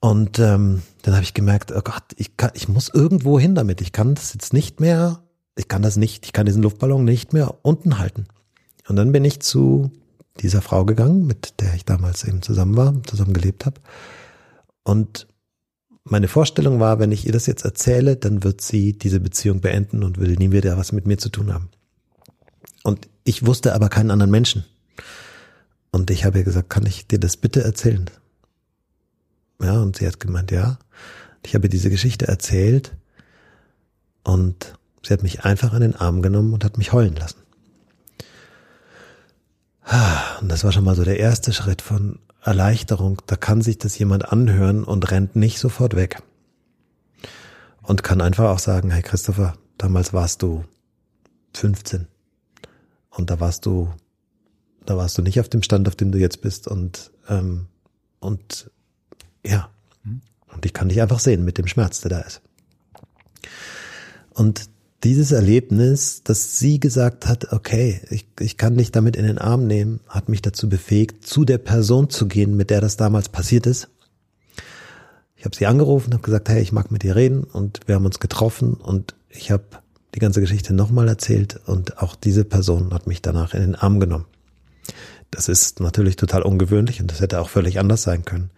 Und 0.00 0.38
ähm, 0.38 0.82
dann 1.02 1.14
habe 1.14 1.24
ich 1.24 1.34
gemerkt, 1.34 1.72
oh 1.72 1.80
Gott, 1.82 2.04
ich, 2.16 2.36
kann, 2.36 2.50
ich 2.54 2.68
muss 2.68 2.88
irgendwo 2.88 3.38
hin 3.38 3.54
damit. 3.54 3.80
Ich 3.80 3.92
kann 3.92 4.14
das 4.14 4.32
jetzt 4.32 4.52
nicht 4.52 4.80
mehr, 4.80 5.22
ich 5.56 5.68
kann 5.68 5.82
das 5.82 5.96
nicht, 5.96 6.26
ich 6.26 6.32
kann 6.32 6.46
diesen 6.46 6.62
Luftballon 6.62 7.04
nicht 7.04 7.32
mehr 7.32 7.54
unten 7.62 7.98
halten. 7.98 8.26
Und 8.88 8.96
dann 8.96 9.12
bin 9.12 9.24
ich 9.24 9.40
zu 9.40 9.90
dieser 10.40 10.62
Frau 10.62 10.84
gegangen, 10.84 11.26
mit 11.26 11.60
der 11.60 11.74
ich 11.74 11.84
damals 11.84 12.24
eben 12.24 12.42
zusammen 12.42 12.76
war, 12.76 12.94
zusammen 13.04 13.32
gelebt 13.32 13.66
habe. 13.66 13.80
Und 14.84 15.27
meine 16.10 16.28
Vorstellung 16.28 16.80
war, 16.80 16.98
wenn 16.98 17.12
ich 17.12 17.26
ihr 17.26 17.32
das 17.32 17.46
jetzt 17.46 17.64
erzähle, 17.64 18.16
dann 18.16 18.44
wird 18.44 18.60
sie 18.60 18.92
diese 18.92 19.20
Beziehung 19.20 19.60
beenden 19.60 20.02
und 20.02 20.18
will 20.18 20.34
nie 20.34 20.50
wieder 20.50 20.76
was 20.76 20.92
mit 20.92 21.06
mir 21.06 21.18
zu 21.18 21.28
tun 21.28 21.52
haben. 21.52 21.68
Und 22.84 23.08
ich 23.24 23.46
wusste 23.46 23.74
aber 23.74 23.88
keinen 23.88 24.10
anderen 24.10 24.30
Menschen. 24.30 24.64
Und 25.90 26.10
ich 26.10 26.24
habe 26.24 26.38
ihr 26.38 26.44
gesagt, 26.44 26.70
kann 26.70 26.86
ich 26.86 27.06
dir 27.06 27.18
das 27.18 27.36
bitte 27.36 27.62
erzählen? 27.62 28.10
Ja, 29.60 29.80
und 29.80 29.96
sie 29.96 30.06
hat 30.06 30.20
gemeint, 30.20 30.50
ja. 30.50 30.78
Ich 31.44 31.54
habe 31.54 31.66
ihr 31.66 31.70
diese 31.70 31.90
Geschichte 31.90 32.28
erzählt 32.28 32.96
und 34.22 34.74
sie 35.02 35.12
hat 35.12 35.22
mich 35.22 35.44
einfach 35.44 35.72
in 35.72 35.80
den 35.80 35.96
Arm 35.96 36.22
genommen 36.22 36.52
und 36.52 36.64
hat 36.64 36.78
mich 36.78 36.92
heulen 36.92 37.16
lassen. 37.16 37.38
Und 40.40 40.48
das 40.48 40.64
war 40.64 40.72
schon 40.72 40.84
mal 40.84 40.94
so 40.94 41.04
der 41.04 41.18
erste 41.18 41.52
Schritt 41.52 41.80
von, 41.80 42.18
Erleichterung, 42.42 43.20
da 43.26 43.36
kann 43.36 43.62
sich 43.62 43.78
das 43.78 43.98
jemand 43.98 44.30
anhören 44.30 44.84
und 44.84 45.10
rennt 45.10 45.36
nicht 45.36 45.58
sofort 45.58 45.96
weg. 45.96 46.22
Und 47.82 48.02
kann 48.02 48.20
einfach 48.20 48.50
auch 48.50 48.58
sagen, 48.58 48.90
hey 48.90 49.02
Christopher, 49.02 49.54
damals 49.78 50.12
warst 50.12 50.42
du 50.42 50.64
15 51.54 52.06
und 53.10 53.30
da 53.30 53.40
warst 53.40 53.66
du, 53.66 53.92
da 54.84 54.96
warst 54.96 55.16
du 55.18 55.22
nicht 55.22 55.40
auf 55.40 55.48
dem 55.48 55.62
Stand, 55.62 55.88
auf 55.88 55.96
dem 55.96 56.12
du 56.12 56.18
jetzt 56.18 56.40
bist 56.42 56.68
und 56.68 57.10
ähm, 57.28 57.66
und 58.20 58.70
ja, 59.44 59.70
und 60.52 60.66
ich 60.66 60.72
kann 60.72 60.88
dich 60.88 61.00
einfach 61.00 61.20
sehen 61.20 61.44
mit 61.44 61.58
dem 61.58 61.66
Schmerz, 61.66 62.00
der 62.00 62.10
da 62.10 62.20
ist. 62.20 62.42
Und 64.34 64.68
dieses 65.04 65.30
Erlebnis, 65.30 66.22
dass 66.24 66.58
sie 66.58 66.80
gesagt 66.80 67.26
hat, 67.26 67.52
okay, 67.52 68.00
ich, 68.10 68.26
ich 68.40 68.56
kann 68.56 68.76
dich 68.76 68.90
damit 68.90 69.16
in 69.16 69.24
den 69.24 69.38
Arm 69.38 69.66
nehmen, 69.66 70.00
hat 70.08 70.28
mich 70.28 70.42
dazu 70.42 70.68
befähigt, 70.68 71.26
zu 71.26 71.44
der 71.44 71.58
Person 71.58 72.10
zu 72.10 72.26
gehen, 72.26 72.56
mit 72.56 72.70
der 72.70 72.80
das 72.80 72.96
damals 72.96 73.28
passiert 73.28 73.66
ist. 73.66 73.88
Ich 75.36 75.44
habe 75.44 75.54
sie 75.54 75.66
angerufen, 75.66 76.12
habe 76.12 76.22
gesagt, 76.22 76.48
hey, 76.48 76.60
ich 76.60 76.72
mag 76.72 76.90
mit 76.90 77.04
dir 77.04 77.14
reden 77.14 77.44
und 77.44 77.80
wir 77.86 77.94
haben 77.94 78.06
uns 78.06 78.18
getroffen 78.18 78.74
und 78.74 79.14
ich 79.28 79.52
habe 79.52 79.64
die 80.16 80.18
ganze 80.18 80.40
Geschichte 80.40 80.74
nochmal 80.74 81.06
erzählt 81.06 81.60
und 81.66 81.98
auch 81.98 82.16
diese 82.16 82.44
Person 82.44 82.92
hat 82.92 83.06
mich 83.06 83.22
danach 83.22 83.54
in 83.54 83.60
den 83.60 83.74
Arm 83.76 84.00
genommen. 84.00 84.24
Das 85.30 85.48
ist 85.48 85.78
natürlich 85.78 86.16
total 86.16 86.42
ungewöhnlich 86.42 87.00
und 87.00 87.10
das 87.12 87.20
hätte 87.20 87.40
auch 87.40 87.50
völlig 87.50 87.78
anders 87.78 88.02
sein 88.02 88.24
können. 88.24 88.50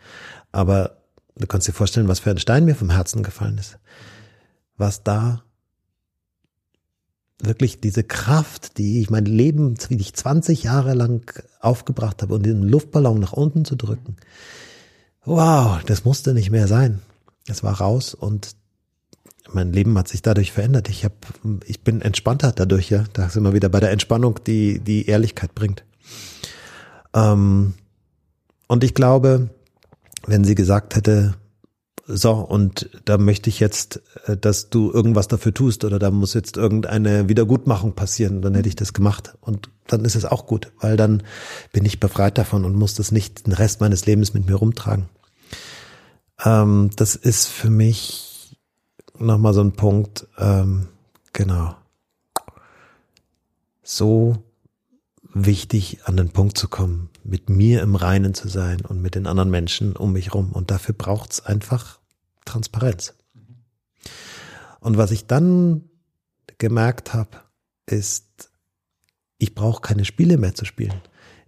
Aber 0.52 0.96
du 1.36 1.46
kannst 1.46 1.68
dir 1.68 1.72
vorstellen, 1.72 2.08
was 2.08 2.20
für 2.20 2.30
ein 2.30 2.38
Stein 2.38 2.64
mir 2.64 2.76
vom 2.76 2.90
Herzen 2.90 3.22
gefallen 3.22 3.58
ist. 3.58 3.78
Was 4.78 5.02
da 5.02 5.42
wirklich 7.44 7.80
diese 7.80 8.04
Kraft, 8.04 8.78
die 8.78 9.00
ich 9.00 9.10
mein 9.10 9.24
Leben, 9.24 9.76
wie 9.88 9.96
ich 9.96 10.14
20 10.14 10.62
Jahre 10.62 10.94
lang 10.94 11.32
aufgebracht 11.60 12.22
habe 12.22 12.34
und 12.34 12.44
den 12.44 12.62
Luftballon 12.62 13.18
nach 13.18 13.32
unten 13.32 13.64
zu 13.64 13.76
drücken. 13.76 14.16
Wow, 15.24 15.82
das 15.84 16.04
musste 16.04 16.34
nicht 16.34 16.50
mehr 16.50 16.66
sein. 16.66 17.00
Es 17.46 17.62
war 17.62 17.80
raus 17.80 18.14
und 18.14 18.56
mein 19.52 19.72
Leben 19.72 19.96
hat 19.98 20.08
sich 20.08 20.22
dadurch 20.22 20.52
verändert. 20.52 20.88
Ich 20.88 21.04
habe, 21.04 21.14
ich 21.66 21.82
bin 21.82 22.00
entspannter 22.02 22.52
dadurch, 22.52 22.90
ja. 22.90 23.04
Da 23.12 23.28
sind 23.28 23.42
wir 23.42 23.52
wieder 23.52 23.68
bei 23.68 23.80
der 23.80 23.90
Entspannung, 23.90 24.40
die 24.46 24.78
die 24.80 25.06
Ehrlichkeit 25.06 25.54
bringt. 25.54 25.84
Ähm, 27.14 27.74
und 28.68 28.84
ich 28.84 28.94
glaube, 28.94 29.50
wenn 30.26 30.44
sie 30.44 30.54
gesagt 30.54 30.94
hätte, 30.96 31.34
so, 32.12 32.32
und 32.32 32.90
da 33.04 33.18
möchte 33.18 33.48
ich 33.48 33.60
jetzt, 33.60 34.02
äh, 34.26 34.36
dass 34.36 34.68
du 34.68 34.90
irgendwas 34.92 35.28
dafür 35.28 35.54
tust 35.54 35.84
oder 35.84 35.98
da 35.98 36.10
muss 36.10 36.34
jetzt 36.34 36.56
irgendeine 36.56 37.28
Wiedergutmachung 37.28 37.94
passieren, 37.94 38.42
dann 38.42 38.54
hätte 38.54 38.68
ich 38.68 38.76
das 38.76 38.92
gemacht. 38.92 39.34
Und 39.40 39.70
dann 39.86 40.04
ist 40.04 40.16
es 40.16 40.24
auch 40.24 40.46
gut, 40.46 40.72
weil 40.80 40.96
dann 40.96 41.22
bin 41.72 41.84
ich 41.84 42.00
befreit 42.00 42.36
davon 42.36 42.64
und 42.64 42.74
muss 42.74 42.94
das 42.94 43.12
nicht 43.12 43.46
den 43.46 43.52
Rest 43.52 43.80
meines 43.80 44.06
Lebens 44.06 44.34
mit 44.34 44.46
mir 44.46 44.56
rumtragen. 44.56 45.08
Ähm, 46.44 46.90
das 46.96 47.14
ist 47.14 47.46
für 47.46 47.70
mich 47.70 48.58
nochmal 49.16 49.54
so 49.54 49.60
ein 49.60 49.72
Punkt, 49.72 50.26
ähm, 50.38 50.88
genau. 51.32 51.76
So 53.82 54.42
wichtig, 55.32 56.00
an 56.06 56.16
den 56.16 56.30
Punkt 56.30 56.58
zu 56.58 56.66
kommen, 56.66 57.08
mit 57.22 57.48
mir 57.48 57.82
im 57.82 57.94
Reinen 57.94 58.34
zu 58.34 58.48
sein 58.48 58.80
und 58.80 59.00
mit 59.00 59.14
den 59.14 59.28
anderen 59.28 59.50
Menschen 59.50 59.94
um 59.94 60.12
mich 60.12 60.34
rum. 60.34 60.50
Und 60.52 60.72
dafür 60.72 60.94
braucht's 60.94 61.44
einfach 61.44 61.99
Transparenz. 62.50 63.14
Und 64.80 64.96
was 64.96 65.10
ich 65.10 65.26
dann 65.26 65.88
gemerkt 66.58 67.14
habe, 67.14 67.38
ist, 67.86 68.50
ich 69.38 69.54
brauche 69.54 69.80
keine 69.80 70.04
Spiele 70.04 70.36
mehr 70.36 70.54
zu 70.54 70.64
spielen. 70.64 71.00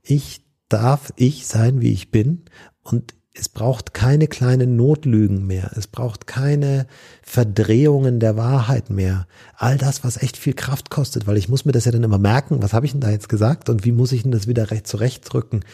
Ich 0.02 0.44
darf 0.68 1.12
ich 1.16 1.46
sein, 1.46 1.80
wie 1.80 1.92
ich 1.92 2.10
bin 2.10 2.44
und 2.82 3.14
es 3.34 3.48
braucht 3.48 3.94
keine 3.94 4.28
kleinen 4.28 4.76
Notlügen 4.76 5.46
mehr. 5.46 5.70
Es 5.74 5.86
braucht 5.86 6.26
keine 6.26 6.86
Verdrehungen 7.22 8.20
der 8.20 8.36
Wahrheit 8.36 8.90
mehr. 8.90 9.26
All 9.56 9.78
das, 9.78 10.04
was 10.04 10.22
echt 10.22 10.36
viel 10.36 10.52
Kraft 10.52 10.90
kostet, 10.90 11.26
weil 11.26 11.38
ich 11.38 11.48
muss 11.48 11.64
mir 11.64 11.72
das 11.72 11.86
ja 11.86 11.92
dann 11.92 12.02
immer 12.04 12.18
merken, 12.18 12.62
was 12.62 12.74
habe 12.74 12.84
ich 12.84 12.92
denn 12.92 13.00
da 13.00 13.10
jetzt 13.10 13.30
gesagt 13.30 13.70
und 13.70 13.84
wie 13.84 13.92
muss 13.92 14.12
ich 14.12 14.22
denn 14.22 14.32
das 14.32 14.46
wieder 14.46 14.70
recht 14.70 14.86
zurechtdrücken. 14.86 15.64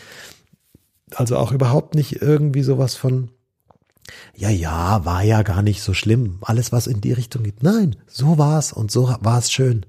Also 1.14 1.36
auch 1.36 1.50
überhaupt 1.50 1.94
nicht 1.96 2.22
irgendwie 2.22 2.62
sowas 2.62 2.94
von, 2.94 3.30
ja, 4.34 4.50
ja, 4.50 5.04
war 5.04 5.22
ja 5.22 5.42
gar 5.42 5.62
nicht 5.62 5.82
so 5.82 5.94
schlimm. 5.94 6.38
Alles, 6.42 6.72
was 6.72 6.86
in 6.86 7.00
die 7.00 7.12
Richtung 7.12 7.42
geht. 7.42 7.62
Nein, 7.62 7.96
so 8.06 8.38
war's 8.38 8.72
und 8.72 8.90
so 8.90 9.14
war's 9.20 9.50
schön. 9.50 9.84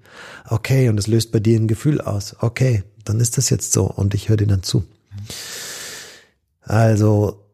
Okay, 0.48 0.90
und 0.90 0.98
es 0.98 1.08
löst 1.08 1.32
bei 1.32 1.40
dir 1.40 1.60
ein 1.60 1.68
Gefühl 1.68 2.02
aus. 2.02 2.36
Okay, 2.40 2.84
dann 3.06 3.20
ist 3.20 3.38
das 3.38 3.50
jetzt 3.50 3.72
so 3.72 3.86
und 3.86 4.14
ich 4.14 4.30
höre 4.30 4.38
dir 4.38 4.48
dann 4.48 4.64
zu. 4.64 4.86
Also 6.62 7.46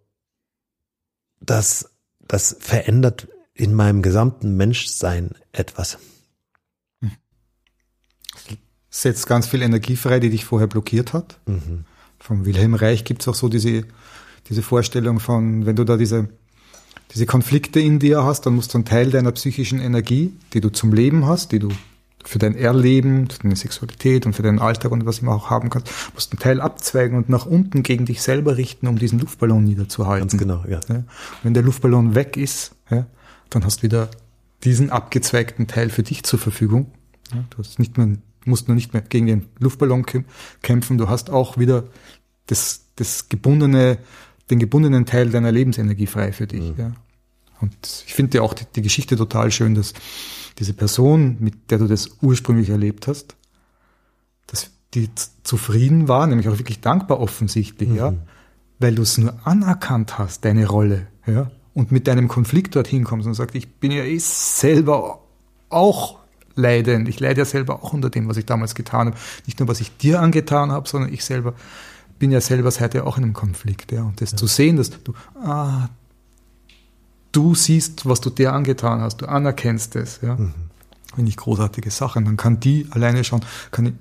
das, 1.39 1.91
das 2.27 2.57
verändert 2.59 3.27
in 3.53 3.73
meinem 3.73 4.01
gesamten 4.01 4.57
Menschsein 4.57 5.31
etwas. 5.51 5.97
Setzt 8.89 9.27
ganz 9.27 9.47
viel 9.47 9.61
Energie 9.61 9.97
frei, 9.97 10.19
die 10.19 10.29
dich 10.29 10.45
vorher 10.45 10.67
blockiert 10.67 11.13
hat. 11.13 11.39
Mhm. 11.45 11.83
Vom 12.17 12.45
Wilhelm 12.45 12.75
Reich 12.75 13.03
gibt's 13.03 13.27
auch 13.27 13.35
so 13.35 13.49
diese, 13.49 13.83
diese 14.47 14.61
Vorstellung 14.61 15.19
von, 15.19 15.65
wenn 15.65 15.75
du 15.75 15.83
da 15.83 15.97
diese, 15.97 16.29
diese 17.13 17.25
Konflikte 17.25 17.79
in 17.79 17.99
dir 17.99 18.23
hast, 18.23 18.45
dann 18.45 18.55
musst 18.55 18.73
du 18.73 18.77
einen 18.77 18.85
Teil 18.85 19.09
deiner 19.11 19.31
psychischen 19.31 19.79
Energie, 19.79 20.33
die 20.53 20.61
du 20.61 20.69
zum 20.69 20.93
Leben 20.93 21.25
hast, 21.25 21.51
die 21.51 21.59
du 21.59 21.69
für 22.25 22.39
dein 22.39 22.55
Erleben, 22.55 23.29
für 23.29 23.39
deine 23.39 23.55
Sexualität 23.55 24.25
und 24.25 24.33
für 24.33 24.41
deinen 24.41 24.59
Alltag 24.59 24.91
und 24.91 25.05
was 25.05 25.19
immer 25.19 25.33
auch 25.33 25.49
haben 25.49 25.69
kannst, 25.69 25.89
musst 26.13 26.31
einen 26.31 26.39
Teil 26.39 26.59
abzweigen 26.59 27.17
und 27.17 27.29
nach 27.29 27.45
unten 27.45 27.83
gegen 27.83 28.05
dich 28.05 28.21
selber 28.21 28.57
richten, 28.57 28.87
um 28.87 28.97
diesen 28.97 29.19
Luftballon 29.19 29.63
niederzuhalten. 29.63 30.27
Ganz 30.27 30.39
genau, 30.39 30.63
ja. 30.67 30.79
ja. 30.89 31.03
Wenn 31.43 31.53
der 31.53 31.63
Luftballon 31.63 32.15
weg 32.15 32.35
ist, 32.35 32.75
ja, 32.89 33.05
dann 33.49 33.63
hast 33.63 33.79
du 33.79 33.83
wieder 33.83 34.09
diesen 34.63 34.89
abgezweigten 34.89 35.67
Teil 35.67 35.89
für 35.89 36.03
dich 36.03 36.23
zur 36.23 36.39
Verfügung. 36.39 36.91
Ja, 37.31 37.45
du 37.51 37.59
hast 37.59 37.77
nicht 37.77 37.97
mehr, 37.97 38.17
musst 38.45 38.67
nur 38.67 38.75
nicht 38.75 38.93
mehr 38.93 39.03
gegen 39.03 39.27
den 39.27 39.45
Luftballon 39.59 40.05
kämpfen, 40.61 40.97
du 40.97 41.07
hast 41.07 41.29
auch 41.29 41.57
wieder 41.57 41.85
das, 42.47 42.85
das 42.95 43.29
gebundene, 43.29 43.99
den 44.49 44.59
gebundenen 44.59 45.05
Teil 45.05 45.29
deiner 45.29 45.51
Lebensenergie 45.51 46.07
frei 46.07 46.31
für 46.31 46.47
dich. 46.47 46.71
Mhm. 46.71 46.75
Ja. 46.77 46.91
Und 47.61 47.75
ich 48.05 48.13
finde 48.13 48.37
ja 48.37 48.43
auch 48.43 48.53
die, 48.53 48.65
die 48.75 48.81
Geschichte 48.81 49.15
total 49.15 49.51
schön, 49.51 49.75
dass 49.75 49.93
diese 50.59 50.73
Person, 50.73 51.37
mit 51.39 51.71
der 51.71 51.79
du 51.79 51.87
das 51.87 52.17
ursprünglich 52.21 52.69
erlebt 52.69 53.07
hast, 53.07 53.35
dass 54.47 54.71
die 54.93 55.09
zufrieden 55.43 56.07
war, 56.07 56.27
nämlich 56.27 56.47
auch 56.47 56.57
wirklich 56.57 56.81
dankbar 56.81 57.19
offensichtlich, 57.19 57.89
mhm. 57.89 57.95
ja, 57.95 58.13
weil 58.79 58.95
du 58.95 59.01
es 59.01 59.17
nur 59.17 59.35
anerkannt 59.45 60.17
hast, 60.17 60.45
deine 60.45 60.67
Rolle, 60.67 61.07
ja, 61.25 61.49
und 61.73 61.91
mit 61.91 62.07
deinem 62.07 62.27
Konflikt 62.27 62.75
dorthin 62.75 63.03
kommst 63.03 63.27
und 63.27 63.33
sagst, 63.33 63.55
ich 63.55 63.75
bin 63.75 63.91
ja 63.91 64.03
eh 64.03 64.17
selber 64.17 65.19
auch 65.69 66.19
leidend. 66.55 67.09
Ich 67.09 67.19
leide 67.19 67.41
ja 67.41 67.45
selber 67.45 67.83
auch 67.83 67.93
unter 67.93 68.09
dem, 68.09 68.29
was 68.29 68.37
ich 68.37 68.45
damals 68.45 68.75
getan 68.75 69.07
habe. 69.07 69.17
Nicht 69.45 69.59
nur, 69.59 69.67
was 69.67 69.81
ich 69.81 69.95
dir 69.97 70.21
angetan 70.21 70.71
habe, 70.71 70.87
sondern 70.87 71.13
ich 71.13 71.25
selber 71.25 71.53
bin 72.19 72.31
ja 72.31 72.41
selber 72.41 72.71
seither 72.71 73.05
auch 73.05 73.17
in 73.17 73.23
einem 73.23 73.33
Konflikt. 73.33 73.91
Ja. 73.91 74.03
Und 74.03 74.21
das 74.21 74.31
ja. 74.31 74.37
zu 74.37 74.47
sehen, 74.47 74.77
dass 74.77 74.89
du, 74.89 75.13
ah, 75.35 75.89
du 77.31 77.55
siehst, 77.55 78.05
was 78.05 78.21
du 78.21 78.29
dir 78.29 78.53
angetan 78.53 79.01
hast, 79.01 79.17
du 79.17 79.27
anerkennst 79.27 79.95
es, 79.95 80.19
ja. 80.21 80.35
Mhm. 80.35 80.53
Finde 81.13 81.29
ich 81.29 81.37
großartige 81.37 81.91
Sachen. 81.91 82.25
Dann 82.25 82.35
kann 82.35 82.59
die 82.59 82.87
alleine 82.91 83.23
schon, 83.23 83.41
kann 83.71 83.97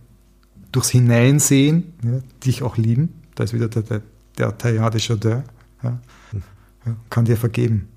durchs 0.73 0.91
Hineinsehen, 0.91 1.93
ja, 2.03 2.20
dich 2.45 2.62
auch 2.62 2.77
lieben. 2.77 3.23
Da 3.36 3.45
ist 3.45 3.55
wieder 3.55 3.69
der, 3.69 3.82
der, 3.82 4.03
der 4.36 4.59
Teilhard 4.59 5.01
Chardin, 5.01 5.43
ja, 5.82 5.91
mhm. 6.32 6.43
ja, 6.86 6.97
kann 7.11 7.24
dir 7.24 7.36
vergeben. 7.36 7.89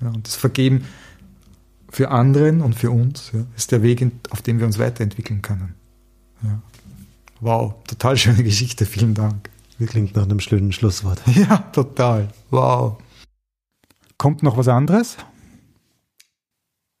Ja, 0.00 0.08
und 0.08 0.26
das 0.26 0.36
Vergeben 0.36 0.84
für 1.90 2.10
anderen 2.10 2.60
und 2.60 2.74
für 2.74 2.90
uns 2.90 3.32
ja, 3.32 3.40
ist 3.56 3.72
der 3.72 3.82
Weg, 3.82 4.06
auf 4.30 4.42
dem 4.42 4.58
wir 4.60 4.66
uns 4.66 4.78
weiterentwickeln 4.78 5.42
können. 5.42 5.74
Ja. 6.42 6.62
Wow, 7.40 7.74
total 7.86 8.16
schöne 8.16 8.42
Geschichte, 8.42 8.84
vielen 8.84 9.14
Dank. 9.14 9.48
Klingt 9.86 10.14
nach 10.14 10.24
einem 10.24 10.40
schönen 10.40 10.72
Schlusswort. 10.72 11.20
Ja, 11.34 11.56
total. 11.72 12.28
Wow. 12.50 12.98
Kommt 14.18 14.42
noch 14.42 14.58
was 14.58 14.68
anderes? 14.68 15.16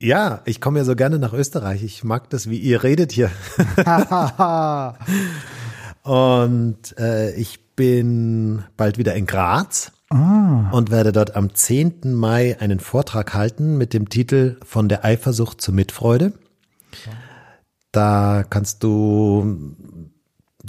Ja, 0.00 0.40
ich 0.46 0.62
komme 0.62 0.78
ja 0.78 0.84
so 0.86 0.96
gerne 0.96 1.18
nach 1.18 1.34
Österreich. 1.34 1.82
Ich 1.82 2.04
mag 2.04 2.30
das, 2.30 2.48
wie 2.48 2.56
ihr 2.56 2.82
redet 2.82 3.12
hier. 3.12 3.30
und 6.02 6.98
äh, 6.98 7.34
ich 7.34 7.60
bin 7.76 8.64
bald 8.78 8.96
wieder 8.96 9.14
in 9.14 9.26
Graz 9.26 9.92
ah. 10.08 10.70
und 10.70 10.90
werde 10.90 11.12
dort 11.12 11.36
am 11.36 11.54
10. 11.54 12.14
Mai 12.14 12.58
einen 12.60 12.80
Vortrag 12.80 13.34
halten 13.34 13.76
mit 13.76 13.92
dem 13.92 14.08
Titel 14.08 14.56
Von 14.64 14.88
der 14.88 15.04
Eifersucht 15.04 15.60
zur 15.60 15.74
Mitfreude. 15.74 16.32
Da 17.92 18.44
kannst 18.48 18.82
du 18.82 19.74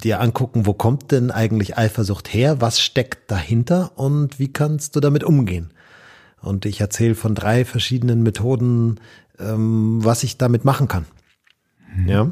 dir 0.04 0.20
angucken, 0.20 0.66
wo 0.66 0.74
kommt 0.74 1.12
denn 1.12 1.32
eigentlich 1.32 1.78
Eifersucht 1.78 2.34
her, 2.34 2.62
was 2.62 2.80
steckt 2.80 3.32
dahinter 3.32 3.92
und 3.96 4.40
wie 4.40 4.52
kannst 4.52 4.96
du 4.96 5.00
damit 5.00 5.24
umgehen. 5.24 5.74
Und 6.42 6.66
ich 6.66 6.82
erzähle 6.82 7.16
von 7.16 7.36
drei 7.36 7.66
verschiedenen 7.66 8.24
Methoden, 8.24 9.00
ähm, 9.40 10.04
was 10.04 10.24
ich 10.24 10.38
damit 10.38 10.66
machen 10.66 10.88
kann. 10.88 11.06
Mhm. 11.96 12.08
Ja. 12.08 12.32